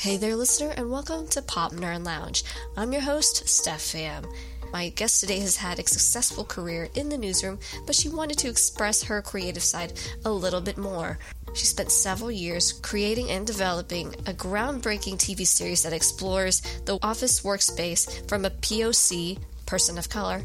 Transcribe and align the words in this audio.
Hey 0.00 0.16
there, 0.16 0.34
listener, 0.34 0.72
and 0.78 0.90
welcome 0.90 1.28
to 1.28 1.42
Pop 1.42 1.72
Nerd 1.72 2.06
Lounge. 2.06 2.42
I'm 2.74 2.90
your 2.90 3.02
host, 3.02 3.46
Steph 3.46 3.82
Pham. 3.82 4.24
My 4.72 4.88
guest 4.88 5.20
today 5.20 5.40
has 5.40 5.58
had 5.58 5.78
a 5.78 5.86
successful 5.86 6.42
career 6.42 6.88
in 6.94 7.10
the 7.10 7.18
newsroom, 7.18 7.58
but 7.84 7.94
she 7.94 8.08
wanted 8.08 8.38
to 8.38 8.48
express 8.48 9.02
her 9.02 9.20
creative 9.20 9.62
side 9.62 10.00
a 10.24 10.30
little 10.32 10.62
bit 10.62 10.78
more. 10.78 11.18
She 11.52 11.66
spent 11.66 11.92
several 11.92 12.30
years 12.30 12.72
creating 12.72 13.28
and 13.30 13.46
developing 13.46 14.14
a 14.26 14.32
groundbreaking 14.32 15.18
TV 15.18 15.46
series 15.46 15.82
that 15.82 15.92
explores 15.92 16.62
the 16.86 16.98
office 17.02 17.42
workspace 17.42 18.26
from 18.26 18.46
a 18.46 18.50
POC, 18.50 19.38
person 19.66 19.98
of 19.98 20.08
color, 20.08 20.40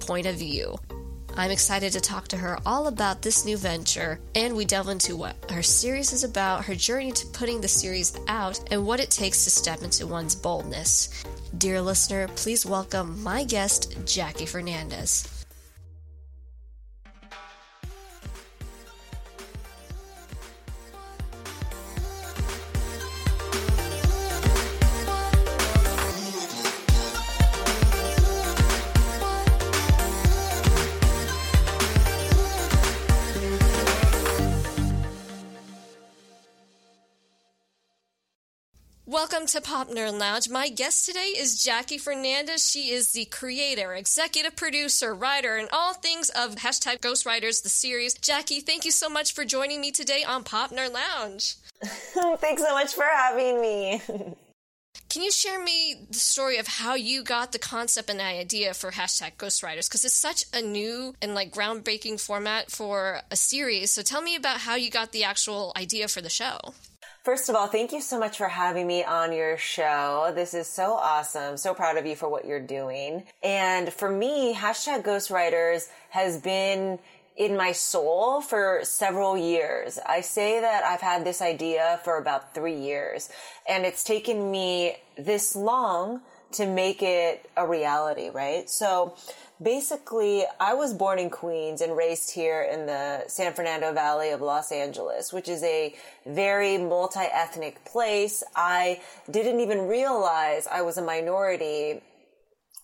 point 0.00 0.26
of 0.26 0.36
view. 0.36 0.76
I'm 1.38 1.52
excited 1.52 1.92
to 1.92 2.00
talk 2.00 2.26
to 2.28 2.36
her 2.36 2.58
all 2.66 2.88
about 2.88 3.22
this 3.22 3.44
new 3.44 3.56
venture, 3.56 4.18
and 4.34 4.56
we 4.56 4.64
delve 4.64 4.88
into 4.88 5.14
what 5.14 5.36
her 5.52 5.62
series 5.62 6.12
is 6.12 6.24
about, 6.24 6.64
her 6.64 6.74
journey 6.74 7.12
to 7.12 7.26
putting 7.28 7.60
the 7.60 7.68
series 7.68 8.18
out, 8.26 8.58
and 8.72 8.84
what 8.84 8.98
it 8.98 9.08
takes 9.08 9.44
to 9.44 9.50
step 9.50 9.82
into 9.82 10.08
one's 10.08 10.34
boldness. 10.34 11.22
Dear 11.56 11.80
listener, 11.80 12.26
please 12.26 12.66
welcome 12.66 13.22
my 13.22 13.44
guest, 13.44 13.96
Jackie 14.04 14.46
Fernandez. 14.46 15.37
Welcome 39.38 39.62
to 39.62 39.70
Pop 39.70 39.88
Nerd 39.88 40.18
Lounge. 40.18 40.48
My 40.48 40.68
guest 40.68 41.06
today 41.06 41.32
is 41.36 41.62
Jackie 41.62 41.96
Fernandez. 41.96 42.68
She 42.68 42.90
is 42.90 43.12
the 43.12 43.24
creator, 43.26 43.94
executive 43.94 44.56
producer, 44.56 45.14
writer, 45.14 45.58
and 45.58 45.68
all 45.70 45.94
things 45.94 46.28
of 46.30 46.56
hashtag 46.56 46.98
Ghostwriters, 46.98 47.62
the 47.62 47.68
series. 47.68 48.14
Jackie, 48.14 48.58
thank 48.58 48.84
you 48.84 48.90
so 48.90 49.08
much 49.08 49.32
for 49.32 49.44
joining 49.44 49.80
me 49.80 49.92
today 49.92 50.24
on 50.24 50.42
Pop 50.42 50.72
Nerd 50.72 50.92
Lounge. 50.92 51.54
Thanks 52.40 52.62
so 52.62 52.72
much 52.72 52.94
for 52.94 53.04
having 53.04 53.60
me. 53.60 54.02
Can 55.08 55.22
you 55.22 55.30
share 55.30 55.62
me 55.62 55.94
the 56.10 56.18
story 56.18 56.58
of 56.58 56.66
how 56.66 56.96
you 56.96 57.22
got 57.22 57.52
the 57.52 57.60
concept 57.60 58.10
and 58.10 58.20
idea 58.20 58.74
for 58.74 58.90
hashtag 58.90 59.36
Ghostwriters? 59.36 59.88
Because 59.88 60.04
it's 60.04 60.14
such 60.14 60.46
a 60.52 60.60
new 60.60 61.14
and 61.22 61.36
like 61.36 61.54
groundbreaking 61.54 62.20
format 62.20 62.72
for 62.72 63.20
a 63.30 63.36
series. 63.36 63.92
So 63.92 64.02
tell 64.02 64.20
me 64.20 64.34
about 64.34 64.58
how 64.58 64.74
you 64.74 64.90
got 64.90 65.12
the 65.12 65.22
actual 65.22 65.72
idea 65.76 66.08
for 66.08 66.20
the 66.20 66.28
show. 66.28 66.58
First 67.24 67.48
of 67.48 67.56
all, 67.56 67.66
thank 67.66 67.92
you 67.92 68.00
so 68.00 68.18
much 68.18 68.38
for 68.38 68.48
having 68.48 68.86
me 68.86 69.04
on 69.04 69.32
your 69.32 69.58
show. 69.58 70.32
This 70.34 70.54
is 70.54 70.66
so 70.66 70.94
awesome. 70.94 71.56
So 71.56 71.74
proud 71.74 71.98
of 71.98 72.06
you 72.06 72.16
for 72.16 72.28
what 72.28 72.46
you're 72.46 72.60
doing. 72.60 73.24
And 73.42 73.92
for 73.92 74.10
me, 74.10 74.54
hashtag 74.54 75.04
ghostwriters 75.04 75.88
has 76.10 76.40
been 76.40 76.98
in 77.36 77.56
my 77.56 77.72
soul 77.72 78.40
for 78.40 78.80
several 78.82 79.36
years. 79.36 79.98
I 80.04 80.22
say 80.22 80.60
that 80.60 80.84
I've 80.84 81.00
had 81.00 81.24
this 81.24 81.40
idea 81.42 82.00
for 82.02 82.18
about 82.18 82.54
three 82.54 82.74
years 82.76 83.28
and 83.68 83.86
it's 83.86 84.02
taken 84.02 84.50
me 84.50 84.96
this 85.16 85.54
long 85.54 86.20
to 86.52 86.66
make 86.66 87.02
it 87.02 87.48
a 87.56 87.66
reality, 87.66 88.30
right? 88.30 88.68
So 88.68 89.14
basically, 89.62 90.44
I 90.60 90.74
was 90.74 90.94
born 90.94 91.18
in 91.18 91.30
Queens 91.30 91.80
and 91.80 91.96
raised 91.96 92.32
here 92.32 92.62
in 92.62 92.86
the 92.86 93.24
San 93.26 93.52
Fernando 93.52 93.92
Valley 93.92 94.30
of 94.30 94.40
Los 94.40 94.72
Angeles, 94.72 95.32
which 95.32 95.48
is 95.48 95.62
a 95.62 95.94
very 96.26 96.78
multi-ethnic 96.78 97.84
place. 97.84 98.42
I 98.54 99.00
didn't 99.30 99.60
even 99.60 99.88
realize 99.88 100.66
I 100.66 100.82
was 100.82 100.98
a 100.98 101.02
minority 101.02 102.02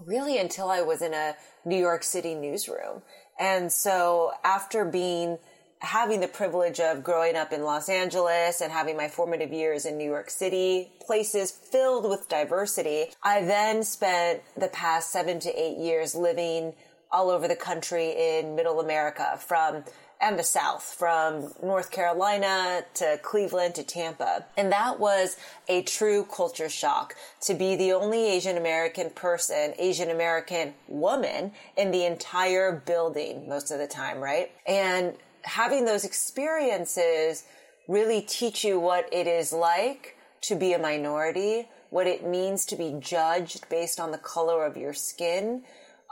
really 0.04 0.38
until 0.38 0.70
I 0.70 0.82
was 0.82 1.02
in 1.02 1.14
a 1.14 1.36
New 1.64 1.78
York 1.78 2.02
City 2.02 2.34
newsroom. 2.34 3.02
And 3.38 3.72
so 3.72 4.32
after 4.42 4.84
being 4.84 5.38
having 5.84 6.20
the 6.20 6.28
privilege 6.28 6.80
of 6.80 7.04
growing 7.04 7.36
up 7.36 7.52
in 7.52 7.62
Los 7.62 7.88
Angeles 7.88 8.60
and 8.60 8.72
having 8.72 8.96
my 8.96 9.08
formative 9.08 9.52
years 9.52 9.84
in 9.84 9.96
New 9.96 10.08
York 10.10 10.30
City, 10.30 10.90
places 11.00 11.50
filled 11.50 12.08
with 12.08 12.28
diversity, 12.28 13.06
I 13.22 13.42
then 13.42 13.82
spent 13.82 14.42
the 14.56 14.68
past 14.68 15.10
seven 15.10 15.40
to 15.40 15.50
eight 15.50 15.78
years 15.78 16.14
living 16.14 16.74
all 17.12 17.30
over 17.30 17.46
the 17.46 17.56
country 17.56 18.14
in 18.16 18.56
middle 18.56 18.80
America 18.80 19.38
from 19.38 19.84
and 20.20 20.38
the 20.38 20.44
South, 20.44 20.82
from 20.82 21.52
North 21.62 21.90
Carolina 21.90 22.82
to 22.94 23.18
Cleveland 23.22 23.74
to 23.74 23.82
Tampa. 23.82 24.46
And 24.56 24.72
that 24.72 24.98
was 24.98 25.36
a 25.68 25.82
true 25.82 26.24
culture 26.24 26.70
shock 26.70 27.14
to 27.42 27.54
be 27.54 27.76
the 27.76 27.92
only 27.92 28.26
Asian 28.26 28.56
American 28.56 29.10
person, 29.10 29.74
Asian 29.78 30.10
American 30.10 30.74
woman 30.88 31.52
in 31.76 31.90
the 31.90 32.06
entire 32.06 32.72
building 32.72 33.48
most 33.48 33.70
of 33.70 33.78
the 33.78 33.86
time, 33.86 34.18
right? 34.18 34.50
And 34.66 35.14
having 35.44 35.84
those 35.84 36.04
experiences 36.04 37.44
really 37.86 38.20
teach 38.20 38.64
you 38.64 38.80
what 38.80 39.12
it 39.12 39.26
is 39.26 39.52
like 39.52 40.16
to 40.42 40.54
be 40.54 40.72
a 40.72 40.78
minority, 40.78 41.68
what 41.90 42.06
it 42.06 42.26
means 42.26 42.64
to 42.66 42.76
be 42.76 42.96
judged 42.98 43.68
based 43.68 44.00
on 44.00 44.10
the 44.10 44.18
color 44.18 44.64
of 44.64 44.76
your 44.76 44.92
skin, 44.92 45.62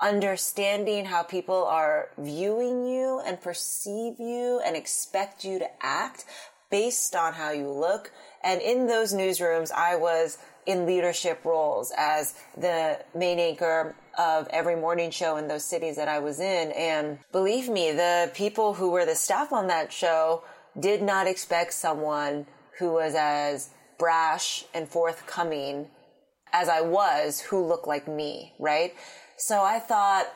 understanding 0.01 1.07
how 1.07 1.23
people 1.23 1.65
are 1.65 2.09
viewing 2.19 2.85
you 2.85 3.21
and 3.27 3.41
perceive 3.41 4.19
you 4.19 4.61
and 4.65 4.77
expect 4.77 5.45
you 5.45 5.59
to 5.59 5.69
act 5.85 6.25
based 6.71 7.15
on 7.15 7.35
how 7.35 7.51
you 7.51 7.71
look. 7.71 8.11
And 8.43 8.61
in 8.61 8.87
those 8.87 9.13
newsrooms, 9.13 9.71
I 9.71 9.97
was 9.97 10.39
in 10.67 10.87
leadership 10.87 11.45
roles 11.45 11.93
as 11.97 12.35
the 12.57 12.99
main 13.15 13.39
anchor 13.39 13.95
of 14.19 14.47
every 14.51 14.77
morning 14.77 15.11
show 15.11 15.37
in 15.37 15.49
those 15.49 15.65
cities 15.65 15.97
that 15.97 16.09
I 16.09 16.19
was 16.19 16.39
in. 16.41 16.73
And 16.73 17.19
believe 17.33 17.69
me, 17.69 17.93
the 17.93 18.31
people 18.35 18.75
who 18.75 18.91
were 18.91 19.05
the 19.05 19.15
staff 19.15 19.53
on 19.53 19.67
that 19.69 19.93
show 19.93 20.45
did 20.79 21.03
not 21.03 21.27
expect 21.27 21.73
someone 21.73 22.47
who 22.79 22.93
was 22.93 23.15
as 23.15 23.71
brash 23.99 24.65
and 24.75 24.89
forthcoming 24.89 25.89
as 26.53 26.69
I 26.69 26.83
was 26.83 27.41
who 27.41 27.67
looked 27.67 27.89
like 27.89 28.07
me, 28.07 28.53
right? 28.59 28.95
So 29.39 29.63
I 29.63 29.79
thought, 29.79 30.27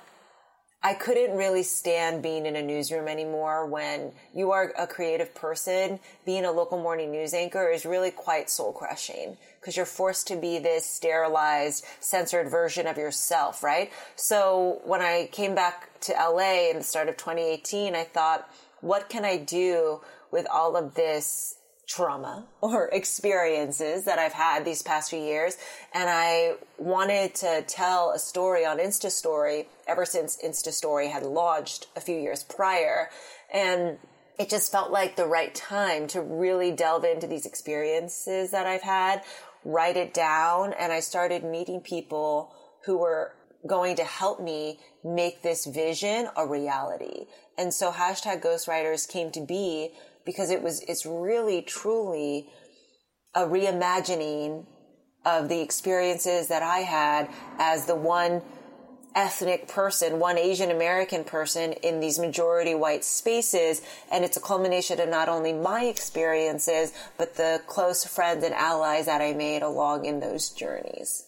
I 0.83 0.95
couldn't 0.95 1.37
really 1.37 1.63
stand 1.65 2.23
being 2.23 2.47
in 2.47 2.55
a 2.55 2.63
newsroom 2.63 3.09
anymore 3.09 3.67
when 3.67 4.13
you 4.35 4.53
are 4.53 4.73
a 4.79 4.87
creative 4.87 5.35
person. 5.35 5.99
Being 6.25 6.45
a 6.45 6.53
local 6.53 6.81
morning 6.81 7.11
news 7.11 7.35
anchor 7.35 7.69
is 7.69 7.85
really 7.85 8.11
quite 8.11 8.51
soul 8.51 8.73
crushing 8.73 9.37
because 9.67 9.77
you're 9.77 9.85
forced 9.85 10.29
to 10.29 10.37
be 10.37 10.61
this 10.61 10.87
sterilized, 10.87 11.85
censored 11.99 12.49
version 12.49 12.87
of 12.87 12.97
yourself, 12.97 13.65
right? 13.65 13.91
So 14.15 14.81
when 14.85 15.01
I 15.01 15.29
came 15.33 15.57
back 15.57 15.99
to 16.03 16.13
LA 16.13 16.71
in 16.71 16.77
the 16.77 16.85
start 16.85 17.09
of 17.09 17.17
2018, 17.17 17.97
I 17.97 18.05
thought, 18.05 18.49
what 18.81 19.09
can 19.09 19.25
I 19.25 19.39
do 19.39 20.03
with 20.31 20.47
all 20.49 20.77
of 20.77 20.95
this 20.95 21.57
trauma 21.89 22.47
or 22.61 22.89
experiences 22.93 24.05
that 24.05 24.21
I've 24.21 24.33
had 24.33 24.65
these 24.65 24.83
past 24.83 25.11
few 25.11 25.21
years. 25.21 25.57
And 25.93 26.09
I 26.11 26.55
wanted 26.79 27.35
to 27.37 27.63
tell 27.67 28.11
a 28.11 28.19
story 28.19 28.65
on 28.65 28.79
Insta 28.79 29.11
Story 29.11 29.67
ever 29.87 30.05
since 30.05 30.37
Insta 30.45 30.73
Story 30.73 31.09
had 31.09 31.23
launched 31.25 31.87
a 31.97 32.01
few 32.01 32.17
years 32.17 32.45
prior. 32.45 33.09
And 33.53 33.99
it 34.39 34.51
just 34.51 34.71
felt 34.71 34.91
like 34.91 35.17
the 35.17 35.27
right 35.27 35.55
time 35.55 36.07
to 36.09 36.21
really 36.21 36.71
delve 36.71 37.05
into 37.05 37.27
these 37.27 37.47
experiences 37.47 38.51
that 38.51 38.67
I've 38.67 38.83
had, 38.83 39.23
write 39.67 39.97
it 39.97 40.15
down. 40.15 40.73
And 40.73 40.93
I 40.93 41.01
started 41.01 41.45
meeting 41.45 41.81
people 41.81 42.55
who 42.85 42.99
were 42.99 43.35
going 43.67 43.97
to 43.97 44.05
help 44.05 44.41
me 44.41 44.79
make 45.05 45.43
this 45.43 45.67
vision 45.67 46.29
a 46.37 46.47
reality. 46.47 47.27
And 47.59 47.75
so 47.75 47.91
hashtag 47.91 48.43
ghostwriters 48.43 49.09
came 49.09 49.33
to 49.33 49.41
be 49.41 49.91
because 50.25 50.51
it 50.51 50.63
was, 50.63 50.83
it's 50.83 51.05
really 51.05 51.63
truly 51.63 52.49
a 53.35 53.41
reimagining 53.41 54.67
of 55.25 55.49
the 55.49 55.61
experiences 55.61 56.49
that 56.49 56.63
I 56.63 56.79
had 56.79 57.29
as 57.59 57.87
the 57.87 57.97
one 57.97 58.43
ethnic 59.17 59.67
person, 59.67 60.21
one 60.21 60.39
Asian 60.39 60.71
American 60.71 61.25
person 61.25 61.73
in 61.73 61.99
these 61.99 62.19
majority 62.19 62.75
white 62.75 63.05
spaces. 63.05 63.83
And 64.13 64.25
it's 64.25 64.37
a 64.37 64.41
culmination 64.41 65.01
of 65.01 65.09
not 65.09 65.29
only 65.29 65.53
my 65.53 65.85
experiences, 65.87 66.93
but 67.19 67.35
the 67.35 67.61
close 67.67 68.05
friends 68.05 68.45
and 68.45 68.55
allies 68.55 69.07
that 69.07 69.21
I 69.21 69.33
made 69.33 69.63
along 69.63 70.05
in 70.05 70.21
those 70.21 70.51
journeys 70.51 71.25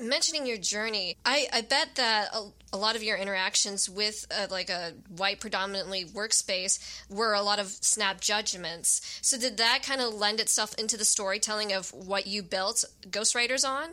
mentioning 0.00 0.46
your 0.46 0.56
journey, 0.56 1.16
I, 1.24 1.46
I 1.52 1.60
bet 1.62 1.96
that 1.96 2.28
a, 2.32 2.50
a 2.72 2.76
lot 2.76 2.96
of 2.96 3.02
your 3.02 3.16
interactions 3.16 3.88
with 3.88 4.26
a, 4.30 4.44
uh, 4.44 4.46
like 4.50 4.70
a 4.70 4.92
white 5.16 5.40
predominantly 5.40 6.04
workspace 6.04 6.78
were 7.10 7.34
a 7.34 7.42
lot 7.42 7.58
of 7.58 7.68
snap 7.68 8.20
judgments. 8.20 9.18
So 9.22 9.38
did 9.38 9.56
that 9.58 9.82
kind 9.84 10.00
of 10.00 10.14
lend 10.14 10.40
itself 10.40 10.74
into 10.78 10.96
the 10.96 11.04
storytelling 11.04 11.72
of 11.72 11.92
what 11.92 12.26
you 12.26 12.42
built 12.42 12.84
Ghostwriters 13.08 13.68
on? 13.68 13.90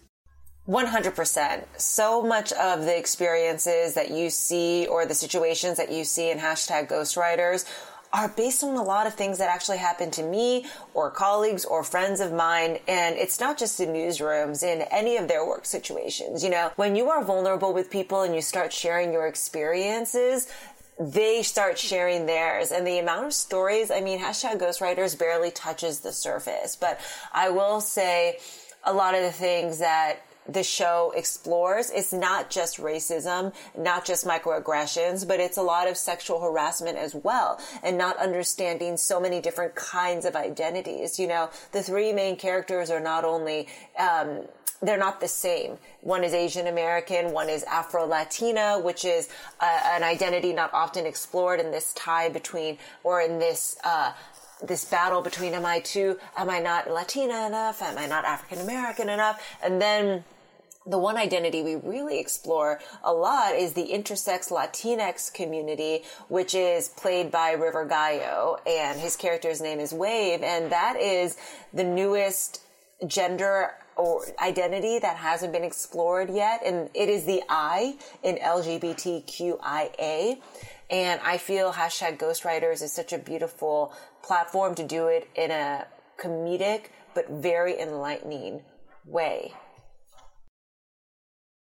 100%. 0.69 1.63
So 1.77 2.21
much 2.21 2.53
of 2.53 2.81
the 2.81 2.95
experiences 2.95 3.95
that 3.95 4.11
you 4.11 4.29
see 4.29 4.85
or 4.85 5.05
the 5.05 5.15
situations 5.15 5.77
that 5.77 5.91
you 5.91 6.03
see 6.03 6.29
in 6.29 6.37
hashtag 6.37 6.89
Ghostwriters 6.89 7.65
are 8.13 8.29
based 8.29 8.63
on 8.63 8.75
a 8.75 8.83
lot 8.83 9.07
of 9.07 9.13
things 9.15 9.39
that 9.39 9.49
actually 9.49 9.77
happened 9.77 10.13
to 10.13 10.23
me 10.23 10.65
or 10.93 11.09
colleagues 11.09 11.65
or 11.65 11.83
friends 11.83 12.19
of 12.19 12.31
mine. 12.31 12.77
And 12.87 13.15
it's 13.17 13.39
not 13.39 13.57
just 13.57 13.79
in 13.79 13.89
newsrooms, 13.89 14.63
in 14.63 14.81
any 14.91 15.17
of 15.17 15.27
their 15.27 15.45
work 15.45 15.65
situations. 15.65 16.43
You 16.43 16.51
know, 16.51 16.71
when 16.75 16.95
you 16.95 17.09
are 17.09 17.23
vulnerable 17.23 17.73
with 17.73 17.89
people 17.89 18.21
and 18.21 18.35
you 18.35 18.41
start 18.41 18.71
sharing 18.71 19.11
your 19.11 19.27
experiences, 19.27 20.51
they 20.99 21.41
start 21.41 21.79
sharing 21.79 22.25
theirs 22.25 22.71
and 22.71 22.85
the 22.85 22.99
amount 22.99 23.25
of 23.25 23.33
stories, 23.33 23.89
I 23.89 24.01
mean, 24.01 24.19
hashtag 24.19 24.59
ghostwriters 24.59 25.17
barely 25.17 25.49
touches 25.49 26.01
the 26.01 26.11
surface, 26.11 26.75
but 26.75 26.99
I 27.33 27.49
will 27.49 27.79
say 27.79 28.39
a 28.83 28.93
lot 28.93 29.15
of 29.15 29.21
the 29.21 29.31
things 29.31 29.79
that 29.79 30.19
the 30.51 30.63
show 30.63 31.13
explores. 31.15 31.91
It's 31.91 32.11
not 32.11 32.49
just 32.49 32.77
racism, 32.77 33.53
not 33.77 34.05
just 34.05 34.25
microaggressions, 34.25 35.27
but 35.27 35.39
it's 35.39 35.57
a 35.57 35.61
lot 35.61 35.87
of 35.87 35.97
sexual 35.97 36.41
harassment 36.41 36.97
as 36.97 37.13
well 37.13 37.59
and 37.83 37.97
not 37.97 38.17
understanding 38.17 38.97
so 38.97 39.19
many 39.19 39.41
different 39.41 39.75
kinds 39.75 40.25
of 40.25 40.35
identities. 40.35 41.19
You 41.19 41.27
know, 41.27 41.49
the 41.71 41.83
three 41.83 42.11
main 42.13 42.35
characters 42.35 42.89
are 42.89 42.99
not 42.99 43.23
only, 43.25 43.67
um, 43.97 44.41
they're 44.81 44.97
not 44.97 45.19
the 45.19 45.27
same. 45.27 45.77
One 46.01 46.23
is 46.23 46.33
Asian 46.33 46.67
American, 46.67 47.31
one 47.31 47.49
is 47.49 47.63
Afro 47.63 48.05
Latina, 48.05 48.79
which 48.79 49.05
is 49.05 49.29
uh, 49.59 49.79
an 49.91 50.03
identity 50.03 50.53
not 50.53 50.73
often 50.73 51.05
explored 51.05 51.59
in 51.59 51.71
this 51.71 51.93
tie 51.93 52.29
between, 52.29 52.77
or 53.03 53.21
in 53.21 53.39
this, 53.39 53.77
uh, 53.83 54.13
this 54.65 54.85
battle 54.85 55.21
between 55.21 55.53
am 55.53 55.65
I 55.65 55.79
too, 55.79 56.17
am 56.37 56.49
I 56.49 56.59
not 56.59 56.89
Latina 56.89 57.45
enough? 57.45 57.81
Am 57.81 57.97
I 57.97 58.07
not 58.07 58.25
African 58.25 58.59
American 58.59 59.09
enough? 59.09 59.41
And 59.61 59.81
then 59.81 60.23
the 60.89 60.97
one 60.97 61.17
identity 61.17 61.61
we 61.61 61.75
really 61.75 62.19
explore 62.19 62.79
a 63.03 63.13
lot 63.13 63.55
is 63.55 63.73
the 63.73 63.87
intersex 63.87 64.49
Latinx 64.49 65.33
community, 65.33 66.03
which 66.27 66.55
is 66.55 66.89
played 66.89 67.31
by 67.31 67.51
River 67.51 67.85
Gallo, 67.85 68.57
and 68.67 68.99
his 68.99 69.15
character's 69.15 69.61
name 69.61 69.79
is 69.79 69.93
Wave, 69.93 70.41
and 70.41 70.71
that 70.71 70.99
is 70.99 71.37
the 71.73 71.83
newest 71.83 72.61
gender 73.07 73.75
or 73.95 74.25
identity 74.41 74.99
that 74.99 75.17
hasn't 75.17 75.53
been 75.53 75.63
explored 75.63 76.29
yet, 76.29 76.61
and 76.65 76.89
it 76.93 77.09
is 77.09 77.25
the 77.25 77.41
I 77.49 77.97
in 78.23 78.37
LGBTQIA. 78.37 80.39
And 80.89 81.21
I 81.23 81.37
feel 81.37 81.73
hashtag 81.73 82.17
Ghostwriters 82.17 82.81
is 82.81 82.91
such 82.91 83.13
a 83.13 83.19
beautiful 83.19 83.93
platform 84.23 84.73
to 84.75 84.83
do 84.83 85.07
it 85.07 85.29
in 85.35 85.51
a 85.51 85.85
comedic 86.17 86.85
but 87.13 87.29
very 87.29 87.79
enlightening 87.79 88.63
way. 89.05 89.53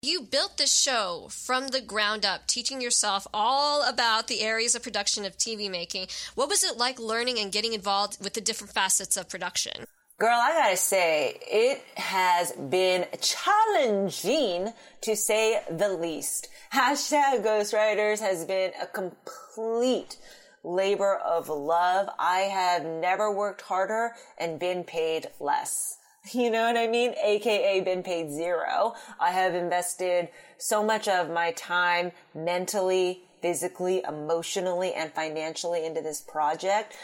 You 0.04 0.24
built 0.24 0.58
this 0.58 0.76
show 0.76 1.28
from 1.30 1.68
the 1.68 1.80
ground 1.80 2.26
up, 2.26 2.48
teaching 2.48 2.82
yourself 2.82 3.28
all 3.32 3.88
about 3.88 4.28
the 4.28 4.42
areas 4.42 4.74
of 4.74 4.82
production 4.82 5.26
of 5.26 5.38
TV 5.38 5.70
making. 5.70 6.08
What 6.34 6.50
was 6.50 6.64
it 6.64 6.76
like 6.76 7.00
learning 7.00 7.38
and 7.38 7.52
getting 7.52 7.74
involved 7.74 8.18
with 8.20 8.34
the 8.34 8.42
different 8.42 8.74
facets 8.74 9.16
of 9.16 9.30
production? 9.30 9.86
Girl, 10.18 10.40
I 10.42 10.54
gotta 10.54 10.78
say, 10.78 11.38
it 11.46 11.84
has 11.98 12.52
been 12.54 13.06
challenging 13.22 14.74
to 15.02 15.16
say 15.16 15.62
the 15.70 15.90
least. 15.90 16.48
Hashtag 16.74 17.46
Ghostwriters 17.46 18.20
has 18.22 18.44
been 18.44 18.72
a 18.82 18.88
complete 18.88 20.18
labor 20.64 21.18
of 21.18 21.48
love. 21.48 22.10
I 22.18 22.40
have 22.40 22.86
never 22.86 23.32
worked 23.32 23.62
harder 23.62 24.14
and 24.40 24.60
been 24.60 24.84
paid 24.84 25.28
less. 25.40 26.00
You 26.34 26.52
know 26.52 26.66
what 26.66 26.78
I 26.78 26.88
mean? 26.88 27.14
AKA 27.22 27.82
been 27.82 28.04
paid 28.04 28.32
zero. 28.32 28.94
I 29.20 29.32
have 29.32 29.56
invested 29.56 30.30
so 30.58 30.84
much 30.84 31.08
of 31.08 31.30
my 31.30 31.52
time 31.54 32.12
mentally, 32.36 33.24
physically, 33.42 34.04
emotionally, 34.08 34.94
and 34.94 35.12
financially 35.12 35.86
into 35.86 36.02
this 36.02 36.22
project. 36.22 36.96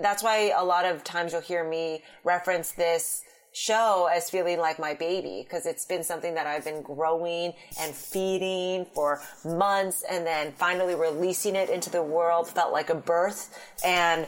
That's 0.00 0.22
why 0.22 0.52
a 0.56 0.64
lot 0.64 0.84
of 0.84 1.02
times 1.02 1.32
you'll 1.32 1.40
hear 1.40 1.68
me 1.68 2.02
reference 2.24 2.72
this 2.72 3.24
show 3.52 4.08
as 4.12 4.28
feeling 4.28 4.58
like 4.58 4.78
my 4.78 4.94
baby 4.94 5.40
because 5.42 5.64
it's 5.66 5.84
been 5.84 6.04
something 6.04 6.34
that 6.34 6.46
I've 6.46 6.64
been 6.64 6.82
growing 6.82 7.54
and 7.80 7.94
feeding 7.94 8.84
for 8.94 9.22
months 9.44 10.04
and 10.08 10.26
then 10.26 10.52
finally 10.52 10.94
releasing 10.94 11.56
it 11.56 11.70
into 11.70 11.90
the 11.90 12.02
world 12.02 12.48
felt 12.48 12.72
like 12.72 12.90
a 12.90 12.94
birth 12.94 13.58
and 13.84 14.26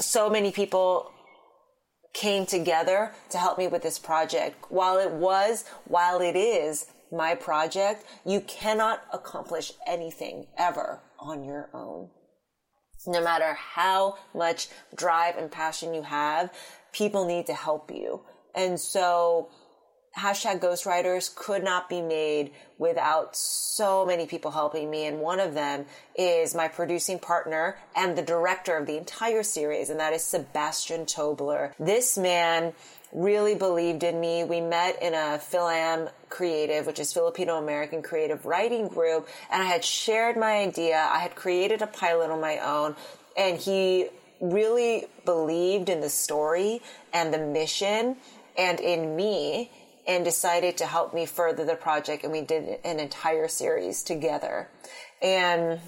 so 0.00 0.28
many 0.28 0.50
people 0.50 1.12
came 2.12 2.46
together 2.46 3.12
to 3.30 3.38
help 3.38 3.58
me 3.58 3.66
with 3.66 3.82
this 3.82 3.98
project. 3.98 4.64
While 4.68 4.98
it 4.98 5.10
was, 5.10 5.64
while 5.84 6.20
it 6.20 6.36
is 6.36 6.86
my 7.12 7.34
project, 7.34 8.04
you 8.24 8.40
cannot 8.40 9.02
accomplish 9.12 9.72
anything 9.86 10.46
ever 10.56 11.00
on 11.18 11.44
your 11.44 11.70
own. 11.74 12.10
No 13.06 13.22
matter 13.22 13.54
how 13.54 14.18
much 14.34 14.68
drive 14.94 15.36
and 15.36 15.50
passion 15.50 15.94
you 15.94 16.02
have, 16.02 16.52
people 16.92 17.24
need 17.26 17.46
to 17.46 17.54
help 17.54 17.90
you. 17.90 18.22
And 18.54 18.78
so 18.78 19.48
hashtag 20.18 20.60
ghostwriters 20.60 21.34
could 21.34 21.62
not 21.62 21.88
be 21.88 22.02
made 22.02 22.50
without 22.78 23.36
so 23.36 24.04
many 24.04 24.26
people 24.26 24.50
helping 24.50 24.90
me. 24.90 25.06
And 25.06 25.20
one 25.20 25.40
of 25.40 25.54
them 25.54 25.86
is 26.16 26.54
my 26.54 26.68
producing 26.68 27.18
partner 27.18 27.78
and 27.94 28.16
the 28.16 28.22
director 28.22 28.76
of 28.76 28.86
the 28.86 28.96
entire 28.96 29.42
series. 29.42 29.90
And 29.90 30.00
that 30.00 30.12
is 30.12 30.24
Sebastian 30.24 31.06
Tobler. 31.06 31.72
This 31.78 32.18
man 32.18 32.72
really 33.12 33.54
believed 33.54 34.02
in 34.02 34.20
me. 34.20 34.44
We 34.44 34.60
met 34.60 35.02
in 35.02 35.14
a 35.14 35.38
Philam 35.38 36.10
Creative, 36.28 36.86
which 36.86 36.98
is 36.98 37.12
Filipino 37.12 37.56
American 37.56 38.02
Creative 38.02 38.44
Writing 38.44 38.88
Group. 38.88 39.28
And 39.50 39.62
I 39.62 39.66
had 39.66 39.84
shared 39.84 40.36
my 40.36 40.58
idea. 40.58 41.08
I 41.10 41.18
had 41.18 41.34
created 41.34 41.82
a 41.82 41.86
pilot 41.86 42.30
on 42.30 42.40
my 42.40 42.58
own 42.58 42.96
and 43.36 43.58
he 43.58 44.08
really 44.40 45.06
believed 45.24 45.88
in 45.88 46.00
the 46.00 46.08
story 46.08 46.80
and 47.12 47.32
the 47.32 47.38
mission 47.38 48.16
and 48.56 48.80
in 48.80 49.16
me 49.16 49.70
and 50.06 50.24
decided 50.24 50.76
to 50.78 50.86
help 50.86 51.14
me 51.14 51.26
further 51.26 51.64
the 51.64 51.76
project. 51.76 52.24
And 52.24 52.32
we 52.32 52.40
did 52.42 52.78
an 52.84 53.00
entire 53.00 53.48
series 53.48 54.02
together. 54.02 54.68
And 55.22 55.80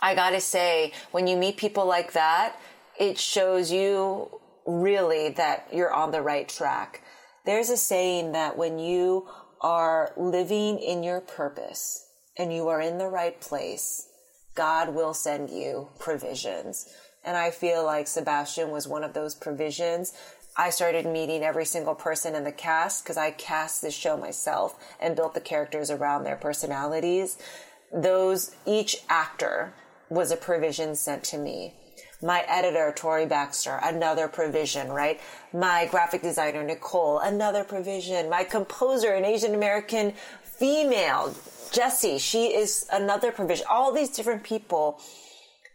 I 0.00 0.14
gotta 0.14 0.40
say, 0.40 0.92
when 1.10 1.26
you 1.26 1.36
meet 1.36 1.56
people 1.56 1.86
like 1.86 2.12
that, 2.12 2.56
it 2.98 3.18
shows 3.18 3.72
you 3.72 4.40
really 4.66 5.30
that 5.30 5.68
you're 5.72 5.92
on 5.92 6.10
the 6.10 6.22
right 6.22 6.48
track. 6.48 7.02
There's 7.44 7.70
a 7.70 7.76
saying 7.76 8.32
that 8.32 8.56
when 8.56 8.78
you 8.78 9.28
are 9.60 10.12
living 10.16 10.78
in 10.78 11.02
your 11.02 11.20
purpose 11.20 12.06
and 12.38 12.52
you 12.52 12.68
are 12.68 12.80
in 12.80 12.98
the 12.98 13.08
right 13.08 13.40
place, 13.40 14.06
God 14.54 14.94
will 14.94 15.14
send 15.14 15.50
you 15.50 15.88
provisions. 15.98 16.88
And 17.24 17.36
I 17.36 17.50
feel 17.50 17.84
like 17.84 18.06
Sebastian 18.06 18.70
was 18.70 18.88
one 18.88 19.04
of 19.04 19.12
those 19.12 19.34
provisions 19.34 20.12
I 20.56 20.70
started 20.70 21.06
meeting 21.06 21.42
every 21.42 21.64
single 21.64 21.94
person 21.94 22.34
in 22.34 22.44
the 22.44 22.52
cast 22.52 23.04
because 23.04 23.16
I 23.16 23.30
cast 23.30 23.82
this 23.82 23.94
show 23.94 24.16
myself 24.16 24.76
and 25.00 25.16
built 25.16 25.34
the 25.34 25.40
characters 25.40 25.90
around 25.90 26.24
their 26.24 26.36
personalities. 26.36 27.38
Those, 27.92 28.54
each 28.66 28.98
actor 29.08 29.72
was 30.08 30.30
a 30.30 30.36
provision 30.36 30.94
sent 30.96 31.24
to 31.24 31.38
me. 31.38 31.74
My 32.22 32.44
editor, 32.46 32.92
Tori 32.94 33.24
Baxter, 33.24 33.80
another 33.82 34.28
provision, 34.28 34.90
right? 34.90 35.20
My 35.54 35.86
graphic 35.90 36.20
designer, 36.20 36.62
Nicole, 36.62 37.18
another 37.18 37.64
provision. 37.64 38.28
My 38.28 38.44
composer, 38.44 39.14
an 39.14 39.24
Asian 39.24 39.54
American 39.54 40.12
female, 40.42 41.34
Jessie, 41.72 42.18
she 42.18 42.48
is 42.48 42.86
another 42.92 43.32
provision. 43.32 43.64
All 43.70 43.92
these 43.92 44.10
different 44.10 44.42
people 44.42 45.00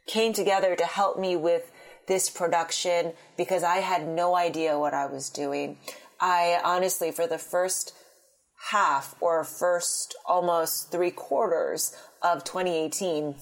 came 0.05 0.33
together 0.33 0.75
to 0.75 0.85
help 0.85 1.17
me 1.17 1.35
with 1.35 1.71
this 2.07 2.29
production 2.29 3.13
because 3.37 3.63
I 3.63 3.77
had 3.77 4.07
no 4.07 4.35
idea 4.35 4.79
what 4.79 4.93
I 4.93 5.05
was 5.05 5.29
doing. 5.29 5.77
I 6.19 6.59
honestly, 6.63 7.11
for 7.11 7.27
the 7.27 7.37
first 7.37 7.93
half 8.69 9.15
or 9.21 9.43
first 9.43 10.15
almost 10.25 10.91
three 10.91 11.11
quarters 11.11 11.95
of 12.21 12.43
2018, 12.43 13.35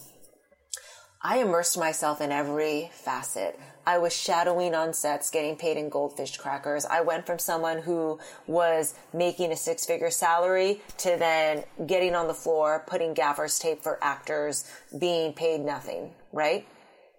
I 1.22 1.38
immersed 1.38 1.77
myself 1.77 2.20
in 2.20 2.32
every 2.34 2.91
facet. 2.93 3.58
I 3.86 3.98
was 3.98 4.15
shadowing 4.15 4.75
on 4.75 4.93
sets, 4.93 5.29
getting 5.29 5.55
paid 5.55 5.77
in 5.77 5.89
goldfish 5.89 6.38
crackers. 6.38 6.86
I 6.86 7.01
went 7.01 7.25
from 7.25 7.39
someone 7.39 7.82
who 7.82 8.20
was 8.48 8.93
making 9.13 9.51
a 9.51 9.55
six 9.55 9.86
figure 9.86 10.10
salary 10.10 10.82
to 11.00 11.15
then 11.17 11.63
getting 11.86 12.15
on 12.15 12.27
the 12.27 12.34
floor, 12.34 12.84
putting 12.88 13.13
gaffer's 13.13 13.60
tape 13.60 13.82
for 13.82 14.00
actors, 14.01 14.70
being 14.98 15.34
paid 15.34 15.62
nothing, 15.62 16.12
right? 16.32 16.67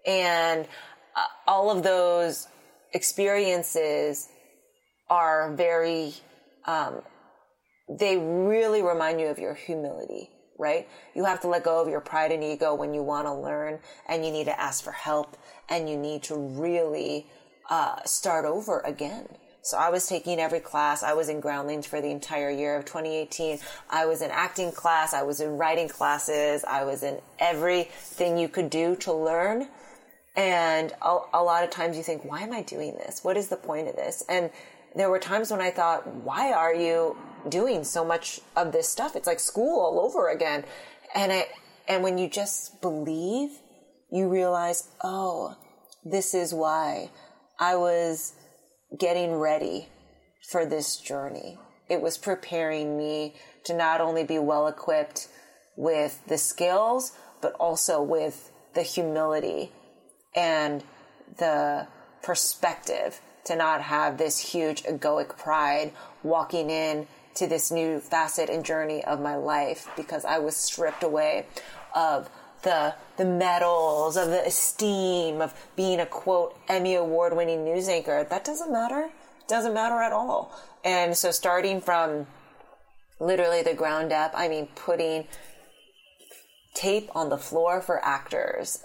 And 0.05 0.67
uh, 1.15 1.25
all 1.47 1.71
of 1.71 1.83
those 1.83 2.47
experiences 2.93 4.29
are 5.09 5.53
very, 5.55 6.13
um, 6.65 7.01
they 7.89 8.17
really 8.17 8.81
remind 8.81 9.19
you 9.19 9.27
of 9.27 9.37
your 9.37 9.53
humility, 9.53 10.29
right? 10.57 10.87
You 11.13 11.25
have 11.25 11.41
to 11.41 11.47
let 11.47 11.63
go 11.63 11.81
of 11.81 11.87
your 11.87 12.01
pride 12.01 12.31
and 12.31 12.43
ego 12.43 12.73
when 12.73 12.93
you 12.93 13.03
want 13.03 13.27
to 13.27 13.33
learn 13.33 13.79
and 14.07 14.25
you 14.25 14.31
need 14.31 14.45
to 14.45 14.59
ask 14.59 14.83
for 14.83 14.91
help 14.91 15.37
and 15.69 15.89
you 15.89 15.97
need 15.97 16.23
to 16.23 16.35
really 16.35 17.27
uh, 17.69 18.03
start 18.05 18.45
over 18.45 18.79
again. 18.81 19.27
So 19.61 19.77
I 19.77 19.89
was 19.89 20.05
taking 20.05 20.39
every 20.39 20.59
class. 20.59 21.01
I 21.01 21.13
was 21.13 21.27
in 21.27 21.39
groundlings 21.39 21.87
for 21.87 21.99
the 21.99 22.11
entire 22.11 22.51
year 22.51 22.75
of 22.77 22.85
2018. 22.85 23.57
I 23.89 24.05
was 24.05 24.21
in 24.21 24.29
acting 24.29 24.71
class. 24.71 25.11
I 25.11 25.23
was 25.23 25.41
in 25.41 25.57
writing 25.57 25.87
classes. 25.87 26.63
I 26.63 26.83
was 26.83 27.01
in 27.01 27.19
everything 27.39 28.37
you 28.37 28.47
could 28.47 28.69
do 28.69 28.95
to 28.97 29.13
learn 29.13 29.67
And 30.35 30.91
a, 31.01 31.17
a 31.33 31.43
lot 31.43 31.63
of 31.63 31.69
times 31.69 31.97
you 31.97 32.03
think, 32.03 32.25
why 32.25 32.41
am 32.41 32.51
I 32.51 32.61
doing 32.61 32.93
this? 32.95 33.23
What 33.23 33.37
is 33.37 33.47
the 33.47 33.57
point 33.57 33.87
of 33.87 33.95
this? 33.95 34.23
And 34.27 34.49
there 34.95 35.09
were 35.09 35.19
times 35.19 35.51
when 35.51 35.61
I 35.61 35.71
thought, 35.71 36.07
why 36.07 36.51
are 36.51 36.73
you 36.73 37.17
doing 37.47 37.83
so 37.83 38.03
much 38.03 38.41
of 38.55 38.71
this 38.71 38.89
stuff? 38.89 39.15
It's 39.15 39.27
like 39.27 39.39
school 39.39 39.79
all 39.79 39.99
over 39.99 40.29
again. 40.29 40.65
And 41.13 41.31
I, 41.31 41.47
and 41.87 42.03
when 42.03 42.17
you 42.17 42.29
just 42.29 42.81
believe, 42.81 43.51
you 44.11 44.29
realize, 44.29 44.89
oh, 45.03 45.55
this 46.03 46.33
is 46.33 46.53
why 46.53 47.11
I 47.59 47.75
was 47.75 48.33
getting 48.97 49.35
ready 49.35 49.87
for 50.49 50.65
this 50.65 50.97
journey. 50.97 51.57
It 51.89 52.01
was 52.01 52.17
preparing 52.17 52.97
me 52.97 53.35
to 53.65 53.73
not 53.73 54.01
only 54.01 54.23
be 54.23 54.39
well 54.39 54.67
equipped 54.67 55.27
with 55.75 56.21
the 56.27 56.37
skills, 56.37 57.13
but 57.41 57.53
also 57.53 58.01
with 58.01 58.51
the 58.73 58.81
humility 58.81 59.71
and 60.35 60.83
the 61.37 61.87
perspective 62.21 63.21
to 63.45 63.55
not 63.55 63.81
have 63.81 64.17
this 64.17 64.39
huge 64.39 64.83
egoic 64.83 65.37
pride 65.37 65.91
walking 66.23 66.69
in 66.69 67.07
to 67.35 67.47
this 67.47 67.71
new 67.71 67.99
facet 67.99 68.49
and 68.49 68.65
journey 68.65 69.03
of 69.03 69.21
my 69.21 69.35
life 69.35 69.87
because 69.95 70.25
I 70.25 70.39
was 70.39 70.55
stripped 70.55 71.03
away 71.03 71.45
of 71.93 72.29
the 72.63 72.95
the 73.17 73.25
medals, 73.25 74.17
of 74.17 74.27
the 74.27 74.45
esteem 74.45 75.41
of 75.41 75.53
being 75.75 75.99
a 75.99 76.05
quote 76.05 76.57
Emmy 76.67 76.95
award 76.95 77.35
winning 77.35 77.63
news 77.63 77.87
anchor. 77.87 78.25
That 78.29 78.43
doesn't 78.43 78.71
matter. 78.71 79.09
Doesn't 79.47 79.73
matter 79.73 80.01
at 80.01 80.11
all. 80.11 80.51
And 80.83 81.15
so 81.15 81.31
starting 81.31 81.79
from 81.79 82.25
literally 83.19 83.61
the 83.61 83.73
ground 83.73 84.11
up, 84.11 84.31
I 84.35 84.47
mean 84.47 84.67
putting 84.75 85.27
tape 86.73 87.09
on 87.15 87.29
the 87.29 87.37
floor 87.37 87.81
for 87.81 88.03
actors 88.03 88.79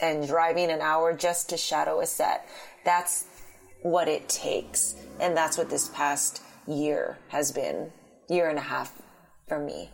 and 0.00 0.26
driving 0.26 0.70
an 0.70 0.80
hour 0.80 1.12
just 1.12 1.50
to 1.50 1.56
shadow 1.56 2.00
a 2.00 2.06
set. 2.06 2.48
That's 2.84 3.26
what 3.82 4.08
it 4.08 4.28
takes. 4.28 4.94
And 5.18 5.36
that's 5.36 5.58
what 5.58 5.70
this 5.70 5.88
past 5.88 6.42
year 6.66 7.18
has 7.28 7.52
been, 7.52 7.92
year 8.28 8.48
and 8.48 8.58
a 8.58 8.62
half 8.62 8.92
for 9.48 9.58
me. 9.58 9.90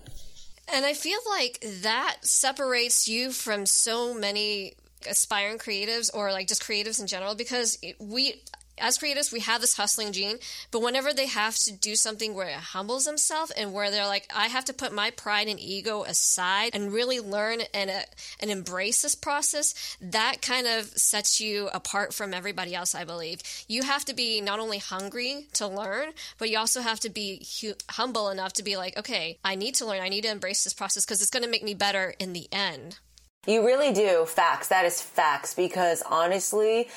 And 0.72 0.84
I 0.84 0.94
feel 0.94 1.18
like 1.28 1.64
that 1.82 2.16
separates 2.22 3.06
you 3.06 3.30
from 3.30 3.66
so 3.66 4.12
many 4.12 4.74
aspiring 5.08 5.58
creatives 5.58 6.10
or 6.12 6.32
like 6.32 6.48
just 6.48 6.62
creatives 6.62 7.00
in 7.00 7.06
general 7.06 7.34
because 7.34 7.78
we 8.00 8.42
as 8.78 8.98
creatives, 8.98 9.32
we 9.32 9.40
have 9.40 9.60
this 9.60 9.76
hustling 9.76 10.12
gene, 10.12 10.38
but 10.70 10.82
whenever 10.82 11.12
they 11.12 11.26
have 11.26 11.56
to 11.56 11.72
do 11.72 11.96
something 11.96 12.34
where 12.34 12.48
it 12.48 12.54
humbles 12.54 13.04
themselves 13.04 13.50
and 13.52 13.72
where 13.72 13.90
they're 13.90 14.06
like, 14.06 14.30
I 14.34 14.46
have 14.46 14.64
to 14.66 14.74
put 14.74 14.92
my 14.92 15.10
pride 15.10 15.48
and 15.48 15.58
ego 15.58 16.02
aside 16.04 16.70
and 16.74 16.92
really 16.92 17.20
learn 17.20 17.60
and 17.72 17.90
uh, 17.90 18.00
and 18.40 18.50
embrace 18.50 19.02
this 19.02 19.14
process, 19.14 19.96
that 20.00 20.42
kind 20.42 20.66
of 20.66 20.86
sets 20.86 21.40
you 21.40 21.68
apart 21.72 22.12
from 22.12 22.34
everybody 22.34 22.74
else. 22.74 22.94
I 22.94 23.04
believe 23.04 23.40
you 23.68 23.82
have 23.82 24.04
to 24.06 24.14
be 24.14 24.40
not 24.40 24.60
only 24.60 24.78
hungry 24.78 25.46
to 25.54 25.66
learn, 25.66 26.12
but 26.38 26.50
you 26.50 26.58
also 26.58 26.80
have 26.80 27.00
to 27.00 27.10
be 27.10 27.46
hu- 27.60 27.74
humble 27.90 28.30
enough 28.30 28.52
to 28.54 28.62
be 28.62 28.76
like, 28.76 28.96
okay, 28.98 29.38
I 29.44 29.54
need 29.54 29.74
to 29.76 29.86
learn, 29.86 30.00
I 30.00 30.08
need 30.08 30.22
to 30.22 30.30
embrace 30.30 30.64
this 30.64 30.74
process 30.74 31.04
because 31.04 31.22
it's 31.22 31.30
going 31.30 31.44
to 31.44 31.50
make 31.50 31.64
me 31.64 31.74
better 31.74 32.14
in 32.18 32.32
the 32.32 32.48
end. 32.52 32.98
You 33.46 33.64
really 33.64 33.92
do. 33.92 34.24
Facts. 34.26 34.68
That 34.68 34.84
is 34.84 35.00
facts 35.00 35.54
because 35.54 36.02
honestly, 36.02 36.88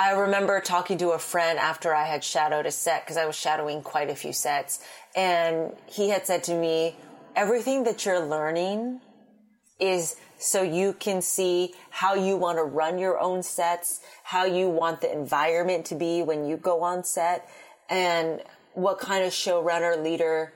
I 0.00 0.12
remember 0.12 0.62
talking 0.62 0.96
to 0.98 1.10
a 1.10 1.18
friend 1.18 1.58
after 1.58 1.94
I 1.94 2.04
had 2.06 2.24
shadowed 2.24 2.64
a 2.64 2.70
set 2.70 3.04
because 3.04 3.18
I 3.18 3.26
was 3.26 3.36
shadowing 3.36 3.82
quite 3.82 4.08
a 4.08 4.14
few 4.14 4.32
sets. 4.32 4.82
And 5.14 5.74
he 5.84 6.08
had 6.08 6.26
said 6.26 6.42
to 6.44 6.54
me, 6.54 6.96
everything 7.36 7.84
that 7.84 8.06
you're 8.06 8.24
learning 8.24 9.02
is 9.78 10.16
so 10.38 10.62
you 10.62 10.94
can 10.94 11.20
see 11.20 11.74
how 11.90 12.14
you 12.14 12.38
want 12.38 12.56
to 12.56 12.62
run 12.64 12.98
your 12.98 13.20
own 13.20 13.42
sets, 13.42 14.00
how 14.22 14.46
you 14.46 14.70
want 14.70 15.02
the 15.02 15.12
environment 15.12 15.84
to 15.86 15.94
be 15.96 16.22
when 16.22 16.46
you 16.46 16.56
go 16.56 16.80
on 16.80 17.04
set, 17.04 17.46
and 17.90 18.40
what 18.72 19.00
kind 19.00 19.22
of 19.26 19.32
showrunner 19.32 20.02
leader 20.02 20.54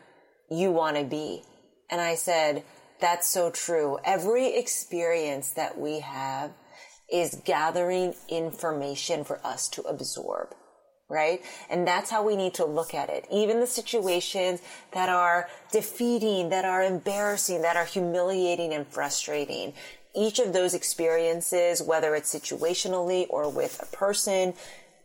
you 0.48 0.70
want 0.70 0.96
to 0.96 1.04
be. 1.04 1.42
And 1.90 2.00
I 2.00 2.14
said, 2.14 2.64
that's 2.98 3.28
so 3.28 3.50
true. 3.50 3.98
Every 4.04 4.56
experience 4.56 5.50
that 5.50 5.78
we 5.78 6.00
have 6.00 6.50
is 7.12 7.40
gathering 7.44 8.14
information 8.28 9.24
for 9.24 9.40
us 9.44 9.68
to 9.68 9.82
absorb. 9.82 10.54
Right? 11.08 11.42
And 11.68 11.86
that's 11.86 12.10
how 12.10 12.24
we 12.24 12.34
need 12.34 12.54
to 12.54 12.64
look 12.64 12.94
at 12.94 13.10
it. 13.10 13.26
Even 13.30 13.60
the 13.60 13.66
situations 13.66 14.62
that 14.92 15.10
are 15.10 15.48
defeating, 15.70 16.48
that 16.48 16.64
are 16.64 16.82
embarrassing, 16.82 17.62
that 17.62 17.76
are 17.76 17.84
humiliating 17.84 18.72
and 18.72 18.86
frustrating. 18.86 19.74
Each 20.16 20.38
of 20.38 20.52
those 20.52 20.72
experiences, 20.72 21.82
whether 21.82 22.14
it's 22.14 22.34
situationally 22.34 23.26
or 23.28 23.50
with 23.50 23.80
a 23.82 23.96
person, 23.96 24.54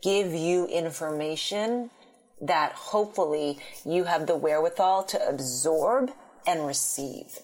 give 0.02 0.32
you 0.32 0.66
information 0.66 1.90
that 2.40 2.72
hopefully 2.72 3.58
you 3.84 4.04
have 4.04 4.26
the 4.26 4.36
wherewithal 4.36 5.04
to 5.04 5.28
absorb 5.28 6.10
and 6.46 6.66
receive. 6.66 7.40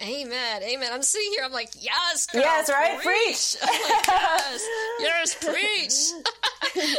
Amen. 0.00 0.62
Amen. 0.62 0.90
I'm 0.92 1.02
sitting 1.02 1.32
here. 1.32 1.42
I'm 1.44 1.52
like, 1.52 1.70
yes, 1.78 2.26
girl, 2.26 2.42
yes, 2.42 2.70
right. 2.70 3.00
Preach. 3.00 3.56
preach. 3.60 3.62
Like, 3.88 4.06
yes, 4.06 4.68
yes, 5.00 5.34
preach. 5.34 6.94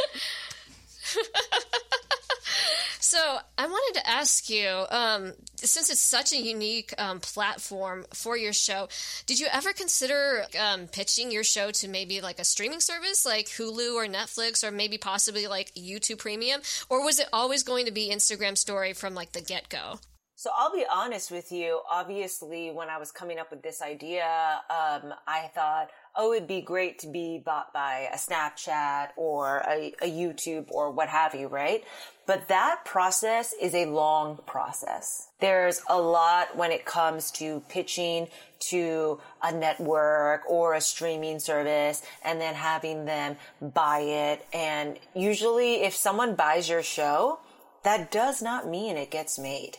so 3.00 3.38
I 3.56 3.66
wanted 3.66 4.00
to 4.00 4.08
ask 4.08 4.50
you, 4.50 4.84
um, 4.90 5.32
since 5.56 5.88
it's 5.90 6.00
such 6.00 6.32
a 6.32 6.40
unique 6.40 6.92
um, 6.98 7.20
platform 7.20 8.04
for 8.12 8.36
your 8.36 8.52
show, 8.52 8.88
did 9.26 9.40
you 9.40 9.46
ever 9.50 9.72
consider 9.72 10.44
um, 10.60 10.86
pitching 10.86 11.30
your 11.30 11.44
show 11.44 11.70
to 11.70 11.88
maybe 11.88 12.20
like 12.20 12.38
a 12.38 12.44
streaming 12.44 12.80
service 12.80 13.24
like 13.24 13.46
Hulu 13.46 13.94
or 13.94 14.06
Netflix, 14.06 14.62
or 14.62 14.70
maybe 14.70 14.98
possibly 14.98 15.46
like 15.46 15.74
YouTube 15.74 16.18
Premium, 16.18 16.60
or 16.90 17.04
was 17.04 17.18
it 17.18 17.28
always 17.32 17.62
going 17.62 17.86
to 17.86 17.92
be 17.92 18.10
Instagram 18.10 18.58
Story 18.58 18.92
from 18.92 19.14
like 19.14 19.32
the 19.32 19.40
get 19.40 19.68
go? 19.70 19.98
So 20.40 20.48
I'll 20.56 20.72
be 20.72 20.86
honest 20.90 21.30
with 21.30 21.52
you. 21.52 21.82
Obviously, 21.90 22.70
when 22.70 22.88
I 22.88 22.96
was 22.96 23.12
coming 23.12 23.38
up 23.38 23.50
with 23.50 23.60
this 23.60 23.82
idea, 23.82 24.24
um, 24.70 25.12
I 25.26 25.50
thought, 25.54 25.90
oh, 26.16 26.32
it'd 26.32 26.48
be 26.48 26.62
great 26.62 26.98
to 27.00 27.08
be 27.08 27.42
bought 27.44 27.74
by 27.74 28.08
a 28.10 28.16
Snapchat 28.16 29.08
or 29.16 29.58
a, 29.68 29.92
a 30.00 30.10
YouTube 30.10 30.70
or 30.70 30.92
what 30.92 31.10
have 31.10 31.34
you, 31.34 31.48
right? 31.48 31.84
But 32.24 32.48
that 32.48 32.86
process 32.86 33.52
is 33.60 33.74
a 33.74 33.84
long 33.84 34.38
process. 34.46 35.28
There's 35.40 35.82
a 35.90 36.00
lot 36.00 36.56
when 36.56 36.72
it 36.72 36.86
comes 36.86 37.30
to 37.32 37.62
pitching 37.68 38.28
to 38.70 39.20
a 39.42 39.52
network 39.52 40.48
or 40.48 40.72
a 40.72 40.80
streaming 40.80 41.38
service 41.38 42.02
and 42.24 42.40
then 42.40 42.54
having 42.54 43.04
them 43.04 43.36
buy 43.60 43.98
it. 43.98 44.46
And 44.54 44.98
usually 45.14 45.82
if 45.82 45.94
someone 45.94 46.34
buys 46.34 46.66
your 46.66 46.82
show, 46.82 47.40
that 47.82 48.10
does 48.10 48.40
not 48.40 48.66
mean 48.66 48.96
it 48.96 49.10
gets 49.10 49.38
made. 49.38 49.76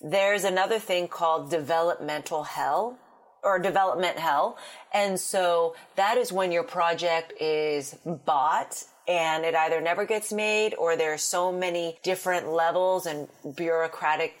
There's 0.00 0.44
another 0.44 0.78
thing 0.78 1.08
called 1.08 1.50
developmental 1.50 2.44
hell 2.44 2.98
or 3.42 3.58
development 3.58 4.18
hell. 4.18 4.58
And 4.92 5.18
so 5.18 5.74
that 5.96 6.18
is 6.18 6.32
when 6.32 6.52
your 6.52 6.62
project 6.62 7.32
is 7.40 7.94
bought 8.04 8.84
and 9.06 9.44
it 9.44 9.54
either 9.54 9.80
never 9.80 10.04
gets 10.04 10.32
made 10.32 10.74
or 10.74 10.96
there's 10.96 11.22
so 11.22 11.50
many 11.50 11.98
different 12.02 12.48
levels 12.48 13.06
and 13.06 13.28
bureaucratic 13.56 14.38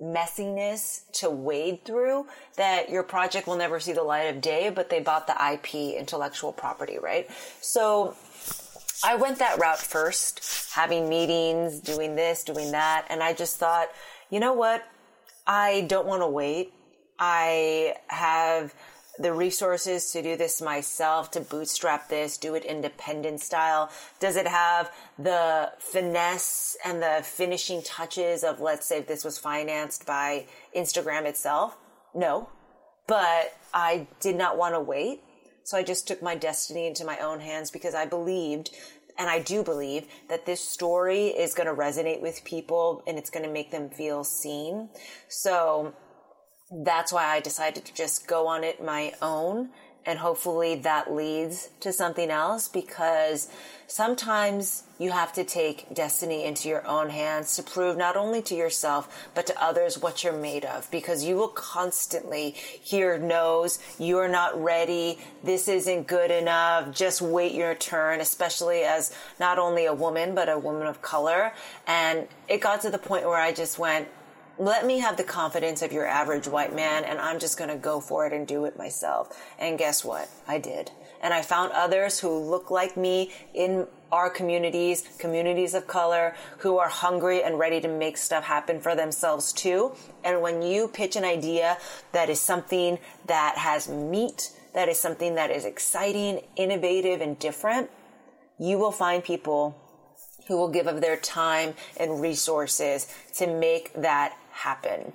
messiness 0.00 1.02
to 1.12 1.28
wade 1.28 1.84
through 1.84 2.26
that 2.56 2.88
your 2.88 3.02
project 3.02 3.46
will 3.46 3.56
never 3.56 3.80
see 3.80 3.92
the 3.92 4.02
light 4.02 4.34
of 4.34 4.40
day, 4.40 4.70
but 4.70 4.90
they 4.90 5.00
bought 5.00 5.26
the 5.26 5.52
IP, 5.52 5.98
intellectual 5.98 6.52
property, 6.52 6.98
right? 6.98 7.28
So 7.60 8.14
I 9.04 9.16
went 9.16 9.38
that 9.40 9.58
route 9.58 9.78
first, 9.78 10.70
having 10.72 11.08
meetings, 11.08 11.80
doing 11.80 12.14
this, 12.14 12.44
doing 12.44 12.72
that, 12.72 13.06
and 13.08 13.22
I 13.22 13.32
just 13.32 13.58
thought, 13.58 13.88
you 14.30 14.40
know 14.40 14.52
what? 14.52 14.86
I 15.46 15.82
don't 15.88 16.06
want 16.06 16.22
to 16.22 16.28
wait. 16.28 16.72
I 17.18 17.94
have 18.08 18.74
the 19.18 19.32
resources 19.32 20.12
to 20.12 20.22
do 20.22 20.36
this 20.36 20.62
myself, 20.62 21.30
to 21.32 21.40
bootstrap 21.40 22.08
this, 22.08 22.36
do 22.36 22.54
it 22.54 22.64
independent 22.64 23.40
style? 23.40 23.90
Does 24.20 24.36
it 24.36 24.46
have 24.46 24.92
the 25.18 25.72
finesse 25.80 26.76
and 26.84 27.02
the 27.02 27.22
finishing 27.24 27.82
touches 27.82 28.44
of, 28.44 28.60
let's 28.60 28.86
say, 28.86 28.98
if 28.98 29.08
this 29.08 29.24
was 29.24 29.36
financed 29.36 30.06
by 30.06 30.46
Instagram 30.76 31.24
itself? 31.24 31.76
No. 32.14 32.48
But 33.06 33.56
I 33.74 34.06
did 34.20 34.36
not 34.36 34.56
want 34.56 34.74
to 34.74 34.80
wait. 34.80 35.22
So 35.64 35.76
I 35.76 35.82
just 35.82 36.06
took 36.06 36.22
my 36.22 36.34
destiny 36.34 36.86
into 36.86 37.04
my 37.04 37.18
own 37.18 37.40
hands 37.40 37.70
because 37.70 37.94
I 37.94 38.06
believed 38.06 38.70
and 39.18 39.28
I 39.28 39.40
do 39.40 39.62
believe 39.62 40.06
that 40.28 40.46
this 40.46 40.60
story 40.60 41.26
is 41.26 41.54
going 41.54 41.66
to 41.66 41.74
resonate 41.74 42.20
with 42.22 42.44
people 42.44 43.02
and 43.06 43.18
it's 43.18 43.30
going 43.30 43.44
to 43.44 43.52
make 43.52 43.70
them 43.70 43.90
feel 43.90 44.22
seen. 44.22 44.88
So 45.28 45.92
that's 46.84 47.12
why 47.12 47.26
I 47.26 47.40
decided 47.40 47.84
to 47.86 47.94
just 47.94 48.28
go 48.28 48.46
on 48.46 48.62
it 48.62 48.82
my 48.82 49.12
own 49.20 49.70
and 50.06 50.18
hopefully 50.18 50.74
that 50.76 51.12
leads 51.12 51.68
to 51.80 51.92
something 51.92 52.30
else 52.30 52.68
because 52.68 53.48
sometimes 53.86 54.84
you 54.98 55.10
have 55.10 55.32
to 55.32 55.44
take 55.44 55.94
destiny 55.94 56.44
into 56.44 56.68
your 56.68 56.86
own 56.86 57.10
hands 57.10 57.56
to 57.56 57.62
prove 57.62 57.96
not 57.96 58.16
only 58.16 58.40
to 58.42 58.54
yourself 58.54 59.28
but 59.34 59.46
to 59.46 59.62
others 59.62 59.98
what 59.98 60.24
you're 60.24 60.32
made 60.32 60.64
of 60.64 60.90
because 60.90 61.24
you 61.24 61.36
will 61.36 61.48
constantly 61.48 62.50
hear 62.50 63.18
no's 63.18 63.78
you're 63.98 64.28
not 64.28 64.60
ready. 64.62 65.18
This 65.44 65.68
isn't 65.68 66.06
good 66.06 66.30
enough. 66.30 66.94
Just 66.94 67.20
wait 67.20 67.52
your 67.52 67.74
turn 67.74 68.20
especially 68.20 68.82
as 68.82 69.14
not 69.38 69.58
only 69.58 69.86
a 69.86 69.94
woman 69.94 70.34
but 70.34 70.48
a 70.48 70.58
woman 70.58 70.86
of 70.86 71.02
color. 71.02 71.52
And 71.86 72.28
it 72.48 72.60
got 72.60 72.80
to 72.82 72.90
the 72.90 72.98
point 72.98 73.24
where 73.24 73.38
i 73.38 73.52
just 73.52 73.78
went 73.78 74.08
let 74.58 74.84
me 74.84 74.98
have 74.98 75.16
the 75.16 75.24
confidence 75.24 75.82
of 75.82 75.92
your 75.92 76.06
average 76.06 76.48
white 76.48 76.74
man 76.74 77.04
and 77.04 77.20
I'm 77.20 77.38
just 77.38 77.56
going 77.56 77.70
to 77.70 77.76
go 77.76 78.00
for 78.00 78.26
it 78.26 78.32
and 78.32 78.46
do 78.46 78.64
it 78.64 78.76
myself. 78.76 79.40
And 79.58 79.78
guess 79.78 80.04
what? 80.04 80.28
I 80.46 80.58
did. 80.58 80.90
And 81.22 81.32
I 81.32 81.42
found 81.42 81.72
others 81.72 82.20
who 82.20 82.36
look 82.36 82.70
like 82.70 82.96
me 82.96 83.32
in 83.54 83.86
our 84.10 84.30
communities, 84.30 85.08
communities 85.18 85.74
of 85.74 85.86
color, 85.86 86.34
who 86.58 86.78
are 86.78 86.88
hungry 86.88 87.42
and 87.42 87.58
ready 87.58 87.80
to 87.80 87.88
make 87.88 88.16
stuff 88.16 88.44
happen 88.44 88.80
for 88.80 88.94
themselves 88.94 89.52
too. 89.52 89.92
And 90.24 90.40
when 90.40 90.62
you 90.62 90.88
pitch 90.88 91.16
an 91.16 91.24
idea 91.24 91.78
that 92.12 92.28
is 92.28 92.40
something 92.40 92.98
that 93.26 93.58
has 93.58 93.88
meat, 93.88 94.50
that 94.74 94.88
is 94.88 94.98
something 94.98 95.34
that 95.34 95.50
is 95.50 95.64
exciting, 95.64 96.40
innovative, 96.56 97.20
and 97.20 97.38
different, 97.38 97.90
you 98.58 98.78
will 98.78 98.92
find 98.92 99.22
people 99.22 99.76
who 100.48 100.56
will 100.56 100.70
give 100.70 100.86
of 100.86 101.00
their 101.00 101.16
time 101.16 101.74
and 101.98 102.20
resources 102.20 103.12
to 103.34 103.46
make 103.46 103.92
that 103.94 104.36
happen. 104.58 105.12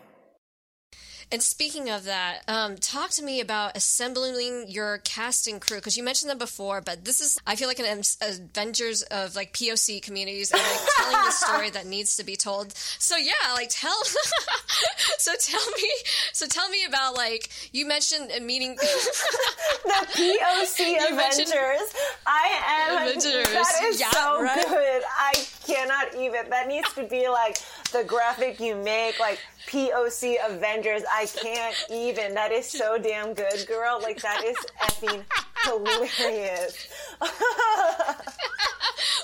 And 1.34 1.42
speaking 1.42 1.90
of 1.90 2.04
that, 2.04 2.42
um, 2.48 2.76
talk 2.78 3.10
to 3.12 3.24
me 3.24 3.42
about 3.42 3.76
assembling 3.76 4.66
your 4.68 5.00
casting 5.00 5.60
crew 5.60 5.78
because 5.78 5.98
you 5.98 6.04
mentioned 6.04 6.30
them 6.30 6.38
before, 6.38 6.80
but 6.80 7.06
this 7.06 7.22
is 7.22 7.40
I 7.48 7.56
feel 7.56 7.68
like 7.68 7.80
an 7.80 8.04
Avengers 8.22 9.02
of 9.02 9.36
like 9.36 9.52
POC 9.52 10.04
communities 10.04 10.52
and 10.52 10.62
like 10.62 10.90
telling 10.96 11.26
the 11.26 11.32
story 11.32 11.70
that 11.72 11.88
needs 11.88 12.18
to 12.18 12.24
be 12.24 12.36
told. 12.36 12.78
So 12.78 13.18
yeah, 13.18 13.32
like 13.56 13.70
tell. 13.72 14.04
so 15.18 15.32
tell 15.40 15.66
me. 15.72 15.90
So 16.34 16.46
tell 16.46 16.70
me 16.70 16.86
about 16.86 17.16
like 17.16 17.50
you 17.72 17.88
mentioned 17.88 18.30
a 18.30 18.40
meeting. 18.40 18.76
the 19.86 20.08
POC 20.14 21.14
Avengers. 21.14 21.96
I 22.28 22.62
am. 22.68 23.08
Avengers. 23.08 23.52
That 23.52 23.82
is 23.86 24.00
yeah, 24.00 24.12
so 24.12 24.40
right? 24.40 24.68
good. 24.68 25.02
I 25.18 25.34
cannot 25.66 26.14
even. 26.14 26.48
That 26.52 26.68
needs 26.68 26.94
to 26.94 27.08
be 27.08 27.28
like 27.28 27.58
the 27.92 28.04
graphic 28.04 28.60
you 28.60 28.76
make, 28.76 29.20
like 29.20 29.40
POC 29.68 30.36
Avengers. 30.48 31.02
I 31.12 31.23
can't 31.26 31.76
even. 31.90 32.34
That 32.34 32.52
is 32.52 32.70
so 32.70 32.98
damn 32.98 33.34
good, 33.34 33.66
girl. 33.68 34.00
Like 34.02 34.22
that 34.22 34.44
is 34.44 34.58
effing 34.82 35.24
hilarious. 35.66 36.88
but 37.20 37.30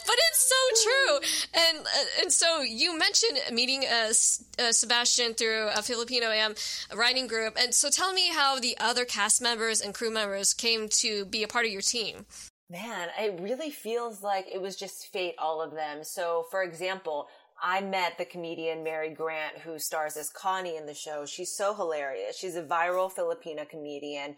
it's 0.08 0.54
so 0.54 0.84
true, 0.84 1.20
and 1.54 1.80
uh, 1.80 2.22
and 2.22 2.32
so 2.32 2.62
you 2.62 2.98
mentioned 2.98 3.40
meeting 3.52 3.86
uh, 3.86 4.10
uh, 4.10 4.72
Sebastian 4.72 5.34
through 5.34 5.70
a 5.76 5.82
Filipino 5.82 6.28
Am 6.28 6.56
writing 6.96 7.28
group, 7.28 7.58
and 7.60 7.74
so 7.74 7.90
tell 7.90 8.14
me 8.14 8.30
how 8.30 8.60
the 8.60 8.78
other 8.80 9.06
cast 9.06 9.42
members 9.42 9.82
and 9.82 9.94
crew 9.94 10.12
members 10.12 10.54
came 10.54 10.88
to 10.90 11.26
be 11.26 11.44
a 11.44 11.48
part 11.48 11.66
of 11.66 11.72
your 11.72 11.82
team. 11.82 12.26
Man, 12.72 13.10
it 13.20 13.40
really 13.42 13.72
feels 13.72 14.22
like 14.22 14.48
it 14.54 14.62
was 14.62 14.76
just 14.76 15.08
fate, 15.12 15.34
all 15.40 15.60
of 15.60 15.72
them. 15.72 16.04
So, 16.04 16.46
for 16.52 16.62
example, 16.62 17.28
I 17.62 17.82
met 17.82 18.18
the 18.18 18.26
comedian 18.26 18.84
Mary 18.84 19.10
Grant, 19.10 19.60
who 19.60 19.80
stars 19.80 20.16
as 20.18 20.30
Connie 20.30 20.78
in 20.78 20.86
the 20.86 20.94
show. 20.94 21.26
She's 21.26 21.52
so 21.52 21.74
hilarious. 21.74 22.38
She's 22.38 22.56
a 22.56 22.64
viral 22.64 23.12
Filipina 23.12 23.68
comedian. 23.68 24.36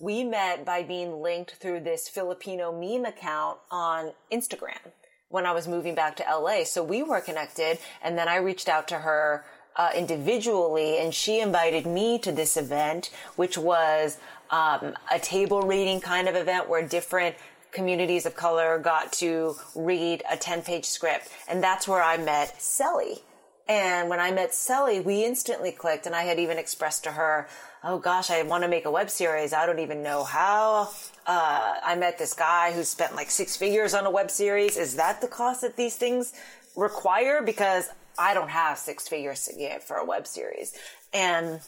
We 0.00 0.24
met 0.24 0.64
by 0.64 0.82
being 0.82 1.22
linked 1.22 1.54
through 1.54 1.80
this 1.80 2.08
Filipino 2.08 2.72
meme 2.72 3.04
account 3.04 3.58
on 3.70 4.12
Instagram 4.32 4.92
when 5.28 5.46
I 5.46 5.52
was 5.52 5.68
moving 5.68 5.94
back 5.94 6.16
to 6.16 6.24
LA. 6.24 6.64
So 6.64 6.82
we 6.82 7.02
were 7.02 7.20
connected, 7.20 7.78
and 8.02 8.18
then 8.18 8.28
I 8.28 8.36
reached 8.36 8.68
out 8.68 8.88
to 8.88 8.98
her 8.98 9.44
uh, 9.76 9.90
individually, 9.94 10.98
and 10.98 11.14
she 11.14 11.40
invited 11.40 11.86
me 11.86 12.18
to 12.20 12.32
this 12.32 12.56
event, 12.56 13.10
which 13.36 13.58
was 13.58 14.18
um, 14.50 14.94
a 15.12 15.18
table 15.18 15.62
reading 15.62 16.00
kind 16.00 16.28
of 16.28 16.36
event 16.36 16.68
where 16.68 16.86
different 16.86 17.36
communities 17.74 18.24
of 18.24 18.34
color 18.34 18.78
got 18.78 19.12
to 19.14 19.56
read 19.74 20.22
a 20.30 20.36
10 20.36 20.62
page 20.62 20.86
script. 20.86 21.28
And 21.48 21.62
that's 21.62 21.86
where 21.86 22.02
I 22.02 22.16
met 22.16 22.56
Selly. 22.58 23.20
And 23.68 24.08
when 24.08 24.20
I 24.20 24.30
met 24.30 24.52
Selly, 24.52 25.02
we 25.02 25.24
instantly 25.24 25.72
clicked 25.72 26.06
and 26.06 26.14
I 26.14 26.22
had 26.22 26.38
even 26.38 26.58
expressed 26.58 27.04
to 27.04 27.12
her, 27.12 27.48
Oh 27.82 27.98
gosh, 27.98 28.30
I 28.30 28.42
want 28.42 28.62
to 28.62 28.68
make 28.68 28.86
a 28.86 28.90
web 28.90 29.10
series. 29.10 29.52
I 29.52 29.66
don't 29.66 29.78
even 29.78 30.02
know 30.02 30.24
how. 30.24 30.90
Uh, 31.26 31.74
I 31.82 31.96
met 31.96 32.18
this 32.18 32.32
guy 32.32 32.72
who 32.72 32.82
spent 32.82 33.14
like 33.14 33.30
six 33.30 33.56
figures 33.56 33.92
on 33.92 34.06
a 34.06 34.10
web 34.10 34.30
series. 34.30 34.76
Is 34.78 34.96
that 34.96 35.20
the 35.20 35.28
cost 35.28 35.60
that 35.62 35.76
these 35.76 35.96
things 35.96 36.32
require? 36.76 37.42
Because 37.42 37.88
I 38.18 38.32
don't 38.32 38.48
have 38.48 38.78
six 38.78 39.06
figures 39.08 39.50
for 39.86 39.96
a 39.96 40.04
web 40.04 40.26
series. 40.26 40.74
And 41.12 41.60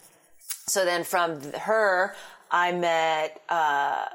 so 0.67 0.85
then 0.85 1.03
from 1.03 1.41
her, 1.53 2.15
I 2.49 2.71
met, 2.71 3.41
uh, 3.49 4.05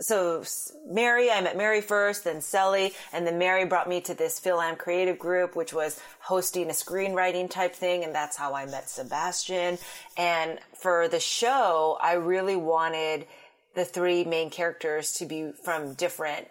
so 0.00 0.44
Mary, 0.86 1.30
I 1.30 1.40
met 1.40 1.56
Mary 1.56 1.80
first, 1.80 2.24
then 2.24 2.36
Selly, 2.36 2.92
and 3.12 3.26
then 3.26 3.38
Mary 3.38 3.64
brought 3.64 3.88
me 3.88 4.00
to 4.02 4.14
this 4.14 4.38
Phil 4.38 4.60
Am 4.60 4.76
Creative 4.76 5.18
Group, 5.18 5.56
which 5.56 5.72
was 5.72 5.98
hosting 6.20 6.68
a 6.68 6.74
screenwriting 6.74 7.50
type 7.50 7.74
thing, 7.74 8.04
and 8.04 8.14
that's 8.14 8.36
how 8.36 8.54
I 8.54 8.66
met 8.66 8.90
Sebastian. 8.90 9.78
And 10.16 10.58
for 10.74 11.08
the 11.08 11.20
show, 11.20 11.98
I 12.00 12.14
really 12.14 12.56
wanted 12.56 13.26
the 13.74 13.84
three 13.84 14.24
main 14.24 14.50
characters 14.50 15.12
to 15.14 15.26
be 15.26 15.52
from 15.64 15.94
different 15.94 16.48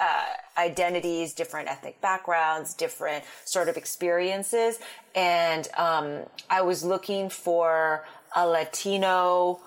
uh, 0.00 0.24
identities, 0.58 1.32
different 1.32 1.68
ethnic 1.68 2.00
backgrounds, 2.00 2.74
different 2.74 3.22
sort 3.44 3.68
of 3.68 3.76
experiences, 3.76 4.80
and 5.14 5.68
um, 5.76 6.22
I 6.50 6.62
was 6.62 6.84
looking 6.84 7.28
for 7.28 8.04
a 8.34 8.44
Latino 8.48 9.60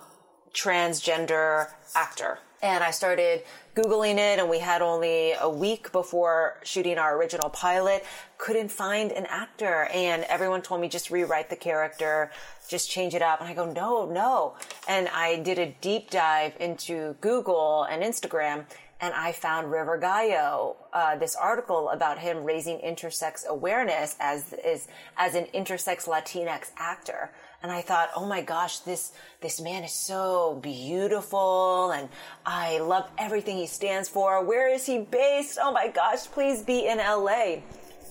transgender 0.53 1.69
actor 1.95 2.39
and 2.61 2.83
I 2.83 2.91
started 2.91 3.43
Googling 3.75 4.15
it 4.15 4.39
and 4.39 4.49
we 4.49 4.59
had 4.59 4.81
only 4.81 5.33
a 5.39 5.49
week 5.49 5.91
before 5.91 6.59
shooting 6.63 6.97
our 6.97 7.15
original 7.15 7.49
pilot. 7.49 8.03
Couldn't 8.37 8.71
find 8.71 9.11
an 9.11 9.27
actor 9.27 9.87
and 9.93 10.23
everyone 10.23 10.61
told 10.61 10.81
me 10.81 10.89
just 10.89 11.11
rewrite 11.11 11.49
the 11.49 11.55
character, 11.55 12.31
just 12.67 12.89
change 12.89 13.13
it 13.13 13.21
up. 13.21 13.39
And 13.39 13.49
I 13.49 13.53
go, 13.53 13.71
no, 13.71 14.05
no. 14.09 14.55
And 14.87 15.07
I 15.09 15.37
did 15.37 15.59
a 15.59 15.75
deep 15.81 16.09
dive 16.09 16.53
into 16.59 17.15
Google 17.21 17.83
and 17.83 18.01
Instagram 18.01 18.65
and 18.99 19.13
I 19.13 19.31
found 19.31 19.71
River 19.71 19.97
Gallo, 19.97 20.75
uh, 20.91 21.15
this 21.17 21.35
article 21.35 21.89
about 21.89 22.17
him 22.17 22.43
raising 22.43 22.79
intersex 22.79 23.45
awareness 23.45 24.15
as, 24.19 24.53
is, 24.65 24.87
as 25.17 25.35
an 25.35 25.45
intersex 25.53 26.07
Latinx 26.07 26.71
actor 26.77 27.29
and 27.63 27.71
I 27.71 27.81
thought, 27.81 28.09
oh 28.15 28.25
my 28.25 28.41
gosh, 28.41 28.79
this, 28.79 29.11
this 29.41 29.59
man 29.59 29.83
is 29.83 29.91
so 29.91 30.59
beautiful 30.61 31.91
and 31.91 32.07
I 32.45 32.79
love 32.79 33.09
everything 33.17 33.57
he 33.57 33.65
stands 33.65 34.07
for. 34.07 34.43
Where 34.43 34.71
is 34.71 34.85
he 34.85 34.99
based? 34.99 35.57
Oh 35.61 35.71
my 35.71 35.87
gosh, 35.87 36.25
please 36.27 36.61
be 36.61 36.87
in 36.87 36.99
LA. 36.99 37.57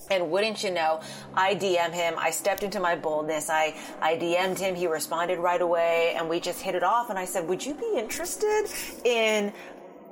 And 0.09 0.31
wouldn't 0.31 0.63
you 0.63 0.71
know, 0.71 1.01
I 1.33 1.55
DM 1.55 1.93
him. 1.93 2.15
I 2.17 2.31
stepped 2.31 2.63
into 2.63 2.79
my 2.79 2.95
boldness. 2.95 3.49
I, 3.49 3.75
I 4.01 4.15
DM'd 4.15 4.59
him. 4.59 4.75
He 4.75 4.87
responded 4.87 5.39
right 5.39 5.61
away 5.61 6.13
and 6.17 6.29
we 6.29 6.39
just 6.39 6.61
hit 6.61 6.75
it 6.75 6.83
off. 6.83 7.09
And 7.09 7.17
I 7.19 7.25
said, 7.25 7.47
would 7.47 7.65
you 7.65 7.73
be 7.73 7.93
interested 7.97 8.65
in 9.03 9.53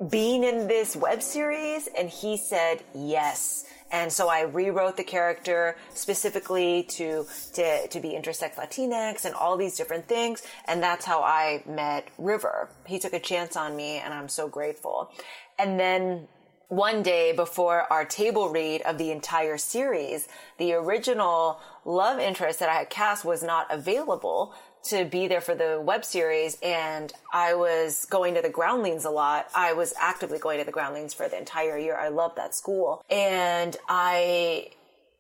being 0.10 0.44
in 0.44 0.68
this 0.68 0.96
web 0.96 1.22
series? 1.22 1.88
And 1.98 2.10
he 2.10 2.38
said, 2.38 2.84
yes. 2.94 3.66
And 3.96 4.12
so 4.12 4.28
I 4.28 4.42
rewrote 4.42 4.98
the 4.98 5.06
character 5.06 5.78
specifically 5.94 6.84
to, 6.90 7.26
to, 7.54 7.88
to 7.88 8.00
be 8.02 8.10
intersex 8.10 8.56
Latinx 8.56 9.24
and 9.24 9.34
all 9.34 9.56
these 9.56 9.78
different 9.78 10.06
things. 10.06 10.44
And 10.68 10.84
that's 10.84 11.06
how 11.06 11.24
I 11.24 11.64
met 11.66 12.10
River. 12.18 12.70
He 12.86 13.00
took 13.00 13.14
a 13.14 13.22
chance 13.22 13.56
on 13.56 13.74
me 13.74 14.00
and 14.00 14.14
I'm 14.14 14.28
so 14.28 14.50
grateful. 14.50 15.12
And 15.58 15.80
then 15.80 16.28
one 16.68 17.04
day 17.04 17.32
before 17.32 17.84
our 17.90 18.04
table 18.04 18.50
read 18.50 18.82
of 18.82 18.98
the 18.98 19.12
entire 19.12 19.58
series, 19.58 20.28
the 20.58 20.74
original 20.74 21.62
love 21.86 22.20
interest 22.20 22.60
that 22.60 22.68
I 22.68 22.74
had 22.74 22.90
cast 22.90 23.24
was 23.24 23.44
not 23.44 23.66
available 23.74 24.54
to 24.86 25.04
be 25.04 25.28
there 25.28 25.42
for 25.42 25.56
the 25.56 25.82
web 25.82 26.06
series 26.06 26.58
and 26.62 27.12
I 27.34 27.56
was 27.56 28.06
going 28.06 28.36
to 28.36 28.42
the 28.42 28.50
groundlings 28.50 29.04
a 29.04 29.10
lot. 29.10 29.50
I 29.56 29.74
was 29.74 29.94
actively 30.00 30.38
going 30.38 30.60
to 30.60 30.66
the 30.66 30.72
groundlings 30.72 31.14
for 31.14 31.28
the 31.28 31.38
entire 31.38 31.78
year. 31.78 31.98
I 31.98 32.10
loved 32.10 32.38
that 32.38 32.54
school. 32.54 33.04
And 33.10 33.76
I, 33.90 34.70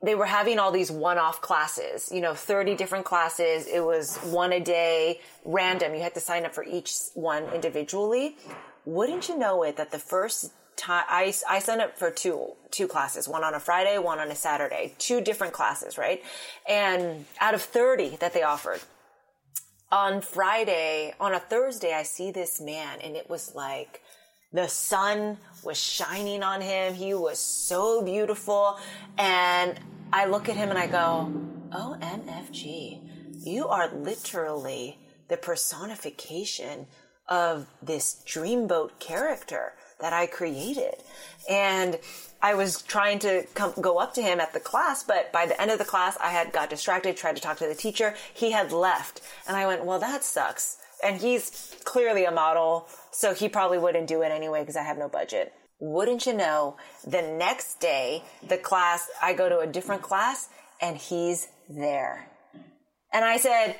they 0.03 0.13
were 0.13 0.27
having 0.27 0.59
all 0.59 0.71
these 0.71 0.91
one-off 0.91 1.41
classes, 1.41 2.11
you 2.11 2.21
know, 2.21 2.35
30 2.35 2.75
different 2.75 3.05
classes. 3.05 3.65
It 3.65 3.83
was 3.83 4.17
one 4.17 4.53
a 4.53 4.59
day, 4.59 5.19
random. 5.43 5.95
You 5.95 6.01
had 6.01 6.13
to 6.13 6.19
sign 6.19 6.45
up 6.45 6.53
for 6.53 6.63
each 6.63 6.93
one 7.15 7.45
individually. 7.45 8.37
Wouldn't 8.85 9.29
you 9.29 9.37
know 9.37 9.63
it 9.63 9.77
that 9.77 9.89
the 9.89 9.99
first 9.99 10.51
time 10.75 11.05
I, 11.07 11.33
I 11.49 11.59
signed 11.59 11.81
up 11.81 11.97
for 11.97 12.11
two 12.11 12.51
two 12.69 12.87
classes 12.87 13.29
one 13.29 13.45
on 13.45 13.53
a 13.53 13.61
friday 13.61 13.97
one 13.97 14.19
on 14.19 14.29
a 14.29 14.35
saturday 14.35 14.93
two 14.97 15.21
different 15.21 15.53
classes 15.53 15.97
right 15.97 16.21
and 16.67 17.23
out 17.39 17.53
of 17.53 17.61
30 17.61 18.17
that 18.17 18.33
they 18.33 18.43
offered 18.43 18.81
on 19.95 20.19
Friday, 20.19 21.13
on 21.21 21.33
a 21.33 21.39
Thursday, 21.39 21.93
I 21.93 22.03
see 22.03 22.29
this 22.29 22.59
man 22.59 22.99
and 23.01 23.15
it 23.15 23.29
was 23.29 23.55
like 23.55 24.01
the 24.51 24.67
sun 24.67 25.37
was 25.63 25.77
shining 25.77 26.43
on 26.43 26.59
him. 26.59 26.93
He 26.93 27.13
was 27.13 27.39
so 27.39 28.03
beautiful. 28.03 28.77
And 29.17 29.79
I 30.11 30.25
look 30.25 30.49
at 30.49 30.57
him 30.57 30.69
and 30.69 30.77
I 30.77 30.87
go, 30.87 31.31
OMFG, 31.69 33.45
you 33.45 33.69
are 33.69 33.89
literally 33.95 34.99
the 35.29 35.37
personification 35.37 36.87
of 37.29 37.65
this 37.81 38.21
dreamboat 38.27 38.99
character 38.99 39.75
that 39.99 40.13
I 40.13 40.27
created. 40.27 40.95
And 41.49 41.99
I 42.41 42.53
was 42.53 42.81
trying 42.81 43.19
to 43.19 43.43
come, 43.53 43.73
go 43.79 43.97
up 43.97 44.13
to 44.15 44.21
him 44.21 44.39
at 44.39 44.53
the 44.53 44.59
class, 44.59 45.03
but 45.03 45.31
by 45.31 45.45
the 45.45 45.59
end 45.59 45.71
of 45.71 45.79
the 45.79 45.85
class, 45.85 46.17
I 46.21 46.29
had 46.29 46.51
got 46.51 46.69
distracted, 46.69 47.17
tried 47.17 47.35
to 47.35 47.41
talk 47.41 47.57
to 47.57 47.67
the 47.67 47.75
teacher. 47.75 48.15
He 48.33 48.51
had 48.51 48.71
left. 48.71 49.21
And 49.47 49.57
I 49.57 49.65
went, 49.65 49.85
well, 49.85 49.99
that 49.99 50.23
sucks. 50.23 50.77
And 51.03 51.19
he's 51.21 51.75
clearly 51.83 52.25
a 52.25 52.31
model, 52.31 52.87
so 53.11 53.33
he 53.33 53.49
probably 53.49 53.77
wouldn't 53.77 54.07
do 54.07 54.21
it 54.21 54.31
anyway 54.31 54.61
because 54.61 54.75
I 54.75 54.83
have 54.83 54.97
no 54.97 55.07
budget. 55.07 55.53
Wouldn't 55.79 56.25
you 56.25 56.33
know, 56.33 56.77
the 57.05 57.21
next 57.21 57.79
day, 57.79 58.23
the 58.47 58.57
class, 58.57 59.09
I 59.21 59.33
go 59.33 59.49
to 59.49 59.59
a 59.59 59.67
different 59.67 60.01
class 60.01 60.49
and 60.81 60.97
he's 60.97 61.47
there. 61.69 62.27
And 63.11 63.25
I 63.25 63.37
said, 63.37 63.75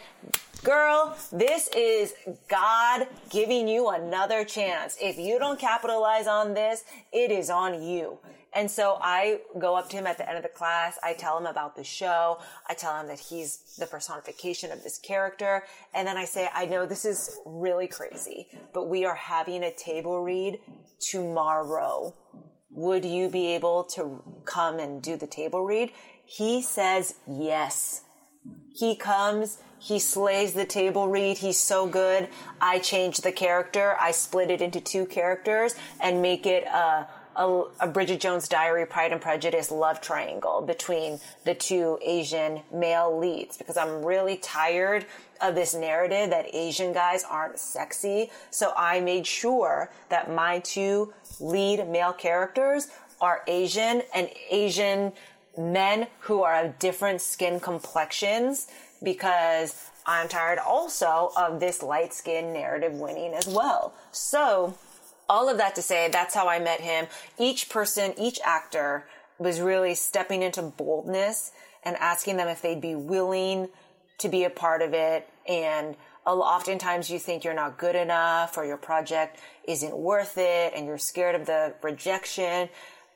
girl, 0.65 1.15
this 1.32 1.69
is 1.78 2.15
God 2.49 3.08
giving 3.30 3.67
you 3.67 3.89
another 3.89 4.43
chance. 4.43 4.97
If 4.99 5.17
you 5.17 5.38
don't 5.38 5.60
capitalize 5.60 6.25
on 6.25 6.56
this, 6.56 6.84
it 7.13 7.30
is 7.32 7.51
on 7.51 7.84
you. 7.84 8.17
And 8.51 8.71
so 8.71 8.97
I 8.99 9.41
go 9.60 9.75
up 9.75 9.89
to 9.89 9.97
him 9.97 10.08
at 10.08 10.17
the 10.17 10.28
end 10.28 10.38
of 10.38 10.43
the 10.43 10.49
class. 10.49 10.97
I 11.04 11.13
tell 11.13 11.38
him 11.38 11.45
about 11.45 11.75
the 11.75 11.84
show. 11.84 12.39
I 12.67 12.73
tell 12.73 12.99
him 12.99 13.08
that 13.08 13.19
he's 13.19 13.75
the 13.78 13.86
personification 13.86 14.71
of 14.71 14.82
this 14.82 14.97
character. 14.97 15.65
And 15.93 16.08
then 16.08 16.17
I 16.17 16.25
say, 16.25 16.49
I 16.51 16.65
know 16.65 16.88
this 16.88 17.06
is 17.06 17.38
really 17.45 17.88
crazy, 17.88 18.47
but 18.73 18.89
we 18.89 19.06
are 19.06 19.15
having 19.15 19.63
a 19.63 19.73
table 19.75 20.23
read 20.23 20.60
tomorrow. 20.99 22.15
Would 22.71 23.06
you 23.06 23.30
be 23.30 23.54
able 23.54 23.84
to 23.95 24.23
come 24.45 24.80
and 24.80 25.01
do 25.01 25.15
the 25.15 25.28
table 25.28 25.63
read? 25.63 25.91
He 26.25 26.63
says 26.63 27.15
yes. 27.28 28.04
He 28.75 28.95
comes, 28.95 29.59
he 29.79 29.99
slays 29.99 30.53
the 30.53 30.65
table 30.65 31.07
read. 31.07 31.38
He's 31.38 31.59
so 31.59 31.88
good. 31.88 32.27
I 32.59 32.79
change 32.79 33.17
the 33.17 33.31
character. 33.31 33.95
I 33.99 34.11
split 34.11 34.51
it 34.51 34.61
into 34.61 34.81
two 34.81 35.05
characters 35.05 35.75
and 36.01 36.21
make 36.21 36.45
it 36.45 36.65
a, 36.65 37.07
a, 37.38 37.63
a, 37.79 37.88
Bridget 37.88 38.19
Jones 38.19 38.49
Diary 38.49 38.85
Pride 38.85 39.13
and 39.13 39.21
Prejudice 39.21 39.71
love 39.71 40.01
triangle 40.01 40.61
between 40.61 41.19
the 41.45 41.55
two 41.55 41.99
Asian 42.03 42.61
male 42.73 43.17
leads 43.17 43.57
because 43.57 43.77
I'm 43.77 44.03
really 44.03 44.38
tired 44.38 45.05
of 45.41 45.55
this 45.55 45.73
narrative 45.73 46.29
that 46.31 46.53
Asian 46.53 46.91
guys 46.91 47.23
aren't 47.23 47.59
sexy. 47.59 48.29
So 48.49 48.73
I 48.75 48.99
made 48.99 49.25
sure 49.25 49.89
that 50.09 50.33
my 50.33 50.59
two 50.59 51.13
lead 51.39 51.88
male 51.88 52.13
characters 52.13 52.88
are 53.21 53.41
Asian 53.47 54.01
and 54.13 54.29
Asian 54.49 55.13
men 55.57 56.07
who 56.19 56.43
are 56.43 56.65
of 56.65 56.79
different 56.79 57.21
skin 57.21 57.59
complexions 57.59 58.67
because 59.03 59.89
I'm 60.05 60.27
tired 60.27 60.59
also 60.59 61.31
of 61.35 61.59
this 61.59 61.81
light 61.81 62.13
skin 62.13 62.53
narrative 62.53 62.93
winning 62.93 63.33
as 63.33 63.47
well. 63.47 63.93
So 64.11 64.77
all 65.27 65.49
of 65.49 65.57
that 65.57 65.75
to 65.75 65.81
say, 65.81 66.09
that's 66.09 66.35
how 66.35 66.47
I 66.47 66.59
met 66.59 66.81
him. 66.81 67.07
Each 67.39 67.69
person, 67.69 68.13
each 68.17 68.39
actor 68.43 69.07
was 69.37 69.59
really 69.59 69.95
stepping 69.95 70.43
into 70.43 70.61
boldness 70.61 71.51
and 71.83 71.95
asking 71.97 72.37
them 72.37 72.47
if 72.47 72.61
they'd 72.61 72.81
be 72.81 72.95
willing 72.95 73.69
to 74.19 74.29
be 74.29 74.43
a 74.43 74.49
part 74.49 74.81
of 74.81 74.93
it. 74.93 75.27
And 75.47 75.95
oftentimes 76.25 77.09
you 77.09 77.19
think 77.19 77.43
you're 77.43 77.53
not 77.53 77.77
good 77.77 77.95
enough 77.95 78.57
or 78.57 78.65
your 78.65 78.77
project 78.77 79.39
isn't 79.67 79.95
worth 79.95 80.37
it 80.37 80.73
and 80.75 80.85
you're 80.85 80.97
scared 80.97 81.35
of 81.35 81.45
the 81.45 81.73
rejection. 81.81 82.69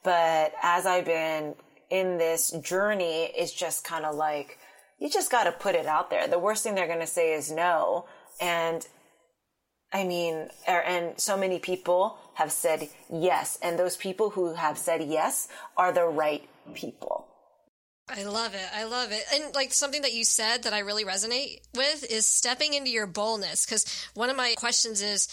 But 0.04 0.54
as 0.62 0.86
I've 0.86 1.06
been 1.06 1.56
in 1.89 2.17
this 2.17 2.52
journey, 2.52 3.25
is 3.25 3.52
just 3.52 3.84
kind 3.84 4.06
of 4.06 4.15
like, 4.15 4.58
you 4.99 5.10
just 5.10 5.32
got 5.32 5.45
to 5.45 5.52
put 5.52 5.75
it 5.75 5.86
out 5.86 6.10
there. 6.10 6.28
The 6.28 6.39
worst 6.39 6.63
thing 6.63 6.75
they're 6.75 6.88
going 6.88 6.99
to 6.99 7.08
say 7.08 7.34
is 7.34 7.52
no. 7.52 8.06
And 8.39 8.86
I 9.91 10.04
mean, 10.04 10.49
er, 10.67 10.84
and 10.86 11.19
so 11.19 11.38
many 11.38 11.60
people 11.60 12.17
have 12.36 12.52
said 12.52 12.89
yes. 13.12 13.58
And 13.62 13.80
those 13.80 13.97
people 13.97 14.32
who 14.32 14.54
have 14.54 14.78
said 14.78 15.04
yes 15.04 15.47
are 15.78 15.91
the 15.91 16.06
right 16.06 16.47
people. 16.73 17.28
I 18.10 18.24
love 18.24 18.54
it. 18.54 18.67
I 18.74 18.86
love 18.86 19.12
it. 19.12 19.24
And 19.34 19.54
like 19.56 19.74
something 19.74 20.02
that 20.02 20.13
you 20.13 20.24
said 20.24 20.63
that 20.63 20.74
I 20.74 20.80
really 20.80 21.06
resonate 21.06 21.60
with 21.76 22.10
is 22.10 22.26
stepping 22.26 22.74
into 22.74 22.89
your 22.89 23.08
boldness. 23.08 23.65
Because 23.65 23.86
one 24.13 24.30
of 24.30 24.36
my 24.38 24.54
questions 24.58 25.02
is, 25.02 25.28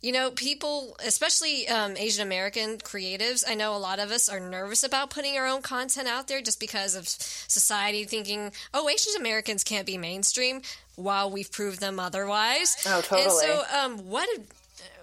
you 0.00 0.12
know, 0.12 0.30
people, 0.30 0.96
especially 1.04 1.68
um, 1.68 1.96
Asian 1.96 2.26
American 2.26 2.78
creatives, 2.78 3.44
I 3.48 3.54
know 3.54 3.74
a 3.74 3.78
lot 3.78 3.98
of 3.98 4.10
us 4.10 4.28
are 4.28 4.40
nervous 4.40 4.84
about 4.84 5.10
putting 5.10 5.36
our 5.36 5.46
own 5.46 5.62
content 5.62 6.08
out 6.08 6.28
there 6.28 6.40
just 6.40 6.60
because 6.60 6.94
of 6.94 7.08
society 7.08 8.04
thinking, 8.04 8.52
oh, 8.74 8.88
Asian 8.88 9.14
Americans 9.18 9.64
can't 9.64 9.86
be 9.86 9.98
mainstream 9.98 10.62
while 10.96 11.30
we've 11.30 11.50
proved 11.50 11.80
them 11.80 11.98
otherwise. 11.98 12.76
Oh, 12.86 13.00
totally. 13.00 13.22
And 13.22 13.32
so, 13.32 13.62
um, 13.76 13.98
what 14.08 14.28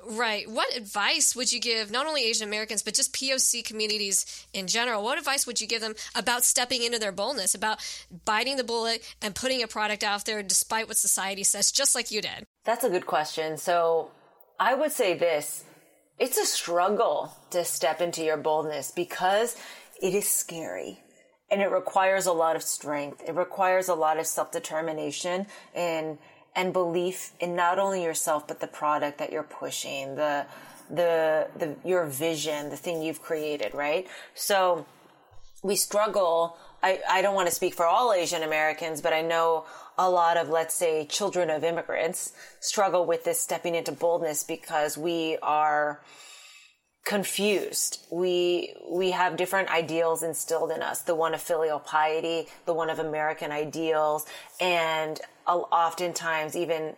Right. 0.07 0.49
What 0.49 0.75
advice 0.75 1.35
would 1.35 1.51
you 1.51 1.59
give 1.59 1.89
not 1.89 2.05
only 2.05 2.23
Asian 2.25 2.47
Americans 2.47 2.83
but 2.83 2.93
just 2.93 3.13
POC 3.13 3.65
communities 3.65 4.45
in 4.53 4.67
general? 4.67 5.03
What 5.03 5.17
advice 5.17 5.47
would 5.47 5.59
you 5.59 5.67
give 5.67 5.81
them 5.81 5.95
about 6.13 6.43
stepping 6.43 6.83
into 6.83 6.99
their 6.99 7.11
boldness, 7.11 7.55
about 7.55 7.79
biting 8.23 8.57
the 8.57 8.63
bullet 8.63 9.03
and 9.21 9.33
putting 9.33 9.63
a 9.63 9.67
product 9.67 10.03
out 10.03 10.25
there 10.25 10.43
despite 10.43 10.87
what 10.87 10.97
society 10.97 11.43
says, 11.43 11.71
just 11.71 11.95
like 11.95 12.11
you 12.11 12.21
did? 12.21 12.45
That's 12.65 12.83
a 12.83 12.89
good 12.89 13.07
question. 13.07 13.57
So 13.57 14.11
I 14.59 14.75
would 14.75 14.91
say 14.91 15.17
this 15.17 15.63
it's 16.19 16.37
a 16.37 16.45
struggle 16.45 17.35
to 17.49 17.65
step 17.65 17.99
into 17.99 18.23
your 18.23 18.37
boldness 18.37 18.91
because 18.91 19.57
it 20.01 20.13
is 20.13 20.29
scary 20.29 20.99
and 21.49 21.61
it 21.61 21.71
requires 21.71 22.25
a 22.25 22.33
lot 22.33 22.55
of 22.55 22.63
strength. 22.63 23.23
It 23.27 23.35
requires 23.35 23.89
a 23.89 23.95
lot 23.95 24.19
of 24.19 24.27
self 24.27 24.51
determination 24.51 25.47
and 25.73 26.17
and 26.55 26.73
belief 26.73 27.33
in 27.39 27.55
not 27.55 27.79
only 27.79 28.03
yourself 28.03 28.47
but 28.47 28.59
the 28.59 28.67
product 28.67 29.17
that 29.17 29.31
you're 29.31 29.43
pushing, 29.43 30.15
the 30.15 30.45
the 30.89 31.47
the 31.57 31.75
your 31.83 32.05
vision, 32.05 32.69
the 32.69 32.77
thing 32.77 33.01
you've 33.01 33.21
created, 33.21 33.73
right? 33.73 34.07
So 34.33 34.85
we 35.63 35.75
struggle. 35.75 36.57
I, 36.83 36.99
I 37.09 37.21
don't 37.23 37.33
want 37.33 37.49
to 37.49 37.55
speak 37.55 37.73
for 37.73 37.85
all 37.85 38.13
Asian 38.13 38.43
Americans, 38.43 39.01
but 39.01 39.11
I 39.11 39.21
know 39.21 39.65
a 39.97 40.09
lot 40.09 40.37
of, 40.37 40.49
let's 40.49 40.75
say, 40.75 41.05
children 41.05 41.49
of 41.49 41.63
immigrants 41.63 42.33
struggle 42.59 43.05
with 43.05 43.23
this 43.23 43.39
stepping 43.39 43.73
into 43.73 43.91
boldness 43.91 44.43
because 44.43 44.97
we 44.97 45.37
are 45.41 46.01
confused. 47.05 48.05
We 48.11 48.75
we 48.91 49.11
have 49.11 49.37
different 49.37 49.69
ideals 49.71 50.21
instilled 50.21 50.71
in 50.71 50.81
us. 50.81 51.01
The 51.01 51.15
one 51.15 51.33
of 51.33 51.41
filial 51.41 51.79
piety, 51.79 52.47
the 52.65 52.73
one 52.73 52.89
of 52.89 52.99
American 52.99 53.51
ideals, 53.51 54.25
and 54.59 55.19
oftentimes 55.47 56.55
even 56.55 56.95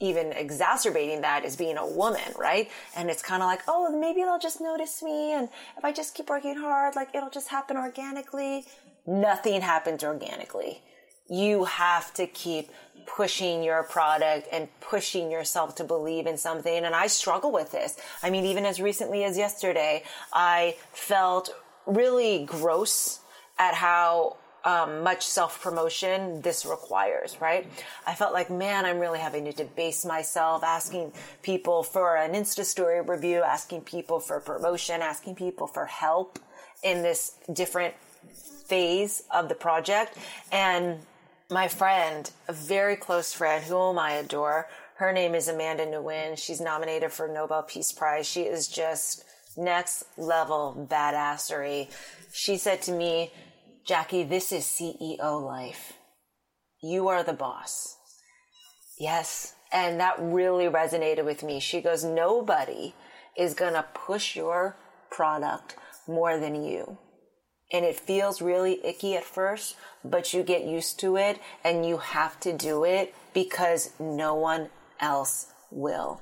even 0.00 0.32
exacerbating 0.32 1.22
that 1.22 1.44
is 1.44 1.56
being 1.56 1.76
a 1.76 1.86
woman, 1.86 2.32
right? 2.36 2.70
And 2.94 3.10
it's 3.10 3.22
kind 3.22 3.42
of 3.42 3.46
like, 3.46 3.62
oh, 3.66 3.98
maybe 3.98 4.22
they'll 4.22 4.38
just 4.38 4.60
notice 4.60 5.02
me. 5.02 5.32
And 5.32 5.48
if 5.76 5.84
I 5.84 5.92
just 5.92 6.14
keep 6.14 6.30
working 6.30 6.56
hard, 6.56 6.94
like 6.94 7.14
it'll 7.14 7.30
just 7.30 7.48
happen 7.48 7.76
organically. 7.76 8.64
Nothing 9.06 9.60
happens 9.60 10.04
organically. 10.04 10.82
You 11.28 11.64
have 11.64 12.14
to 12.14 12.26
keep 12.26 12.70
pushing 13.06 13.62
your 13.62 13.82
product 13.82 14.46
and 14.52 14.68
pushing 14.80 15.30
yourself 15.30 15.74
to 15.76 15.84
believe 15.84 16.26
in 16.26 16.36
something. 16.36 16.84
And 16.84 16.94
I 16.94 17.06
struggle 17.06 17.50
with 17.50 17.72
this. 17.72 17.96
I 18.22 18.30
mean, 18.30 18.44
even 18.44 18.64
as 18.64 18.80
recently 18.80 19.24
as 19.24 19.36
yesterday, 19.36 20.04
I 20.32 20.76
felt 20.92 21.50
really 21.86 22.44
gross 22.44 23.20
at 23.58 23.74
how 23.74 24.36
um, 24.68 25.02
much 25.02 25.26
self 25.26 25.62
promotion 25.62 26.42
this 26.42 26.66
requires, 26.66 27.40
right? 27.40 27.66
I 28.06 28.14
felt 28.14 28.34
like, 28.34 28.50
man, 28.50 28.84
I'm 28.84 28.98
really 28.98 29.18
having 29.18 29.46
to 29.46 29.52
debase 29.52 30.04
myself, 30.04 30.62
asking 30.62 31.12
people 31.42 31.82
for 31.82 32.16
an 32.16 32.32
Insta 32.32 32.64
story 32.64 33.00
review, 33.00 33.42
asking 33.42 33.82
people 33.82 34.20
for 34.20 34.40
promotion, 34.40 35.00
asking 35.00 35.36
people 35.36 35.66
for 35.66 35.86
help 35.86 36.38
in 36.82 37.02
this 37.02 37.36
different 37.50 37.94
phase 38.66 39.22
of 39.30 39.48
the 39.48 39.54
project. 39.54 40.18
And 40.52 40.98
my 41.50 41.66
friend, 41.68 42.30
a 42.46 42.52
very 42.52 42.96
close 42.96 43.32
friend 43.32 43.64
whom 43.64 43.98
I 43.98 44.12
adore, 44.12 44.68
her 44.96 45.14
name 45.14 45.34
is 45.34 45.48
Amanda 45.48 45.86
Nguyen. 45.86 46.36
She's 46.36 46.60
nominated 46.60 47.10
for 47.10 47.26
Nobel 47.26 47.62
Peace 47.62 47.90
Prize. 47.90 48.26
She 48.26 48.42
is 48.42 48.68
just 48.68 49.24
next 49.56 50.04
level 50.18 50.86
badassery. 50.90 51.88
She 52.32 52.58
said 52.58 52.82
to 52.82 52.92
me, 52.92 53.32
Jackie, 53.88 54.22
this 54.22 54.52
is 54.52 54.64
CEO 54.64 55.42
life. 55.42 55.94
You 56.82 57.08
are 57.08 57.22
the 57.22 57.32
boss. 57.32 57.96
Yes. 59.00 59.54
And 59.72 59.98
that 59.98 60.16
really 60.18 60.66
resonated 60.66 61.24
with 61.24 61.42
me. 61.42 61.58
She 61.58 61.80
goes, 61.80 62.04
nobody 62.04 62.94
is 63.34 63.54
going 63.54 63.72
to 63.72 63.86
push 63.94 64.36
your 64.36 64.76
product 65.10 65.76
more 66.06 66.38
than 66.38 66.64
you. 66.64 66.98
and 67.72 67.84
it 67.84 68.00
feels 68.00 68.40
really 68.40 68.80
icky 68.84 69.14
at 69.16 69.24
first, 69.24 69.76
but 70.04 70.32
you 70.32 70.42
get 70.42 70.64
used 70.64 70.98
to 71.00 71.16
it 71.16 71.38
and 71.64 71.86
you 71.86 71.98
have 71.98 72.40
to 72.40 72.52
do 72.52 72.84
it 72.84 73.14
because 73.34 73.90
no 73.98 74.34
one 74.34 74.70
else 75.00 75.52
will. 75.70 76.20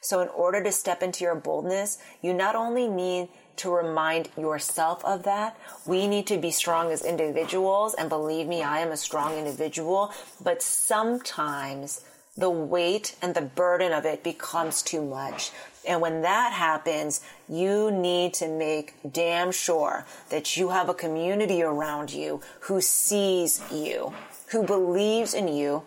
So 0.00 0.20
in 0.20 0.28
order 0.28 0.62
to 0.62 0.72
step 0.72 1.02
into 1.02 1.24
your 1.24 1.36
boldness, 1.36 1.98
you 2.20 2.34
not 2.34 2.56
only 2.56 2.88
need 2.88 3.28
to 3.56 3.70
remind 3.70 4.28
yourself 4.36 5.04
of 5.04 5.22
that. 5.24 5.56
We 5.86 6.06
need 6.06 6.26
to 6.28 6.38
be 6.38 6.50
strong 6.50 6.90
as 6.90 7.04
individuals. 7.04 7.94
And 7.94 8.08
believe 8.08 8.46
me, 8.46 8.62
I 8.62 8.78
am 8.78 8.90
a 8.90 8.96
strong 8.96 9.36
individual, 9.36 10.12
but 10.42 10.62
sometimes 10.62 12.04
the 12.36 12.50
weight 12.50 13.14
and 13.20 13.34
the 13.34 13.42
burden 13.42 13.92
of 13.92 14.06
it 14.06 14.22
becomes 14.24 14.82
too 14.82 15.04
much. 15.04 15.50
And 15.86 16.00
when 16.00 16.22
that 16.22 16.52
happens, 16.52 17.20
you 17.48 17.90
need 17.90 18.34
to 18.34 18.48
make 18.48 18.94
damn 19.10 19.52
sure 19.52 20.06
that 20.30 20.56
you 20.56 20.70
have 20.70 20.88
a 20.88 20.94
community 20.94 21.62
around 21.62 22.12
you 22.12 22.40
who 22.60 22.80
sees 22.80 23.60
you, 23.70 24.14
who 24.48 24.64
believes 24.64 25.34
in 25.34 25.48
you, 25.48 25.82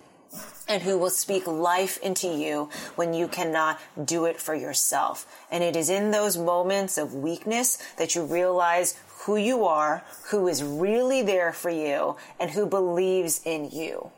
and 0.68 0.82
who 0.82 0.98
will 0.98 1.10
speak 1.10 1.46
life 1.48 1.98
into 2.02 2.28
you 2.28 2.70
when 2.96 3.14
you 3.14 3.28
cannot 3.28 3.80
do 4.04 4.26
it 4.26 4.40
for 4.40 4.56
yourself. 4.56 5.26
And 5.52 5.64
it 5.64 5.76
is 5.76 5.90
in 5.90 6.12
those 6.12 6.38
moments 6.38 6.98
of 6.98 7.14
weakness 7.14 7.78
that 7.98 8.16
you 8.16 8.26
realize 8.26 9.00
who 9.26 9.38
you 9.38 9.66
are, 9.66 10.04
who 10.30 10.48
is 10.48 10.64
really 10.64 11.22
there 11.22 11.52
for 11.52 11.70
you, 11.70 12.16
and 12.40 12.52
who 12.52 12.66
believes 12.66 13.42
in 13.46 13.70
you. 13.72 14.12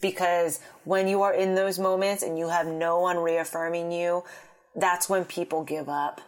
Because 0.00 0.60
when 0.84 1.08
you 1.08 1.22
are 1.22 1.34
in 1.34 1.54
those 1.54 1.78
moments 1.78 2.22
and 2.22 2.38
you 2.38 2.48
have 2.48 2.66
no 2.66 3.00
one 3.00 3.18
reaffirming 3.18 3.92
you, 3.92 4.24
that's 4.74 5.08
when 5.08 5.24
people 5.24 5.62
give 5.62 5.88
up. 5.88 6.20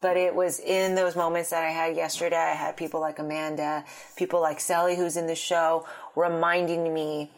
But 0.00 0.16
it 0.16 0.34
was 0.34 0.60
in 0.60 0.94
those 0.94 1.16
moments 1.16 1.50
that 1.50 1.64
I 1.64 1.70
had 1.70 1.96
yesterday. 1.96 2.36
I 2.36 2.54
had 2.54 2.76
people 2.76 3.00
like 3.00 3.18
Amanda, 3.18 3.84
people 4.16 4.40
like 4.40 4.60
Sally, 4.60 4.96
who's 4.96 5.16
in 5.16 5.26
the 5.26 5.34
show, 5.34 5.86
reminding 6.14 6.94
me 6.94 7.32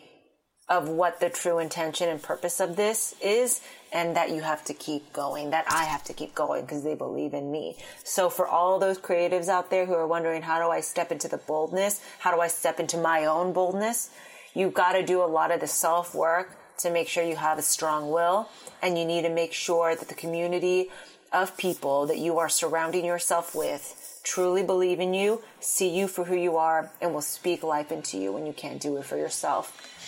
of 0.70 0.88
what 0.88 1.18
the 1.18 1.28
true 1.28 1.58
intention 1.58 2.08
and 2.08 2.22
purpose 2.22 2.60
of 2.60 2.76
this 2.76 3.16
is 3.20 3.60
and 3.92 4.16
that 4.16 4.30
you 4.30 4.40
have 4.40 4.64
to 4.64 4.72
keep 4.72 5.12
going, 5.12 5.50
that 5.50 5.64
I 5.68 5.84
have 5.84 6.04
to 6.04 6.12
keep 6.12 6.32
going 6.32 6.62
because 6.62 6.84
they 6.84 6.94
believe 6.94 7.34
in 7.34 7.50
me. 7.50 7.76
So 8.04 8.30
for 8.30 8.46
all 8.46 8.78
those 8.78 8.96
creatives 8.96 9.48
out 9.48 9.68
there 9.70 9.84
who 9.84 9.94
are 9.94 10.06
wondering, 10.06 10.42
how 10.42 10.62
do 10.62 10.70
I 10.70 10.80
step 10.80 11.10
into 11.10 11.26
the 11.26 11.38
boldness? 11.38 12.00
How 12.20 12.32
do 12.32 12.40
I 12.40 12.46
step 12.46 12.78
into 12.78 12.96
my 12.96 13.24
own 13.24 13.52
boldness? 13.52 14.10
You've 14.54 14.74
got 14.74 14.92
to 14.92 15.04
do 15.04 15.20
a 15.22 15.26
lot 15.26 15.50
of 15.50 15.60
the 15.60 15.66
self 15.66 16.14
work 16.14 16.56
to 16.78 16.90
make 16.90 17.08
sure 17.08 17.24
you 17.24 17.36
have 17.36 17.58
a 17.58 17.62
strong 17.62 18.10
will 18.10 18.48
and 18.80 18.96
you 18.96 19.04
need 19.04 19.22
to 19.22 19.28
make 19.28 19.52
sure 19.52 19.96
that 19.96 20.08
the 20.08 20.14
community 20.14 20.88
of 21.32 21.56
people 21.56 22.06
that 22.06 22.18
you 22.18 22.38
are 22.38 22.48
surrounding 22.48 23.04
yourself 23.04 23.54
with 23.54 24.20
truly 24.22 24.62
believe 24.62 25.00
in 25.00 25.14
you, 25.14 25.42
see 25.58 25.88
you 25.88 26.06
for 26.06 26.24
who 26.24 26.34
you 26.34 26.56
are, 26.56 26.90
and 27.00 27.12
will 27.12 27.20
speak 27.20 27.62
life 27.62 27.90
into 27.90 28.18
you 28.18 28.32
when 28.32 28.46
you 28.46 28.52
can't 28.52 28.80
do 28.80 28.96
it 28.96 29.04
for 29.04 29.16
yourself. 29.16 29.99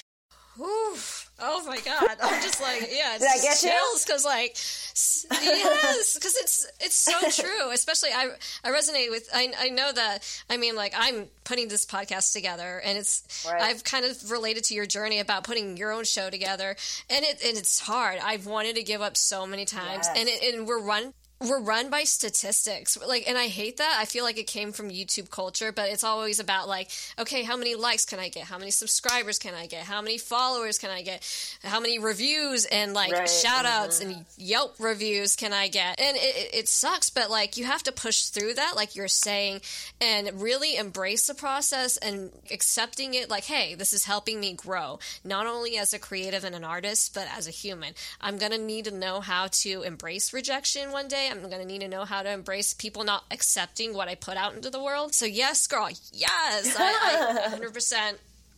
Oof. 0.60 1.30
Oh 1.44 1.64
my 1.66 1.80
god! 1.80 2.16
I'm 2.22 2.42
just 2.42 2.60
like, 2.60 2.88
yeah, 2.92 3.16
Did 3.18 3.28
I 3.28 3.40
get 3.42 3.58
chills 3.58 4.04
because, 4.04 4.24
like, 4.24 4.54
yes, 4.54 6.14
because 6.14 6.36
it's 6.36 6.66
it's 6.78 6.94
so 6.94 7.12
true. 7.42 7.70
Especially, 7.72 8.10
I 8.10 8.30
I 8.62 8.70
resonate 8.70 9.10
with. 9.10 9.28
I 9.34 9.52
I 9.58 9.70
know 9.70 9.90
that. 9.92 10.18
I 10.50 10.56
mean, 10.58 10.76
like, 10.76 10.94
I'm 10.96 11.26
putting 11.44 11.68
this 11.68 11.86
podcast 11.86 12.32
together, 12.32 12.80
and 12.84 12.98
it's 12.98 13.46
right. 13.50 13.62
I've 13.62 13.82
kind 13.82 14.04
of 14.04 14.30
related 14.30 14.64
to 14.64 14.74
your 14.74 14.86
journey 14.86 15.18
about 15.20 15.44
putting 15.44 15.76
your 15.76 15.90
own 15.90 16.04
show 16.04 16.30
together, 16.30 16.76
and 17.08 17.24
it 17.24 17.42
and 17.44 17.56
it's 17.56 17.80
hard. 17.80 18.18
I've 18.22 18.46
wanted 18.46 18.76
to 18.76 18.82
give 18.82 19.00
up 19.00 19.16
so 19.16 19.46
many 19.46 19.64
times, 19.64 20.06
yes. 20.06 20.16
and 20.16 20.28
it, 20.28 20.54
and 20.54 20.66
we're 20.66 20.82
run 20.82 21.14
we're 21.48 21.60
run 21.60 21.90
by 21.90 22.04
statistics. 22.04 22.98
Like 23.06 23.24
and 23.28 23.36
i 23.38 23.46
hate 23.46 23.78
that. 23.78 23.96
I 23.98 24.04
feel 24.04 24.24
like 24.24 24.38
it 24.38 24.46
came 24.46 24.72
from 24.72 24.90
youtube 24.90 25.30
culture 25.30 25.72
but 25.72 25.90
it's 25.90 26.04
always 26.04 26.38
about 26.38 26.68
like 26.68 26.90
okay 27.18 27.42
how 27.42 27.56
many 27.56 27.74
likes 27.74 28.04
can 28.04 28.18
i 28.18 28.28
get? 28.28 28.44
How 28.44 28.58
many 28.58 28.70
subscribers 28.70 29.38
can 29.38 29.54
i 29.54 29.66
get? 29.66 29.84
How 29.84 30.00
many 30.00 30.18
followers 30.18 30.78
can 30.78 30.90
i 30.90 31.02
get? 31.02 31.22
How 31.62 31.80
many 31.80 31.98
reviews 31.98 32.64
and 32.66 32.94
like 32.94 33.12
right. 33.12 33.28
shout 33.28 33.66
outs 33.66 34.00
mm-hmm. 34.00 34.12
and 34.12 34.24
yelp 34.36 34.76
reviews 34.78 35.36
can 35.36 35.52
i 35.52 35.68
get? 35.68 36.00
And 36.00 36.16
it, 36.16 36.54
it 36.54 36.68
sucks 36.68 37.10
but 37.10 37.30
like 37.30 37.56
you 37.56 37.64
have 37.64 37.82
to 37.84 37.92
push 37.92 38.24
through 38.24 38.54
that 38.54 38.74
like 38.76 38.94
you're 38.96 39.08
saying 39.08 39.60
and 40.00 40.40
really 40.40 40.76
embrace 40.76 41.26
the 41.26 41.34
process 41.34 41.96
and 41.96 42.30
accepting 42.50 43.14
it 43.14 43.28
like 43.30 43.44
hey 43.44 43.74
this 43.74 43.92
is 43.92 44.04
helping 44.04 44.40
me 44.40 44.52
grow 44.52 44.98
not 45.24 45.46
only 45.46 45.76
as 45.76 45.92
a 45.92 45.98
creative 45.98 46.44
and 46.44 46.54
an 46.54 46.64
artist 46.64 47.14
but 47.14 47.26
as 47.36 47.46
a 47.46 47.50
human. 47.50 47.94
I'm 48.20 48.38
gonna 48.38 48.58
need 48.58 48.84
to 48.86 48.90
know 48.90 49.20
how 49.20 49.48
to 49.62 49.82
embrace 49.82 50.32
rejection 50.32 50.92
one 50.92 51.08
day 51.08 51.28
I'm 51.38 51.48
going 51.50 51.62
to 51.62 51.66
need 51.66 51.80
to 51.80 51.88
know 51.88 52.04
how 52.04 52.22
to 52.22 52.30
embrace 52.30 52.74
people 52.74 53.04
not 53.04 53.24
accepting 53.30 53.94
what 53.94 54.08
I 54.08 54.14
put 54.14 54.36
out 54.36 54.54
into 54.54 54.70
the 54.70 54.82
world. 54.82 55.14
So, 55.14 55.26
yes, 55.26 55.66
girl, 55.66 55.88
yes, 56.12 56.76
I, 56.78 57.48
I 57.52 57.58
100% 57.58 58.14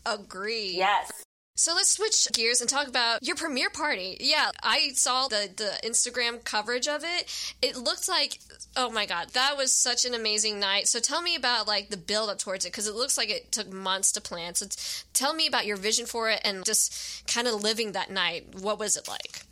agree. 0.06 0.74
Yes. 0.76 1.24
So 1.56 1.72
let's 1.72 1.90
switch 1.90 2.26
gears 2.32 2.60
and 2.60 2.68
talk 2.68 2.88
about 2.88 3.22
your 3.22 3.36
premiere 3.36 3.70
party. 3.70 4.16
Yeah, 4.18 4.50
I 4.60 4.90
saw 4.94 5.28
the 5.28 5.48
the 5.56 5.88
Instagram 5.88 6.42
coverage 6.42 6.88
of 6.88 7.04
it. 7.04 7.54
It 7.62 7.76
looked 7.76 8.08
like 8.08 8.40
oh 8.76 8.90
my 8.90 9.06
god, 9.06 9.28
that 9.34 9.56
was 9.56 9.70
such 9.72 10.04
an 10.04 10.14
amazing 10.14 10.58
night. 10.58 10.88
So 10.88 10.98
tell 10.98 11.22
me 11.22 11.36
about 11.36 11.68
like 11.68 11.90
the 11.90 11.96
build 11.96 12.28
up 12.28 12.40
towards 12.40 12.64
it 12.64 12.72
because 12.72 12.88
it 12.88 12.96
looks 12.96 13.16
like 13.16 13.30
it 13.30 13.52
took 13.52 13.72
months 13.72 14.10
to 14.12 14.20
plan. 14.20 14.56
So 14.56 14.66
t- 14.66 14.76
tell 15.12 15.32
me 15.32 15.46
about 15.46 15.64
your 15.64 15.76
vision 15.76 16.06
for 16.06 16.28
it 16.28 16.40
and 16.44 16.64
just 16.64 17.24
kind 17.28 17.46
of 17.46 17.62
living 17.62 17.92
that 17.92 18.10
night. 18.10 18.46
What 18.60 18.80
was 18.80 18.96
it 18.96 19.06
like? 19.06 19.42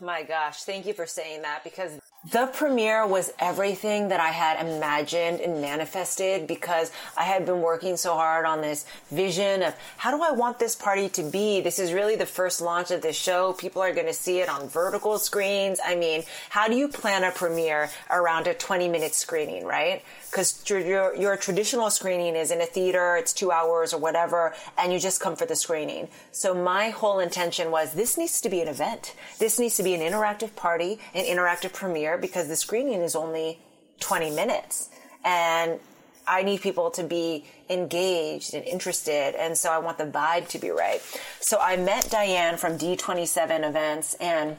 My 0.00 0.22
gosh, 0.22 0.62
thank 0.62 0.86
you 0.86 0.94
for 0.94 1.06
saying 1.06 1.42
that 1.42 1.64
because 1.64 1.98
the 2.30 2.46
premiere 2.46 3.04
was 3.04 3.32
everything 3.40 4.08
that 4.08 4.20
I 4.20 4.28
had 4.28 4.64
imagined 4.64 5.40
and 5.40 5.60
manifested 5.60 6.46
because 6.46 6.92
I 7.16 7.24
had 7.24 7.44
been 7.44 7.60
working 7.60 7.96
so 7.96 8.14
hard 8.14 8.46
on 8.46 8.60
this 8.60 8.86
vision 9.10 9.64
of 9.64 9.74
how 9.96 10.16
do 10.16 10.22
I 10.22 10.30
want 10.30 10.60
this 10.60 10.76
party 10.76 11.08
to 11.10 11.24
be? 11.24 11.60
This 11.60 11.80
is 11.80 11.92
really 11.92 12.14
the 12.14 12.24
first 12.24 12.60
launch 12.60 12.92
of 12.92 13.02
this 13.02 13.16
show. 13.16 13.54
People 13.54 13.82
are 13.82 13.92
going 13.92 14.06
to 14.06 14.12
see 14.12 14.38
it 14.38 14.48
on 14.48 14.68
vertical 14.68 15.18
screens. 15.18 15.80
I 15.84 15.96
mean, 15.96 16.22
how 16.48 16.68
do 16.68 16.76
you 16.76 16.86
plan 16.86 17.24
a 17.24 17.32
premiere 17.32 17.90
around 18.08 18.46
a 18.46 18.54
20 18.54 18.88
minute 18.88 19.16
screening, 19.16 19.64
right? 19.64 20.04
Because 20.30 20.62
your, 20.70 21.16
your 21.16 21.36
traditional 21.36 21.90
screening 21.90 22.36
is 22.36 22.52
in 22.52 22.60
a 22.60 22.66
theater, 22.66 23.16
it's 23.16 23.32
two 23.32 23.50
hours 23.50 23.92
or 23.92 23.98
whatever, 23.98 24.54
and 24.78 24.92
you 24.92 25.00
just 25.00 25.20
come 25.20 25.34
for 25.34 25.44
the 25.44 25.56
screening. 25.56 26.06
So 26.30 26.54
my 26.54 26.90
whole 26.90 27.18
intention 27.18 27.72
was 27.72 27.94
this 27.94 28.16
needs 28.16 28.40
to 28.42 28.48
be 28.48 28.60
an 28.60 28.68
event. 28.68 29.16
This 29.40 29.58
needs 29.58 29.76
to 29.78 29.82
be 29.82 29.92
an 29.94 30.00
interactive 30.00 30.54
party, 30.54 31.00
an 31.14 31.24
interactive 31.24 31.72
premiere 31.72 32.11
because 32.18 32.48
the 32.48 32.56
screening 32.56 33.00
is 33.00 33.14
only 33.14 33.58
20 34.00 34.30
minutes. 34.30 34.90
And 35.24 35.78
I 36.26 36.42
need 36.42 36.60
people 36.60 36.90
to 36.92 37.02
be 37.02 37.44
engaged 37.68 38.54
and 38.54 38.64
interested. 38.64 39.34
And 39.34 39.56
so 39.56 39.70
I 39.70 39.78
want 39.78 39.98
the 39.98 40.04
vibe 40.06 40.48
to 40.48 40.58
be 40.58 40.70
right. 40.70 41.00
So 41.40 41.58
I 41.60 41.76
met 41.76 42.08
Diane 42.10 42.56
from 42.56 42.78
D27 42.78 43.68
events 43.68 44.14
and 44.14 44.56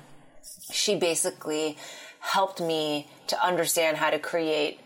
she 0.71 0.95
basically 0.95 1.77
helped 2.19 2.61
me 2.61 3.07
to 3.27 3.45
understand 3.45 3.97
how 3.97 4.09
to 4.09 4.19
create 4.19 4.79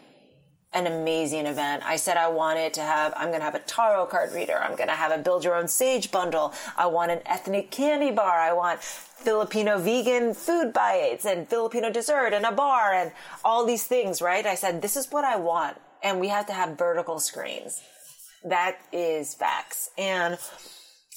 an 0.78 0.86
amazing 0.88 1.48
event. 1.48 1.84
I 1.86 1.96
said 1.96 2.18
I 2.18 2.28
wanted 2.28 2.74
to 2.76 2.82
have, 2.82 3.14
I'm 3.18 3.30
going 3.30 3.40
to 3.40 3.46
have 3.46 3.56
a 3.56 3.60
tarot 3.60 4.08
card 4.08 4.32
reader. 4.34 4.58
I'm 4.58 4.76
going 4.76 4.90
to 4.90 4.96
have 4.96 5.12
a 5.12 5.18
build 5.18 5.44
your 5.44 5.56
own 5.56 5.68
sage 5.68 6.12
bundle. 6.12 6.54
I 6.76 6.86
want 6.86 7.12
an 7.12 7.22
ethnic 7.26 7.72
candy 7.72 8.12
bar. 8.12 8.40
I 8.40 8.54
want 8.54 8.82
Filipino 8.82 9.80
vegan 9.80 10.34
food 10.34 10.74
bites 10.74 11.26
and 11.26 11.50
Filipino 11.50 11.92
dessert 11.92 12.34
and 12.34 12.46
a 12.46 12.52
bar 12.52 12.94
and 12.94 13.12
all 13.44 13.66
these 13.66 13.86
things, 13.86 14.22
right? 14.22 14.46
I 14.46 14.56
said, 14.56 14.82
this 14.82 14.96
is 14.96 15.12
what 15.12 15.26
I 15.26 15.38
want. 15.38 15.78
And 16.04 16.20
we 16.20 16.28
have 16.28 16.46
to 16.48 16.54
have 16.54 16.78
vertical 16.78 17.20
screens. 17.20 17.82
That 18.46 18.78
is 18.94 19.34
facts. 19.34 19.90
And 19.98 20.38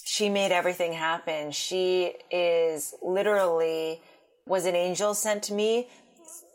she 0.05 0.29
made 0.31 0.53
everything 0.53 0.95
happen. 0.95 1.53
She 1.53 2.15
is 2.31 2.95
literally 3.03 4.01
was 4.47 4.65
an 4.65 4.75
angel 4.75 5.15
sent 5.15 5.45
to 5.45 5.55
me 5.55 5.89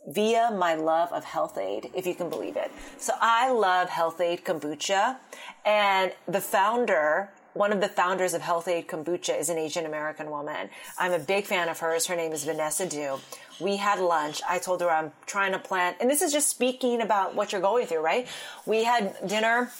via 0.07 0.51
my 0.51 0.75
love 0.75 1.11
of 1.11 1.23
Health-Ade, 1.23 1.91
if 1.93 2.05
you 2.05 2.15
can 2.15 2.29
believe 2.29 2.55
it. 2.55 2.71
So 2.97 3.13
I 3.19 3.51
love 3.51 3.89
Health-Ade 3.89 4.43
kombucha 4.43 5.17
and 5.65 6.13
the 6.27 6.41
founder 6.41 7.31
one 7.55 7.71
of 7.71 7.79
the 7.79 7.87
founders 7.87 8.33
of 8.33 8.41
Health-Ade 8.41 8.87
Kombucha 8.87 9.39
is 9.39 9.47
an 9.47 9.57
Asian 9.57 9.85
American 9.85 10.29
woman. 10.29 10.69
I'm 10.99 11.13
a 11.13 11.19
big 11.19 11.45
fan 11.45 11.69
of 11.69 11.79
hers. 11.79 12.05
Her 12.05 12.15
name 12.15 12.33
is 12.33 12.43
Vanessa 12.43 12.85
Dew. 12.85 13.19
We 13.61 13.77
had 13.77 13.99
lunch. 13.99 14.41
I 14.47 14.59
told 14.59 14.81
her 14.81 14.89
I'm 14.89 15.13
trying 15.25 15.53
to 15.53 15.59
plan, 15.59 15.95
and 16.01 16.09
this 16.09 16.21
is 16.21 16.33
just 16.33 16.49
speaking 16.49 17.01
about 17.01 17.33
what 17.33 17.53
you're 17.53 17.61
going 17.61 17.87
through, 17.87 18.01
right? 18.01 18.27
We 18.65 18.83
had 18.83 19.15
dinner. 19.25 19.71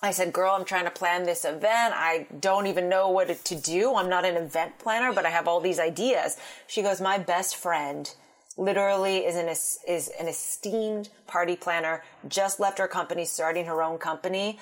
I 0.00 0.12
said, 0.12 0.32
girl, 0.32 0.54
I'm 0.54 0.64
trying 0.64 0.84
to 0.84 0.92
plan 0.92 1.24
this 1.24 1.44
event. 1.44 1.92
I 1.96 2.28
don't 2.38 2.68
even 2.68 2.88
know 2.88 3.08
what 3.10 3.44
to 3.46 3.54
do. 3.56 3.96
I'm 3.96 4.08
not 4.08 4.24
an 4.24 4.36
event 4.36 4.78
planner, 4.78 5.12
but 5.12 5.26
I 5.26 5.30
have 5.30 5.48
all 5.48 5.58
these 5.58 5.80
ideas. 5.80 6.36
She 6.68 6.82
goes, 6.82 7.00
my 7.00 7.18
best 7.18 7.56
friend 7.56 8.14
literally 8.58 9.18
is 9.18 9.36
an, 9.36 9.48
is 9.48 10.10
an 10.20 10.28
esteemed 10.28 11.08
party 11.26 11.56
planner, 11.56 12.02
just 12.28 12.60
left 12.60 12.78
her 12.78 12.88
company, 12.88 13.24
starting 13.24 13.64
her 13.64 13.82
own 13.82 13.96
company 13.96 14.58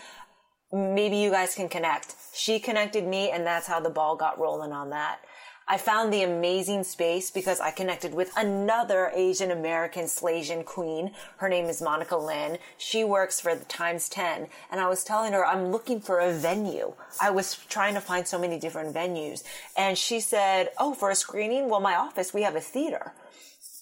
maybe 0.72 1.16
you 1.16 1.30
guys 1.30 1.54
can 1.54 1.68
connect. 1.68 2.14
She 2.34 2.58
connected 2.58 3.06
me 3.06 3.30
and 3.30 3.46
that's 3.46 3.66
how 3.66 3.80
the 3.80 3.90
ball 3.90 4.16
got 4.16 4.38
rolling 4.38 4.72
on 4.72 4.90
that. 4.90 5.20
I 5.68 5.78
found 5.78 6.12
the 6.12 6.22
amazing 6.22 6.84
space 6.84 7.32
because 7.32 7.58
I 7.58 7.72
connected 7.72 8.14
with 8.14 8.30
another 8.36 9.10
Asian 9.12 9.50
American 9.50 10.04
Slasian 10.04 10.64
queen. 10.64 11.10
Her 11.38 11.48
name 11.48 11.64
is 11.64 11.82
Monica 11.82 12.16
Lin. 12.16 12.58
She 12.78 13.02
works 13.02 13.40
for 13.40 13.52
the 13.56 13.64
Times 13.64 14.08
10. 14.08 14.46
And 14.70 14.80
I 14.80 14.88
was 14.88 15.02
telling 15.02 15.32
her, 15.32 15.44
I'm 15.44 15.72
looking 15.72 16.00
for 16.00 16.20
a 16.20 16.32
venue. 16.32 16.94
I 17.20 17.30
was 17.30 17.56
trying 17.68 17.94
to 17.94 18.00
find 18.00 18.28
so 18.28 18.38
many 18.38 18.60
different 18.60 18.94
venues. 18.94 19.42
And 19.76 19.98
she 19.98 20.20
said, 20.20 20.68
Oh, 20.78 20.94
for 20.94 21.10
a 21.10 21.16
screening? 21.16 21.68
Well, 21.68 21.80
my 21.80 21.96
office, 21.96 22.32
we 22.32 22.42
have 22.42 22.54
a 22.54 22.60
theater. 22.60 23.12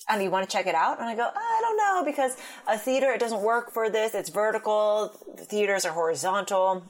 And 0.09 0.23
you 0.23 0.31
want 0.31 0.49
to 0.49 0.55
check 0.55 0.67
it 0.67 0.75
out? 0.75 1.01
And 1.01 1.09
I 1.09 1.15
go, 1.15 1.29
I 1.35 1.59
don't 1.63 1.77
know 1.77 2.03
because 2.05 2.37
a 2.67 2.77
theater, 2.77 3.11
it 3.13 3.21
doesn't 3.21 3.41
work 3.41 3.73
for 3.73 3.89
this. 3.89 4.15
It's 4.15 4.29
vertical. 4.29 5.09
Theaters 5.39 5.85
are 5.85 5.93
horizontal. 5.93 6.85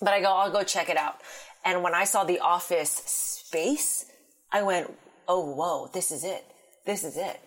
But 0.00 0.10
I 0.10 0.20
go, 0.20 0.32
I'll 0.32 0.52
go 0.52 0.62
check 0.62 0.88
it 0.88 0.96
out. 0.96 1.16
And 1.64 1.82
when 1.82 1.94
I 1.94 2.04
saw 2.04 2.24
the 2.24 2.38
office 2.38 2.90
space, 2.90 4.06
I 4.52 4.62
went, 4.62 4.92
oh, 5.28 5.54
whoa, 5.54 5.90
this 5.92 6.10
is 6.10 6.24
it. 6.24 6.44
This 6.86 7.04
is 7.04 7.16
it. 7.16 7.40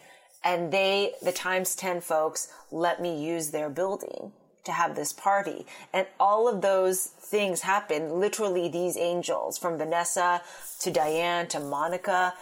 And 0.44 0.72
they, 0.72 1.14
the 1.22 1.32
Times 1.32 1.76
10 1.76 2.02
folks, 2.02 2.50
let 2.72 3.02
me 3.02 3.26
use 3.26 3.52
their 3.52 3.70
building 3.70 4.34
to 4.66 4.72
have 4.72 4.96
this 4.96 5.14
party. 5.14 5.66
And 5.94 6.08
all 6.20 6.48
of 6.48 6.62
those 6.62 7.06
things 7.06 7.62
happened. 7.62 8.14
Literally, 8.14 8.70
these 8.70 8.98
angels 8.98 9.58
from 9.58 9.78
Vanessa 9.78 10.42
to 10.80 10.92
Diane 10.92 11.48
to 11.48 11.60
Monica, 11.60 12.34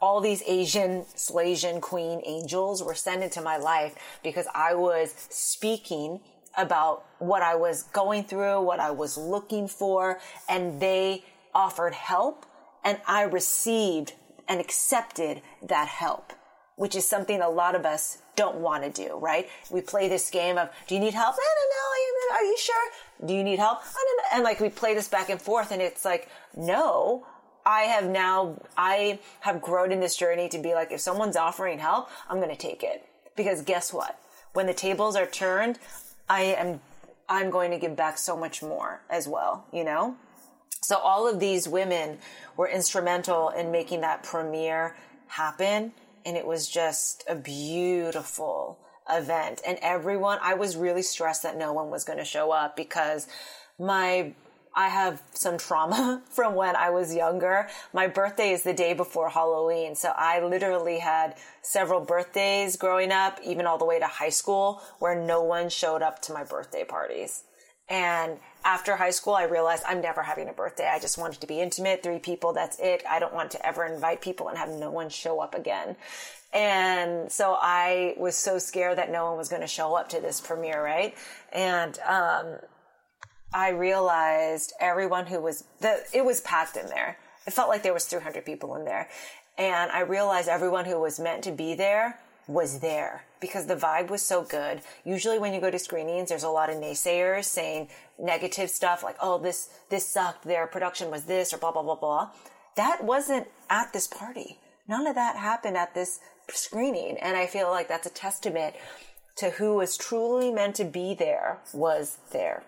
all 0.00 0.20
these 0.20 0.42
Asian 0.46 1.02
Slasian 1.16 1.80
queen 1.80 2.20
angels 2.24 2.82
were 2.82 2.94
sent 2.94 3.22
into 3.22 3.40
my 3.40 3.56
life 3.56 3.94
because 4.22 4.46
I 4.54 4.74
was 4.74 5.14
speaking 5.28 6.20
about 6.56 7.04
what 7.18 7.42
I 7.42 7.54
was 7.56 7.84
going 7.84 8.24
through, 8.24 8.62
what 8.62 8.80
I 8.80 8.90
was 8.90 9.16
looking 9.16 9.68
for, 9.68 10.20
and 10.48 10.80
they 10.80 11.24
offered 11.54 11.94
help 11.94 12.46
and 12.84 13.00
I 13.06 13.22
received 13.22 14.14
and 14.48 14.60
accepted 14.60 15.42
that 15.62 15.88
help, 15.88 16.32
which 16.76 16.94
is 16.96 17.06
something 17.06 17.40
a 17.40 17.50
lot 17.50 17.74
of 17.74 17.84
us 17.84 18.18
don't 18.36 18.56
want 18.56 18.84
to 18.84 18.90
do, 18.90 19.18
right? 19.18 19.48
We 19.70 19.80
play 19.80 20.08
this 20.08 20.30
game 20.30 20.58
of, 20.58 20.70
do 20.86 20.94
you 20.94 21.00
need 21.00 21.14
help? 21.14 21.34
I 21.34 21.54
don't 21.58 21.70
know. 21.70 22.36
Are 22.36 22.44
you 22.44 22.58
sure? 22.58 23.26
Do 23.26 23.34
you 23.34 23.42
need 23.42 23.58
help? 23.58 23.78
I 23.80 24.04
don't 24.04 24.16
know. 24.16 24.36
And 24.36 24.44
like 24.44 24.60
we 24.60 24.68
play 24.68 24.94
this 24.94 25.08
back 25.08 25.28
and 25.28 25.40
forth 25.40 25.70
and 25.72 25.82
it's 25.82 26.04
like, 26.04 26.28
no, 26.56 27.26
I 27.68 27.82
have 27.82 28.08
now, 28.08 28.58
I 28.78 29.18
have 29.40 29.60
grown 29.60 29.92
in 29.92 30.00
this 30.00 30.16
journey 30.16 30.48
to 30.48 30.58
be 30.58 30.72
like, 30.72 30.90
if 30.90 31.00
someone's 31.00 31.36
offering 31.36 31.78
help, 31.78 32.08
I'm 32.26 32.38
going 32.38 32.48
to 32.48 32.56
take 32.56 32.82
it. 32.82 33.04
Because 33.36 33.60
guess 33.60 33.92
what? 33.92 34.18
When 34.54 34.66
the 34.66 34.72
tables 34.72 35.16
are 35.16 35.26
turned, 35.26 35.78
I 36.30 36.44
am, 36.44 36.80
I'm 37.28 37.50
going 37.50 37.70
to 37.72 37.78
give 37.78 37.94
back 37.94 38.16
so 38.16 38.38
much 38.38 38.62
more 38.62 39.02
as 39.10 39.28
well, 39.28 39.66
you 39.70 39.84
know? 39.84 40.16
So 40.80 40.96
all 40.96 41.28
of 41.28 41.40
these 41.40 41.68
women 41.68 42.16
were 42.56 42.68
instrumental 42.68 43.50
in 43.50 43.70
making 43.70 44.00
that 44.00 44.22
premiere 44.22 44.96
happen. 45.26 45.92
And 46.24 46.38
it 46.38 46.46
was 46.46 46.70
just 46.70 47.22
a 47.28 47.34
beautiful 47.34 48.78
event. 49.10 49.60
And 49.66 49.76
everyone, 49.82 50.38
I 50.40 50.54
was 50.54 50.74
really 50.74 51.02
stressed 51.02 51.42
that 51.42 51.58
no 51.58 51.74
one 51.74 51.90
was 51.90 52.04
going 52.04 52.18
to 52.18 52.24
show 52.24 52.50
up 52.50 52.76
because 52.76 53.28
my 53.78 54.32
I 54.78 54.90
have 54.90 55.20
some 55.34 55.58
trauma 55.58 56.22
from 56.30 56.54
when 56.54 56.76
I 56.76 56.90
was 56.90 57.12
younger. 57.12 57.68
My 57.92 58.06
birthday 58.06 58.52
is 58.52 58.62
the 58.62 58.72
day 58.72 58.94
before 58.94 59.28
Halloween. 59.28 59.96
So 59.96 60.12
I 60.16 60.40
literally 60.40 61.00
had 61.00 61.34
several 61.62 62.00
birthdays 62.00 62.76
growing 62.76 63.10
up, 63.10 63.40
even 63.44 63.66
all 63.66 63.76
the 63.76 63.84
way 63.84 63.98
to 63.98 64.06
high 64.06 64.28
school, 64.28 64.80
where 65.00 65.20
no 65.20 65.42
one 65.42 65.68
showed 65.68 66.00
up 66.00 66.22
to 66.22 66.32
my 66.32 66.44
birthday 66.44 66.84
parties. 66.84 67.42
And 67.88 68.38
after 68.64 68.94
high 68.94 69.10
school, 69.10 69.34
I 69.34 69.44
realized 69.44 69.82
I'm 69.84 70.00
never 70.00 70.22
having 70.22 70.48
a 70.48 70.52
birthday. 70.52 70.88
I 70.88 71.00
just 71.00 71.18
wanted 71.18 71.40
to 71.40 71.48
be 71.48 71.60
intimate, 71.60 72.04
three 72.04 72.20
people, 72.20 72.52
that's 72.52 72.78
it. 72.78 73.02
I 73.08 73.18
don't 73.18 73.34
want 73.34 73.50
to 73.52 73.66
ever 73.66 73.84
invite 73.84 74.20
people 74.20 74.46
and 74.46 74.56
have 74.58 74.68
no 74.68 74.92
one 74.92 75.08
show 75.08 75.40
up 75.40 75.56
again. 75.56 75.96
And 76.54 77.32
so 77.32 77.56
I 77.60 78.14
was 78.16 78.36
so 78.36 78.60
scared 78.60 78.98
that 78.98 79.10
no 79.10 79.24
one 79.26 79.36
was 79.36 79.48
going 79.48 79.62
to 79.62 79.68
show 79.68 79.96
up 79.96 80.10
to 80.10 80.20
this 80.20 80.40
premiere, 80.40 80.84
right? 80.84 81.16
And, 81.52 81.98
um, 82.06 82.58
I 83.52 83.70
realized 83.70 84.72
everyone 84.80 85.26
who 85.26 85.40
was, 85.40 85.64
the, 85.80 86.04
it 86.12 86.24
was 86.24 86.40
packed 86.40 86.76
in 86.76 86.86
there. 86.86 87.18
It 87.46 87.52
felt 87.52 87.68
like 87.68 87.82
there 87.82 87.94
was 87.94 88.04
300 88.04 88.44
people 88.44 88.76
in 88.76 88.84
there. 88.84 89.08
And 89.56 89.90
I 89.90 90.00
realized 90.00 90.48
everyone 90.48 90.84
who 90.84 91.00
was 91.00 91.18
meant 91.18 91.44
to 91.44 91.52
be 91.52 91.74
there 91.74 92.18
was 92.46 92.80
there 92.80 93.24
because 93.40 93.66
the 93.66 93.76
vibe 93.76 94.08
was 94.08 94.22
so 94.22 94.42
good. 94.42 94.80
Usually 95.04 95.38
when 95.38 95.52
you 95.52 95.60
go 95.60 95.70
to 95.70 95.78
screenings, 95.78 96.28
there's 96.28 96.42
a 96.42 96.48
lot 96.48 96.70
of 96.70 96.76
naysayers 96.76 97.44
saying 97.44 97.88
negative 98.18 98.70
stuff 98.70 99.02
like, 99.02 99.16
oh, 99.20 99.38
this, 99.38 99.68
this 99.90 100.06
sucked. 100.06 100.44
Their 100.44 100.66
production 100.66 101.10
was 101.10 101.24
this 101.24 101.52
or 101.52 101.58
blah, 101.58 101.72
blah, 101.72 101.82
blah, 101.82 101.96
blah. 101.96 102.30
That 102.76 103.04
wasn't 103.04 103.48
at 103.70 103.92
this 103.92 104.06
party. 104.06 104.58
None 104.86 105.06
of 105.06 105.14
that 105.14 105.36
happened 105.36 105.76
at 105.76 105.94
this 105.94 106.20
screening. 106.50 107.18
And 107.18 107.36
I 107.36 107.46
feel 107.46 107.70
like 107.70 107.88
that's 107.88 108.06
a 108.06 108.10
testament 108.10 108.74
to 109.36 109.50
who 109.50 109.76
was 109.76 109.96
truly 109.96 110.50
meant 110.50 110.76
to 110.76 110.84
be 110.84 111.14
there 111.14 111.58
was 111.72 112.18
there. 112.32 112.62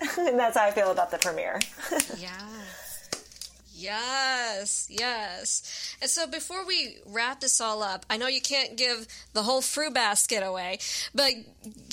and 0.18 0.38
that's 0.38 0.56
how 0.56 0.64
I 0.64 0.70
feel 0.70 0.90
about 0.90 1.10
the 1.10 1.18
premiere. 1.18 1.60
yeah. 2.18 2.30
Yes, 3.76 4.88
yes. 4.90 5.96
And 6.00 6.10
so 6.10 6.26
before 6.26 6.66
we 6.66 6.96
wrap 7.04 7.40
this 7.40 7.60
all 7.60 7.82
up, 7.82 8.06
I 8.08 8.16
know 8.16 8.26
you 8.26 8.40
can't 8.40 8.74
give 8.76 9.06
the 9.34 9.42
whole 9.42 9.60
fruit 9.60 9.92
basket 9.92 10.42
away, 10.42 10.78
but 11.14 11.32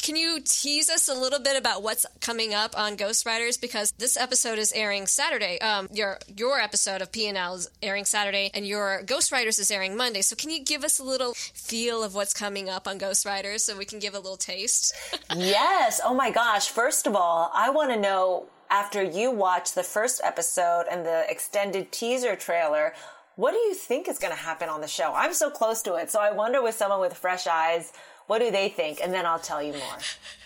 can 0.02 0.15
you 0.15 0.39
tease 0.43 0.89
us 0.89 1.10
a 1.10 1.13
little 1.13 1.39
bit 1.39 1.58
about 1.58 1.84
what's 1.84 2.06
coming 2.22 2.54
up 2.54 2.78
on 2.78 2.96
Ghostwriters? 2.96 3.60
Because 3.60 3.91
this 3.98 4.15
episode 4.15 4.60
is 4.60 4.72
airing 4.72 5.08
Saturday. 5.08 5.60
Um, 5.60 5.89
your 5.91 6.19
your 6.38 6.60
episode 6.60 7.02
of 7.02 7.12
PNL 7.12 7.58
is 7.58 7.69
airing 7.82 8.06
Saturday, 8.06 8.50
and 8.54 8.65
your 8.65 9.04
Ghostwriters 9.06 9.60
is 9.60 9.69
airing 9.69 9.98
Monday. 9.98 10.22
So 10.22 10.38
can 10.38 10.52
you 10.52 10.63
give 10.63 10.86
us 10.86 11.00
a 11.00 11.04
little 11.04 11.34
feel 11.34 12.02
of 12.02 12.15
what's 12.15 12.34
coming 12.34 12.69
up 12.69 12.88
on 12.88 12.98
Ghostwriters 12.98 13.60
so 13.60 13.78
we 13.78 13.86
can 13.86 14.00
give 14.00 14.13
a 14.13 14.19
little 14.19 14.38
taste? 14.38 14.96
yes. 15.36 16.00
Oh 16.04 16.13
my 16.13 16.32
gosh. 16.32 16.69
First 16.69 17.08
of 17.08 17.15
all, 17.15 17.52
I 17.54 17.69
want 17.72 17.91
to 17.91 18.00
know 18.00 18.48
after 18.74 19.04
you 19.04 19.30
watch 19.30 19.74
the 19.74 19.84
first 19.84 20.20
episode 20.24 20.86
and 20.90 21.06
the 21.06 21.30
extended 21.30 21.92
teaser 21.92 22.36
trailer, 22.36 22.94
what 23.36 23.52
do 23.52 23.58
you 23.58 23.76
think 23.76 24.08
is 24.08 24.18
going 24.18 24.34
to 24.34 24.40
happen 24.40 24.68
on 24.68 24.82
the 24.82 24.88
show? 24.88 25.14
I'm 25.14 25.36
so 25.36 25.52
close 25.52 25.84
to 25.84 25.94
it. 25.94 26.10
So 26.10 26.20
I 26.20 26.32
wonder 26.32 26.60
with 26.60 26.74
someone 26.74 27.00
with 27.00 27.14
fresh 27.14 27.46
eyes, 27.46 27.94
what 28.26 28.40
do 28.40 28.50
they 28.50 28.70
think? 28.70 29.00
And 29.00 29.14
then 29.14 29.28
I'll 29.28 29.38
tell 29.38 29.62
you 29.62 29.74
more. 29.74 29.98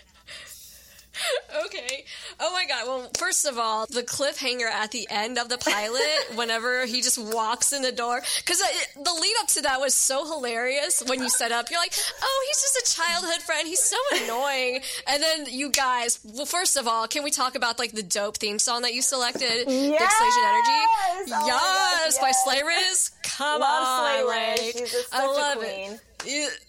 okay. 1.66 2.06
Oh 2.40 2.52
my 2.54 2.66
god. 2.66 2.88
Well, 2.88 3.12
first 3.18 3.46
of 3.46 3.58
all, 3.58 3.86
the 3.88 4.04
cliffhanger 4.04 4.70
at 4.70 4.92
the 4.92 5.08
end 5.10 5.38
of 5.38 5.50
the 5.50 5.58
pilot, 5.58 6.02
whenever 6.36 6.86
he 6.86 7.02
just 7.02 7.18
walks 7.18 7.74
in 7.74 7.82
the 7.82 7.92
door, 7.92 8.22
because 8.38 8.60
the 8.96 9.14
lead 9.14 9.34
up 9.42 9.48
to 9.50 9.62
that 9.64 9.80
was 9.80 9.94
so 9.94 10.26
hilarious. 10.26 11.04
When 11.08 11.22
you 11.22 11.30
set 11.30 11.52
up, 11.52 11.70
you're 11.70 11.80
like, 11.80 11.94
"Oh, 12.22 12.46
he's 12.48 12.62
just 12.62 12.78
a 12.78 12.96
childhood 13.02 13.42
friend. 13.42 13.68
He's 13.68 13.84
so 13.84 13.98
annoying." 14.24 14.82
And 15.08 15.22
then 15.22 15.46
you 15.50 15.70
guys, 15.70 16.20
well, 16.24 16.46
first 16.46 16.78
of 16.78 16.88
all, 16.88 17.08
can 17.08 17.24
we 17.24 17.32
talk 17.32 17.56
about 17.56 17.80
like 17.80 17.92
the 17.92 18.04
dope 18.04 18.38
theme 18.38 18.60
song 18.60 18.82
that 18.84 18.94
you 18.94 19.02
selected, 19.02 19.66
yes! 19.68 20.02
Dixlation 20.02 20.50
Energy? 20.50 21.34
Oh 21.34 21.44
yes, 21.48 22.20
by 22.20 22.32
Slay 22.32 22.62
Riz. 22.64 23.12
Come 23.24 23.62
love 23.62 23.88
on, 23.88 24.26
Slay 24.26 24.74
Riz. 24.74 25.08
A, 25.12 25.16
I 25.16 25.26
love 25.26 25.64
it. 25.64 26.02
it 26.26 26.68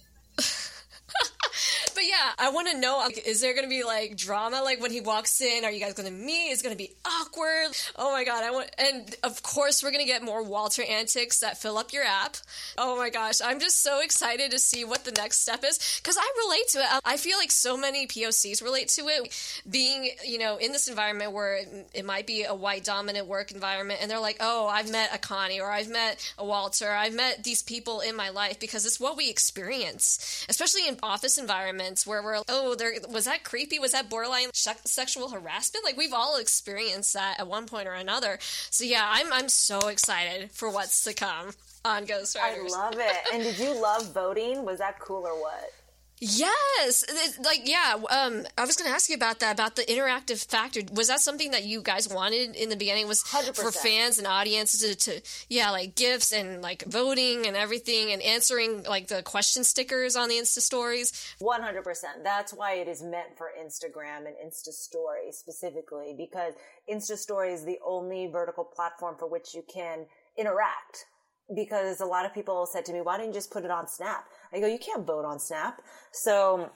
but 1.95 2.05
yeah, 2.05 2.33
I 2.39 2.51
want 2.51 2.69
to 2.69 2.79
know 2.79 2.99
like, 2.99 3.27
is 3.27 3.41
there 3.41 3.55
going 3.55 3.65
to 3.65 3.71
be 3.71 3.85
like 3.85 4.17
drama 4.17 4.61
like 4.63 4.81
when 4.81 4.91
he 4.91 5.01
walks 5.01 5.41
in? 5.41 5.65
Are 5.65 5.71
you 5.71 5.81
guys 5.81 5.95
going 5.95 6.09
to 6.09 6.15
meet? 6.15 6.51
Is 6.51 6.63
going 6.63 6.75
to 6.75 6.79
be 6.79 6.93
awkward? 7.05 7.77
Oh 7.97 8.13
my 8.13 8.25
god, 8.25 8.45
I 8.45 8.51
want 8.51 8.71
and 8.79 9.15
of 9.23 9.43
course 9.43 9.83
we're 9.83 9.91
going 9.91 10.05
to 10.05 10.11
get 10.11 10.23
more 10.23 10.43
Walter 10.43 10.83
antics 10.83 11.41
that 11.41 11.59
fill 11.59 11.79
up 11.79 11.93
your 11.93 12.05
app. 12.05 12.37
Oh 12.77 12.97
my 12.97 13.11
gosh, 13.11 13.41
I'm 13.45 13.61
just 13.61 13.83
so 13.83 14.01
excited 14.01 14.51
to 14.51 14.59
see 14.59 14.85
what 14.85 15.05
the 15.05 15.13
next 15.13 15.41
step 15.41 15.65
is 15.65 16.01
cuz 16.03 16.17
I 16.19 16.33
relate 16.47 16.69
to 16.69 16.79
it. 16.81 17.01
I 17.05 17.17
feel 17.17 17.39
like 17.39 17.51
so 17.51 17.77
many 17.77 18.07
POCs 18.07 18.63
relate 18.63 18.89
to 18.91 19.09
it 19.09 19.63
being, 19.69 20.11
you 20.25 20.39
know, 20.39 20.57
in 20.57 20.73
this 20.73 20.89
environment 20.89 21.33
where 21.33 21.65
it 21.95 22.05
might 22.05 22.27
be 22.27 22.45
a 22.45 22.55
white 22.55 22.85
dominant 22.85 23.27
work 23.27 23.53
environment 23.53 24.01
and 24.03 24.11
they're 24.11 24.21
like, 24.21 24.37
"Oh, 24.41 24.67
I've 24.67 24.91
met 24.91 25.15
a 25.15 25.19
Connie 25.19 25.61
or 25.61 25.71
I've 25.71 25.89
met 25.89 26.33
a 26.37 26.45
Walter. 26.45 26.91
I've 26.91 27.15
met 27.15 27.45
these 27.45 27.63
people 27.63 28.01
in 28.01 28.17
my 28.17 28.31
life 28.31 28.59
because 28.59 28.87
it's 28.87 29.01
what 29.01 29.17
we 29.17 29.31
experience, 29.31 30.45
especially 30.49 30.87
in 30.87 30.99
office 31.03 31.38
environments 31.39 32.07
where 32.07 32.23
we're 32.23 32.43
oh 32.49 32.75
there 32.75 32.93
was 33.11 33.25
that 33.25 33.45
creepy? 33.45 33.79
Was 33.79 33.93
that 33.93 34.11
borderline 34.11 34.49
sh- 34.55 34.69
sexual 34.85 35.31
harassment? 35.31 35.85
Like 35.85 35.97
we've 35.97 36.13
all 36.13 36.37
experienced 36.37 37.15
that 37.15 37.39
at 37.39 37.47
one 37.47 37.67
point 37.67 37.89
or 37.89 37.95
another. 37.95 38.39
So 38.71 38.85
yeah 38.85 39.07
i'm 39.09 39.33
i'm 39.33 39.49
so 39.49 39.89
excited 39.89 40.51
for 40.51 40.71
what's 40.71 41.05
to 41.05 41.15
come 41.15 41.51
on 41.85 42.05
ghost 42.05 42.37
i 42.41 42.59
love 42.59 42.95
it. 42.99 43.17
And 43.33 43.43
did 43.43 43.59
you 43.59 43.81
love 43.81 44.13
voting? 44.13 44.65
Was 44.65 44.79
that 44.79 44.99
cool 44.99 45.27
or 45.27 45.41
what 45.41 45.73
Yes, 46.21 47.05
like 47.45 47.69
yeah. 47.69 47.95
Um, 48.11 48.47
I 48.57 48.65
was 48.65 48.77
going 48.77 48.89
to 48.89 48.95
ask 48.95 49.09
you 49.09 49.15
about 49.15 49.41
that 49.41 49.55
about 49.55 49.77
the 49.77 49.83
interactive 49.83 50.45
factor. 50.45 50.81
Was 50.93 51.09
that 51.09 51.21
something 51.21 51.53
that 51.53 51.65
you 51.65 51.81
guys 51.81 52.09
wanted 52.09 52.57
in 52.57 52.69
the 52.69 52.77
beginning? 52.77 53.07
Was 53.07 53.23
100%. 53.25 53.55
for 53.55 53.71
fans 53.71 54.19
and 54.19 54.27
audiences 54.27 54.97
to, 54.97 55.11
to, 55.11 55.23
yeah, 55.49 55.71
like 55.71 55.95
gifts 55.95 56.33
and 56.33 56.61
like 56.61 56.85
voting 56.85 57.47
and 57.47 57.57
everything 57.57 58.13
and 58.13 58.21
answering 58.23 58.83
like 58.85 59.09
the 59.09 59.23
question 59.23 59.63
stickers 59.65 60.17
on 60.17 60.29
the 60.29 60.35
Insta 60.35 60.61
stories. 60.61 61.35
One 61.39 61.63
hundred 61.63 61.85
percent. 61.85 62.25
That's 62.25 62.53
why 62.53 62.75
it 62.75 62.89
is 62.89 63.03
meant 63.03 63.37
for 63.37 63.51
Instagram 63.61 64.27
and 64.27 64.35
Insta 64.45 64.73
Story 64.73 65.31
specifically 65.31 66.15
because 66.17 66.55
Insta 66.91 67.17
Story 67.17 67.53
is 67.53 67.65
the 67.65 67.79
only 67.87 68.27
vertical 68.27 68.65
platform 68.65 69.17
for 69.19 69.29
which 69.29 69.55
you 69.55 69.63
can 69.73 70.07
interact 70.37 71.07
because 71.55 72.01
a 72.01 72.07
lot 72.07 72.27
of 72.27 72.35
people 72.35 72.67
said 72.67 72.85
to 72.87 72.93
me, 72.93 73.01
why 73.01 73.17
didn't 73.17 73.29
you 73.29 73.35
just 73.35 73.51
put 73.51 73.65
it 73.65 73.71
on 73.71 73.89
Snap? 73.89 74.27
I 74.53 74.61
go, 74.61 74.67
you 74.67 74.79
can't 74.79 75.07
vote 75.07 75.25
on 75.25 75.39
Snap. 75.39 75.81
So 76.13 76.71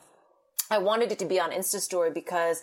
I 0.70 0.78
wanted 0.78 1.12
it 1.12 1.18
to 1.20 1.24
be 1.24 1.38
on 1.38 1.50
Insta 1.50 1.80
Story 1.80 2.10
because 2.10 2.62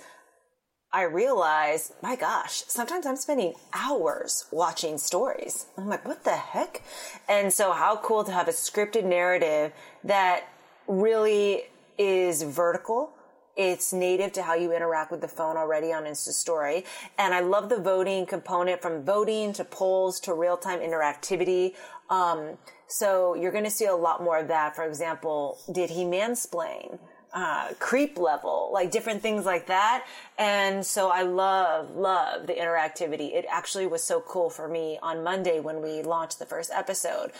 I 0.91 1.03
realized, 1.03 1.93
my 2.01 2.15
gosh, 2.15 2.63
sometimes 2.67 3.05
I'm 3.05 3.15
spending 3.15 3.53
hours 3.73 4.45
watching 4.51 4.97
stories. 4.97 5.67
I'm 5.77 5.87
like, 5.87 6.07
what 6.07 6.23
the 6.23 6.35
heck? 6.35 6.81
And 7.27 7.53
so 7.53 7.71
how 7.71 7.97
cool 7.97 8.23
to 8.23 8.31
have 8.31 8.47
a 8.47 8.51
scripted 8.51 9.05
narrative 9.05 9.71
that 10.03 10.45
really 10.87 11.65
is 11.99 12.41
vertical. 12.41 13.11
It's 13.55 13.93
native 13.93 14.31
to 14.33 14.41
how 14.41 14.55
you 14.55 14.71
interact 14.71 15.11
with 15.11 15.21
the 15.21 15.27
phone 15.27 15.57
already 15.57 15.93
on 15.93 16.05
Insta 16.05 16.31
Story. 16.31 16.85
And 17.19 17.35
I 17.35 17.41
love 17.41 17.69
the 17.69 17.77
voting 17.77 18.25
component 18.25 18.81
from 18.81 19.03
voting 19.03 19.53
to 19.53 19.65
polls 19.65 20.19
to 20.21 20.33
real 20.33 20.57
time 20.57 20.79
interactivity. 20.79 21.75
Um, 22.09 22.57
so 22.87 23.35
you're 23.35 23.51
going 23.51 23.65
to 23.65 23.69
see 23.69 23.85
a 23.85 23.95
lot 23.95 24.23
more 24.23 24.39
of 24.39 24.47
that. 24.47 24.75
For 24.75 24.83
example, 24.83 25.59
did 25.71 25.91
he 25.91 26.03
mansplain? 26.03 26.99
uh, 27.33 27.73
creep 27.79 28.17
level, 28.17 28.69
like 28.73 28.91
different 28.91 29.21
things 29.21 29.45
like 29.45 29.67
that. 29.67 30.05
And 30.37 30.85
so 30.85 31.09
I 31.09 31.23
love, 31.23 31.95
love 31.95 32.47
the 32.47 32.53
interactivity. 32.53 33.33
It 33.33 33.45
actually 33.49 33.85
was 33.85 34.03
so 34.03 34.21
cool 34.21 34.49
for 34.49 34.67
me 34.67 34.97
on 35.01 35.23
Monday 35.23 35.59
when 35.59 35.81
we 35.81 36.01
launched 36.01 36.39
the 36.39 36.45
first 36.45 36.71
episode 36.73 37.31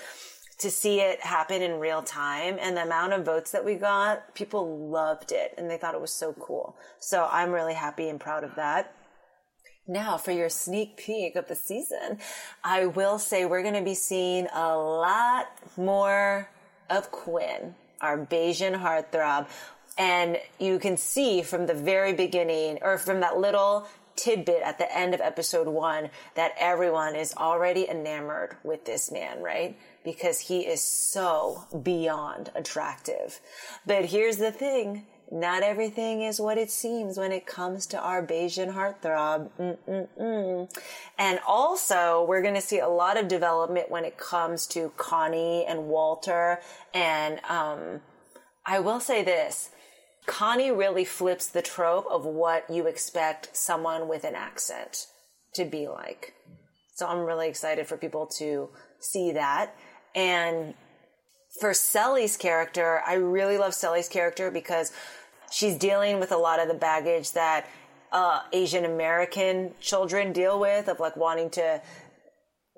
to 0.59 0.69
see 0.69 0.99
it 0.99 1.21
happen 1.21 1.61
in 1.61 1.79
real 1.79 2.01
time 2.01 2.57
and 2.59 2.75
the 2.75 2.83
amount 2.83 3.13
of 3.13 3.25
votes 3.25 3.51
that 3.51 3.63
we 3.63 3.75
got, 3.75 4.35
people 4.35 4.89
loved 4.89 5.31
it 5.31 5.53
and 5.57 5.69
they 5.71 5.77
thought 5.77 5.95
it 5.95 6.01
was 6.01 6.11
so 6.11 6.33
cool. 6.33 6.75
So 6.99 7.27
I'm 7.31 7.51
really 7.51 7.73
happy 7.73 8.09
and 8.09 8.19
proud 8.19 8.43
of 8.43 8.55
that. 8.55 8.93
Now, 9.89 10.17
for 10.19 10.31
your 10.31 10.49
sneak 10.49 10.97
peek 10.97 11.35
of 11.35 11.47
the 11.47 11.55
season, 11.55 12.19
I 12.63 12.85
will 12.85 13.17
say 13.17 13.45
we're 13.45 13.63
going 13.63 13.73
to 13.73 13.81
be 13.81 13.95
seeing 13.95 14.45
a 14.53 14.77
lot 14.77 15.47
more 15.77 16.47
of 16.91 17.11
Quinn, 17.11 17.73
our 17.99 18.15
Blasian 18.15 18.79
heartthrob. 18.79 19.47
And 19.97 20.37
you 20.59 20.77
can 20.77 20.95
see 20.95 21.41
from 21.41 21.65
the 21.65 21.73
very 21.73 22.13
beginning 22.13 22.77
or 22.83 22.99
from 22.99 23.21
that 23.21 23.39
little 23.39 23.87
tidbit 24.15 24.61
at 24.61 24.77
the 24.77 24.95
end 24.95 25.15
of 25.15 25.21
episode 25.21 25.67
one 25.67 26.11
that 26.35 26.51
everyone 26.59 27.15
is 27.15 27.33
already 27.35 27.89
enamored 27.89 28.57
with 28.63 28.85
this 28.85 29.11
man, 29.11 29.41
right? 29.41 29.75
Because 30.03 30.39
he 30.39 30.67
is 30.67 30.81
so 30.83 31.65
beyond 31.81 32.51
attractive. 32.53 33.39
But 33.87 34.05
here's 34.05 34.37
the 34.37 34.51
thing. 34.51 35.07
Not 35.31 35.61
everything 35.61 36.23
is 36.23 36.39
what 36.39 36.57
it 36.57 36.71
seems 36.71 37.17
when 37.17 37.31
it 37.31 37.45
comes 37.45 37.85
to 37.87 37.99
our 37.99 38.25
Blasian 38.25 38.73
heartthrob. 38.73 39.49
Mm-mm-mm. 39.59 40.79
And 41.19 41.39
also, 41.47 42.25
we're 42.27 42.41
going 42.41 42.55
to 42.55 42.61
see 42.61 42.79
a 42.79 42.87
lot 42.87 43.15
of 43.15 43.27
development 43.27 43.91
when 43.91 44.05
it 44.05 44.17
comes 44.17 44.65
to 44.67 44.91
Connie 44.97 45.65
and 45.67 45.85
Walter. 45.85 46.59
And 46.95 47.39
um, 47.47 48.01
I 48.65 48.79
will 48.79 48.99
say 48.99 49.23
this 49.23 49.69
Connie 50.25 50.71
really 50.71 51.05
flips 51.05 51.47
the 51.47 51.61
trope 51.61 52.07
of 52.09 52.25
what 52.25 52.69
you 52.69 52.87
expect 52.87 53.55
someone 53.55 54.07
with 54.07 54.23
an 54.23 54.35
accent 54.35 55.07
to 55.53 55.65
be 55.65 55.87
like. 55.87 56.33
So 56.95 57.07
I'm 57.07 57.19
really 57.19 57.47
excited 57.47 57.87
for 57.87 57.97
people 57.97 58.25
to 58.37 58.69
see 58.99 59.31
that. 59.33 59.75
And 60.15 60.73
for 61.59 61.71
Cely's 61.71 62.37
character, 62.37 63.01
I 63.07 63.15
really 63.15 63.57
love 63.57 63.71
Cely's 63.71 64.09
character 64.09 64.51
because 64.51 64.91
she's 65.51 65.77
dealing 65.77 66.19
with 66.19 66.31
a 66.31 66.37
lot 66.37 66.59
of 66.59 66.67
the 66.67 66.73
baggage 66.73 67.31
that 67.33 67.67
uh, 68.11 68.41
Asian 68.53 68.85
American 68.85 69.73
children 69.79 70.33
deal 70.33 70.59
with 70.59 70.87
of 70.87 70.99
like 70.99 71.15
wanting 71.15 71.49
to 71.51 71.81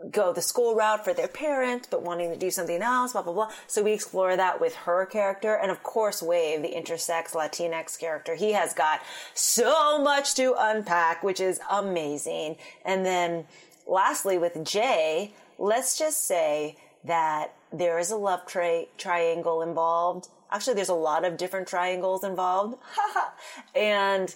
go 0.09 0.34
the 0.34 0.41
school 0.41 0.76
route 0.76 1.03
for 1.03 1.13
their 1.13 1.28
parents, 1.28 1.88
but 1.89 2.01
wanting 2.01 2.32
to 2.32 2.38
do 2.38 2.49
something 2.49 2.82
else, 2.82 3.11
blah, 3.11 3.22
blah, 3.22 3.34
blah. 3.34 3.51
So 3.67 3.84
we 3.84 3.93
explore 3.93 4.36
that 4.36 4.59
with 4.59 4.74
her 4.76 5.05
character. 5.05 5.55
And 5.55 5.69
of 5.69 5.84
course, 5.84 6.22
Wave, 6.22 6.61
the 6.61 6.69
intersex 6.69 7.32
Latinx 7.32 7.99
character, 7.99 8.36
he 8.36 8.53
has 8.53 8.74
got 8.74 9.01
so 9.34 10.01
much 10.01 10.34
to 10.36 10.55
unpack, 10.57 11.24
which 11.24 11.39
is 11.39 11.59
amazing. 11.69 12.57
And 12.84 13.05
then 13.05 13.45
lastly, 13.86 14.38
with 14.38 14.63
Jay, 14.63 15.34
let's 15.59 15.97
just 15.97 16.26
say 16.28 16.78
that 17.03 17.53
there 17.72 17.99
is 17.99 18.11
a 18.11 18.15
love 18.15 18.45
tri- 18.45 18.88
triangle 18.97 19.61
involved. 19.61 20.30
Actually, 20.51 20.75
there's 20.75 20.89
a 20.89 20.93
lot 20.93 21.25
of 21.25 21.37
different 21.37 21.67
triangles 21.67 22.23
involved. 22.23 22.77
and 23.75 24.33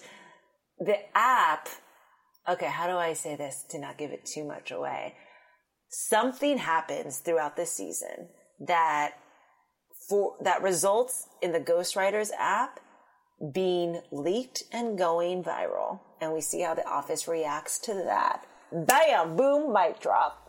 the 0.78 0.96
app, 1.16 1.68
okay, 2.48 2.66
how 2.66 2.86
do 2.86 2.96
I 2.96 3.12
say 3.12 3.36
this 3.36 3.64
to 3.70 3.78
not 3.78 3.98
give 3.98 4.10
it 4.10 4.24
too 4.24 4.44
much 4.44 4.70
away? 4.70 5.14
something 5.88 6.58
happens 6.58 7.18
throughout 7.18 7.56
the 7.56 7.66
season 7.66 8.28
that 8.60 9.14
for 10.08 10.36
that 10.40 10.62
results 10.62 11.26
in 11.42 11.52
the 11.52 11.60
Ghostwriters 11.60 12.30
app 12.38 12.80
being 13.52 14.00
leaked 14.12 14.62
and 14.72 14.96
going 14.96 15.42
viral. 15.42 16.00
And 16.20 16.32
we 16.32 16.40
see 16.40 16.62
how 16.62 16.74
the 16.74 16.86
office 16.86 17.28
reacts 17.28 17.78
to 17.80 17.94
that. 17.94 18.46
Bam, 18.72 19.36
boom, 19.36 19.72
mic 19.72 20.00
drop. 20.00 20.45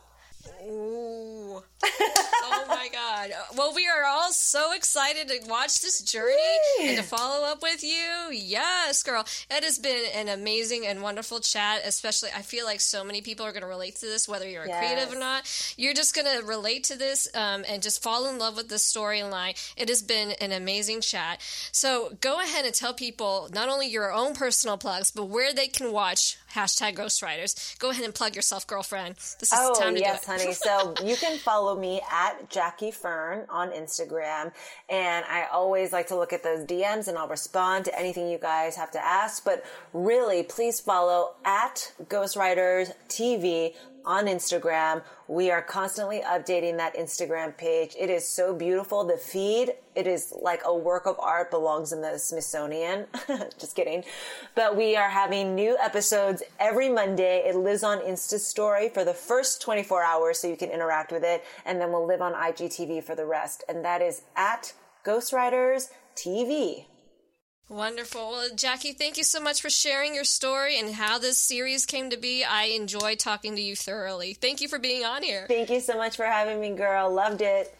Ooh. 0.67 1.61
oh 1.83 2.65
my 2.67 2.89
god. 2.91 3.31
Well, 3.55 3.73
we 3.73 3.87
are 3.87 4.05
all 4.05 4.31
so 4.31 4.73
excited 4.73 5.27
to 5.27 5.49
watch 5.49 5.79
this 5.81 6.01
journey 6.01 6.35
and 6.81 6.97
to 6.97 7.03
follow 7.03 7.45
up 7.45 7.61
with 7.61 7.83
you. 7.83 8.31
Yes, 8.31 9.03
girl. 9.03 9.25
It 9.49 9.63
has 9.63 9.79
been 9.79 10.03
an 10.13 10.27
amazing 10.27 10.85
and 10.85 11.01
wonderful 11.01 11.39
chat, 11.39 11.81
especially 11.85 12.29
I 12.35 12.41
feel 12.41 12.65
like 12.65 12.81
so 12.81 13.03
many 13.03 13.21
people 13.21 13.45
are 13.45 13.51
going 13.51 13.61
to 13.61 13.67
relate 13.67 13.95
to 13.97 14.05
this 14.05 14.27
whether 14.27 14.47
you're 14.47 14.63
a 14.63 14.67
yes. 14.67 14.79
creative 14.79 15.15
or 15.15 15.19
not. 15.19 15.73
You're 15.77 15.93
just 15.93 16.15
going 16.15 16.27
to 16.39 16.45
relate 16.45 16.85
to 16.85 16.97
this 16.97 17.27
um, 17.33 17.63
and 17.67 17.81
just 17.81 18.03
fall 18.03 18.29
in 18.29 18.37
love 18.37 18.57
with 18.57 18.69
the 18.69 18.75
storyline. 18.75 19.55
It 19.77 19.89
has 19.89 20.01
been 20.01 20.31
an 20.41 20.51
amazing 20.51 21.01
chat. 21.01 21.41
So, 21.71 22.17
go 22.21 22.41
ahead 22.41 22.65
and 22.65 22.73
tell 22.73 22.93
people 22.93 23.49
not 23.53 23.69
only 23.69 23.87
your 23.87 24.11
own 24.11 24.33
personal 24.33 24.77
plugs, 24.77 25.11
but 25.11 25.25
where 25.25 25.53
they 25.53 25.67
can 25.67 25.91
watch 25.91 26.37
hashtag 26.53 26.95
ghostwriters. 26.95 27.77
Go 27.79 27.89
ahead 27.89 28.05
and 28.05 28.13
plug 28.13 28.35
yourself, 28.35 28.65
girlfriend. 28.67 29.15
This 29.15 29.51
is 29.51 29.53
oh, 29.53 29.73
the 29.73 29.81
time 29.81 29.93
to 29.95 29.99
yes, 29.99 30.25
do 30.25 30.31
it. 30.31 30.41
honey. 30.41 30.53
So 30.67 30.93
you 31.03 31.15
can 31.15 31.37
follow 31.37 31.79
me 31.79 32.01
at 32.11 32.49
Jackie 32.49 32.91
Fern 32.91 33.45
on 33.49 33.71
Instagram. 33.71 34.51
And 34.89 35.25
I 35.25 35.45
always 35.51 35.93
like 35.93 36.07
to 36.07 36.15
look 36.15 36.33
at 36.33 36.43
those 36.43 36.65
DMs 36.65 37.07
and 37.07 37.17
I'll 37.17 37.27
respond 37.27 37.85
to 37.85 37.97
anything 37.97 38.27
you 38.27 38.37
guys 38.37 38.75
have 38.75 38.91
to 38.91 39.03
ask. 39.03 39.45
But 39.45 39.63
really, 39.93 40.43
please 40.43 40.79
follow 40.79 41.35
at 41.45 41.93
Ghostwriters 42.05 42.91
TV 43.07 43.73
on 44.07 44.25
Instagram. 44.25 45.03
We 45.27 45.51
are 45.51 45.61
constantly 45.61 46.21
updating 46.21 46.77
that 46.77 46.95
Instagram 46.95 47.55
page. 47.57 47.93
It 47.99 48.09
is 48.09 48.25
so 48.27 48.55
beautiful. 48.55 49.03
The 49.03 49.17
feed, 49.17 49.73
it 49.95 50.07
is 50.07 50.33
like 50.41 50.61
a 50.65 50.73
work 50.73 51.05
of 51.05 51.19
art 51.19 51.51
belongs 51.51 51.91
in 51.91 52.01
the 52.01 52.17
Smithsonian. 52.17 53.05
Just 53.59 53.75
kidding. 53.75 54.05
But 54.55 54.77
we 54.77 54.95
are 54.95 55.09
having 55.09 55.53
new 55.53 55.77
episodes 55.77 56.41
every 56.59 56.87
Monday. 56.89 57.43
It 57.45 57.57
lives 57.57 57.83
on 57.83 57.99
Insta 57.99 58.39
Story 58.39 58.87
for 58.87 59.03
the 59.03 59.13
first 59.13 59.61
24 59.61 60.03
hours 60.03 60.39
so 60.39 60.47
you 60.47 60.57
can 60.57 60.71
interact 60.71 61.11
with 61.11 61.25
it. 61.25 61.43
And 61.65 61.81
then 61.81 61.91
we'll 61.91 62.07
live 62.07 62.21
on 62.21 62.33
IGTV 62.33 63.03
for 63.03 63.13
the 63.13 63.25
rest. 63.25 63.65
And 63.67 63.83
that 63.83 64.01
is 64.01 64.21
at 64.37 64.73
Ghostwriters 65.03 65.89
TV. 66.15 66.85
Wonderful. 67.69 68.31
Well, 68.31 68.49
Jackie, 68.55 68.93
thank 68.93 69.17
you 69.17 69.25
so 69.25 69.41
much 69.41 69.61
for 69.61 69.69
sharing 69.69 70.15
your 70.15 70.23
story 70.23 70.79
and 70.79 70.93
how 70.93 71.19
this 71.19 71.37
series 71.37 71.85
came 71.85 72.09
to 72.11 72.17
be. 72.17 72.43
I 72.45 72.65
enjoyed 72.65 73.19
talking 73.19 73.55
to 73.57 73.61
you 73.61 73.75
thoroughly. 73.75 74.33
Thank 74.33 74.61
you 74.61 74.69
for 74.69 74.79
being 74.79 75.03
on 75.03 75.21
here. 75.21 75.45
Thank 75.49 75.69
you 75.69 75.81
so 75.81 75.97
much 75.97 76.15
for 76.15 76.25
having 76.25 76.61
me, 76.61 76.73
girl. 76.75 77.13
Loved 77.13 77.41
it. 77.41 77.75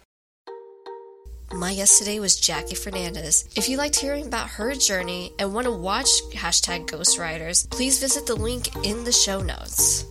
My 1.54 1.74
guest 1.74 2.00
today 2.00 2.20
was 2.20 2.36
Jackie 2.36 2.76
Fernandez. 2.76 3.48
If 3.56 3.70
you 3.70 3.78
liked 3.78 3.96
hearing 3.96 4.28
about 4.28 4.50
her 4.50 4.74
journey 4.74 5.32
and 5.40 5.54
want 5.54 5.66
to 5.66 5.72
watch 5.72 6.10
hashtag 6.34 6.88
Ghostwriters, 6.88 7.70
please 7.70 8.00
visit 8.00 8.26
the 8.26 8.36
link 8.36 8.76
in 8.86 9.06
the 9.06 9.14
show 9.14 9.42
notes. 9.42 10.04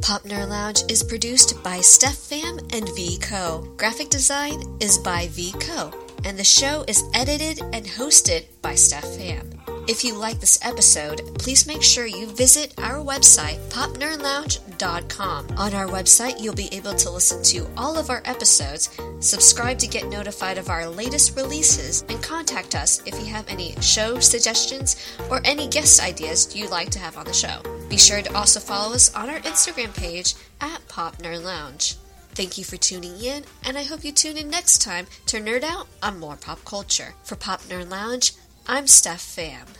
Pop 0.00 0.22
Nerd 0.22 0.48
Lounge 0.48 0.82
is 0.88 1.02
produced 1.02 1.60
by 1.64 1.80
Steph 1.80 2.14
Pham 2.14 2.58
and 2.72 2.88
V 2.94 3.18
Co. 3.18 3.68
Graphic 3.76 4.10
design 4.10 4.62
is 4.78 4.96
by 4.98 5.26
V 5.32 5.52
Co 5.58 5.92
and 6.24 6.38
the 6.38 6.44
show 6.44 6.84
is 6.88 7.02
edited 7.14 7.60
and 7.72 7.84
hosted 7.84 8.46
by 8.62 8.74
Steph 8.74 9.04
Pham. 9.04 9.58
If 9.88 10.04
you 10.04 10.14
like 10.14 10.38
this 10.38 10.58
episode, 10.62 11.22
please 11.38 11.66
make 11.66 11.82
sure 11.82 12.04
you 12.04 12.26
visit 12.26 12.74
our 12.76 12.96
website, 12.96 13.58
popnerdlounge.com. 13.70 15.46
On 15.56 15.74
our 15.74 15.86
website, 15.86 16.38
you'll 16.38 16.54
be 16.54 16.68
able 16.72 16.94
to 16.94 17.10
listen 17.10 17.42
to 17.44 17.66
all 17.74 17.96
of 17.96 18.10
our 18.10 18.20
episodes, 18.26 18.90
subscribe 19.20 19.78
to 19.78 19.86
get 19.86 20.06
notified 20.08 20.58
of 20.58 20.68
our 20.68 20.86
latest 20.86 21.36
releases, 21.36 22.02
and 22.10 22.22
contact 22.22 22.74
us 22.74 23.02
if 23.06 23.18
you 23.18 23.24
have 23.32 23.48
any 23.48 23.74
show 23.80 24.20
suggestions 24.20 24.96
or 25.30 25.40
any 25.46 25.66
guest 25.66 26.02
ideas 26.02 26.54
you'd 26.54 26.70
like 26.70 26.90
to 26.90 26.98
have 26.98 27.16
on 27.16 27.24
the 27.24 27.32
show. 27.32 27.62
Be 27.88 27.96
sure 27.96 28.20
to 28.20 28.36
also 28.36 28.60
follow 28.60 28.92
us 28.94 29.14
on 29.14 29.30
our 29.30 29.40
Instagram 29.40 29.96
page 29.96 30.34
at 30.60 30.86
Pop 30.88 31.16
Nerd 31.16 31.42
Lounge. 31.42 31.96
Thank 32.38 32.56
you 32.56 32.62
for 32.62 32.76
tuning 32.76 33.20
in, 33.20 33.42
and 33.64 33.76
I 33.76 33.82
hope 33.82 34.04
you 34.04 34.12
tune 34.12 34.36
in 34.36 34.48
next 34.48 34.78
time 34.80 35.08
to 35.26 35.40
nerd 35.40 35.64
out 35.64 35.88
on 36.04 36.20
more 36.20 36.36
pop 36.36 36.64
culture. 36.64 37.14
For 37.24 37.34
Pop 37.34 37.62
Nerd 37.62 37.90
Lounge, 37.90 38.32
I'm 38.68 38.86
Steph 38.86 39.18
Pham. 39.18 39.77